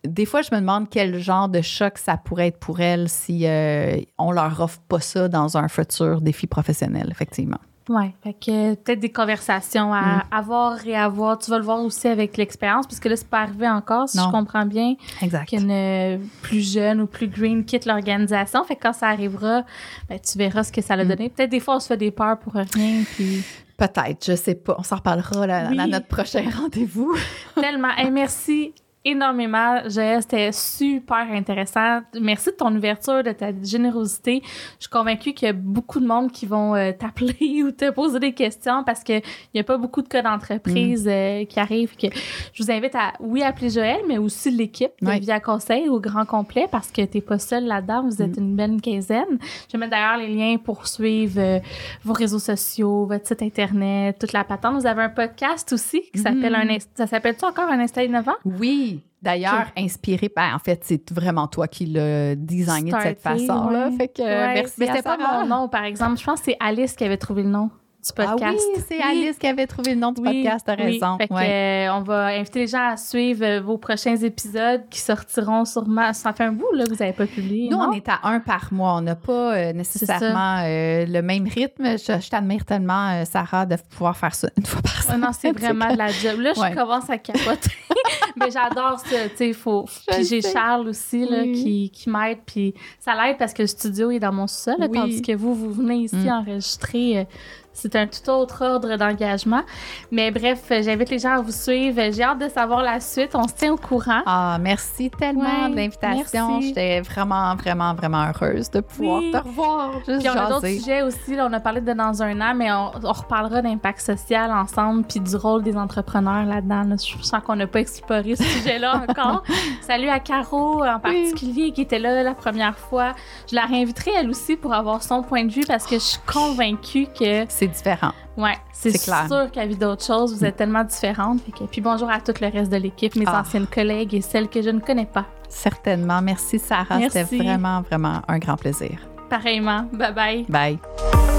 [0.04, 3.46] des fois, je me demande quel genre de choc ça pourrait être pour elles si
[3.46, 7.58] euh, on leur offre pas ça dans un futur défi professionnel, effectivement.
[7.88, 10.22] Ouais, fait que peut-être des conversations à Mm.
[10.30, 11.38] avoir, réavoir.
[11.38, 14.24] Tu vas le voir aussi avec l'expérience, puisque là, c'est pas arrivé encore, si Non.
[14.24, 15.46] je comprends bien, Exact.
[15.50, 18.64] qu'une euh, plus jeune ou plus green quitte l'organisation.
[18.64, 19.64] Fait que quand ça arrivera,
[20.08, 21.08] ben, tu verras ce que ça a Mm.
[21.08, 21.28] donné.
[21.28, 23.42] Peut-être des fois, on se fait des peurs pour rien, puis
[23.76, 24.76] Peut-être, je sais pas.
[24.78, 25.78] On s'en reparlera là, Oui.
[25.80, 27.12] à notre prochain rendez-vous.
[27.56, 27.88] tellement.
[27.96, 28.72] Hey, merci
[29.04, 30.22] énormément, Joël.
[30.22, 32.00] C'était super intéressant.
[32.20, 34.42] Merci de ton ouverture, de ta générosité.
[34.44, 37.90] Je suis convaincue qu'il y a beaucoup de monde qui vont euh, t'appeler ou te
[37.90, 39.22] poser des questions parce qu'il
[39.54, 41.96] n'y a pas beaucoup de cas d'entreprise euh, qui arrivent.
[41.96, 42.06] Que
[42.52, 45.18] je vous invite à, oui, appeler Joël, mais aussi l'équipe de Ouais.
[45.20, 48.02] Via Conseil au grand complet parce que tu n'es pas seul là-dedans.
[48.04, 49.38] Vous êtes une belle quinzaine.
[49.68, 51.58] Je vais mettre d'ailleurs les liens pour suivre euh,
[52.04, 54.80] vos réseaux sociaux, votre site Internet, toute la patente.
[54.80, 56.64] Vous avez un podcast aussi qui s'appelle un...
[56.66, 58.34] inst- Ça s'appelle-tu encore un instant innovant?
[58.44, 58.93] Oui.
[59.24, 63.88] D'ailleurs, inspiré par, en fait, c'est vraiment toi qui l'as designé de cette façon-là.
[63.88, 63.96] ouais.
[63.96, 64.54] Fait que Ouais.
[64.54, 64.74] merci.
[64.78, 66.18] Mais c'était pas mon nom, par exemple.
[66.20, 67.70] Je pense que c'est Alice qui avait trouvé le nom
[68.06, 68.42] du podcast.
[68.44, 69.02] Ah oui, c'est Oui.
[69.02, 71.16] Alice qui avait trouvé le nom du Oui, podcast, t'as raison.
[71.18, 71.86] Fait que, Ouais.
[71.88, 76.12] euh, on va inviter les gens à suivre euh, vos prochains épisodes qui sortiront sûrement.
[76.12, 77.68] Ça fait un bout là, que vous n'avez pas publié.
[77.70, 77.88] Nous, non?
[77.90, 78.94] on est à un par mois.
[78.96, 81.96] On n'a pas euh, nécessairement euh, le même rythme.
[81.98, 85.20] Je, je t'admire tellement, Sarah, de pouvoir faire ça une fois par Ouais, semaine.
[85.20, 86.40] non, c'est vraiment de la job.
[86.40, 86.74] Là, je Ouais.
[86.74, 87.70] commence à capoter.
[88.36, 89.84] mais j'adore ça, tu sais, faut...
[90.08, 90.42] Puis j'ai.
[90.42, 94.32] Charles aussi, là, qui, qui m'aide, puis ça l'aide parce que le studio est dans
[94.32, 94.88] mon sol, Oui.
[94.92, 96.28] tandis que vous, vous venez ici Mm.
[96.28, 97.26] enregistrer...
[97.74, 99.62] c'est un tout autre ordre d'engagement.
[100.10, 102.00] Mais bref, j'invite les gens à vous suivre.
[102.12, 103.30] J'ai hâte de savoir la suite.
[103.34, 104.22] On se tient au courant.
[104.24, 106.60] Ah, merci tellement Ouais, de l'invitation.
[106.60, 109.30] J'étais vraiment, vraiment, vraiment heureuse de pouvoir Oui.
[109.32, 109.92] te revoir.
[110.06, 110.78] Juste Puis on a d'autres jaser.
[110.78, 111.36] sujets aussi.
[111.36, 115.04] là, on a parlé de dans un an, mais on, on reparlera d'impact social ensemble
[115.04, 116.82] puis du rôle des entrepreneurs là-dedans.
[116.84, 116.96] là.
[116.96, 119.42] Je sens qu'on n'a pas exploré ce sujet-là encore.
[119.82, 123.14] Salut à Caro en particulier qui était là la première fois.
[123.50, 126.20] Je la réinviterai elle aussi pour avoir son point de vue parce que je suis
[126.26, 128.12] convaincue que C'est différent.
[128.36, 131.40] ouais, c'est sûr qu'à vie d'autres choses, vous êtes tellement différentes.
[131.58, 133.40] Que- puis bonjour à tout le reste de l'équipe, mes Ah.
[133.40, 135.26] anciennes collègues et celles que je ne connais pas.
[135.48, 136.20] Certainement.
[136.22, 136.98] Merci, Sarah.
[137.10, 138.98] C'était vraiment, vraiment un grand plaisir.
[139.30, 139.86] Pareillement.
[139.92, 140.46] Bye bye.
[140.48, 141.33] Bye.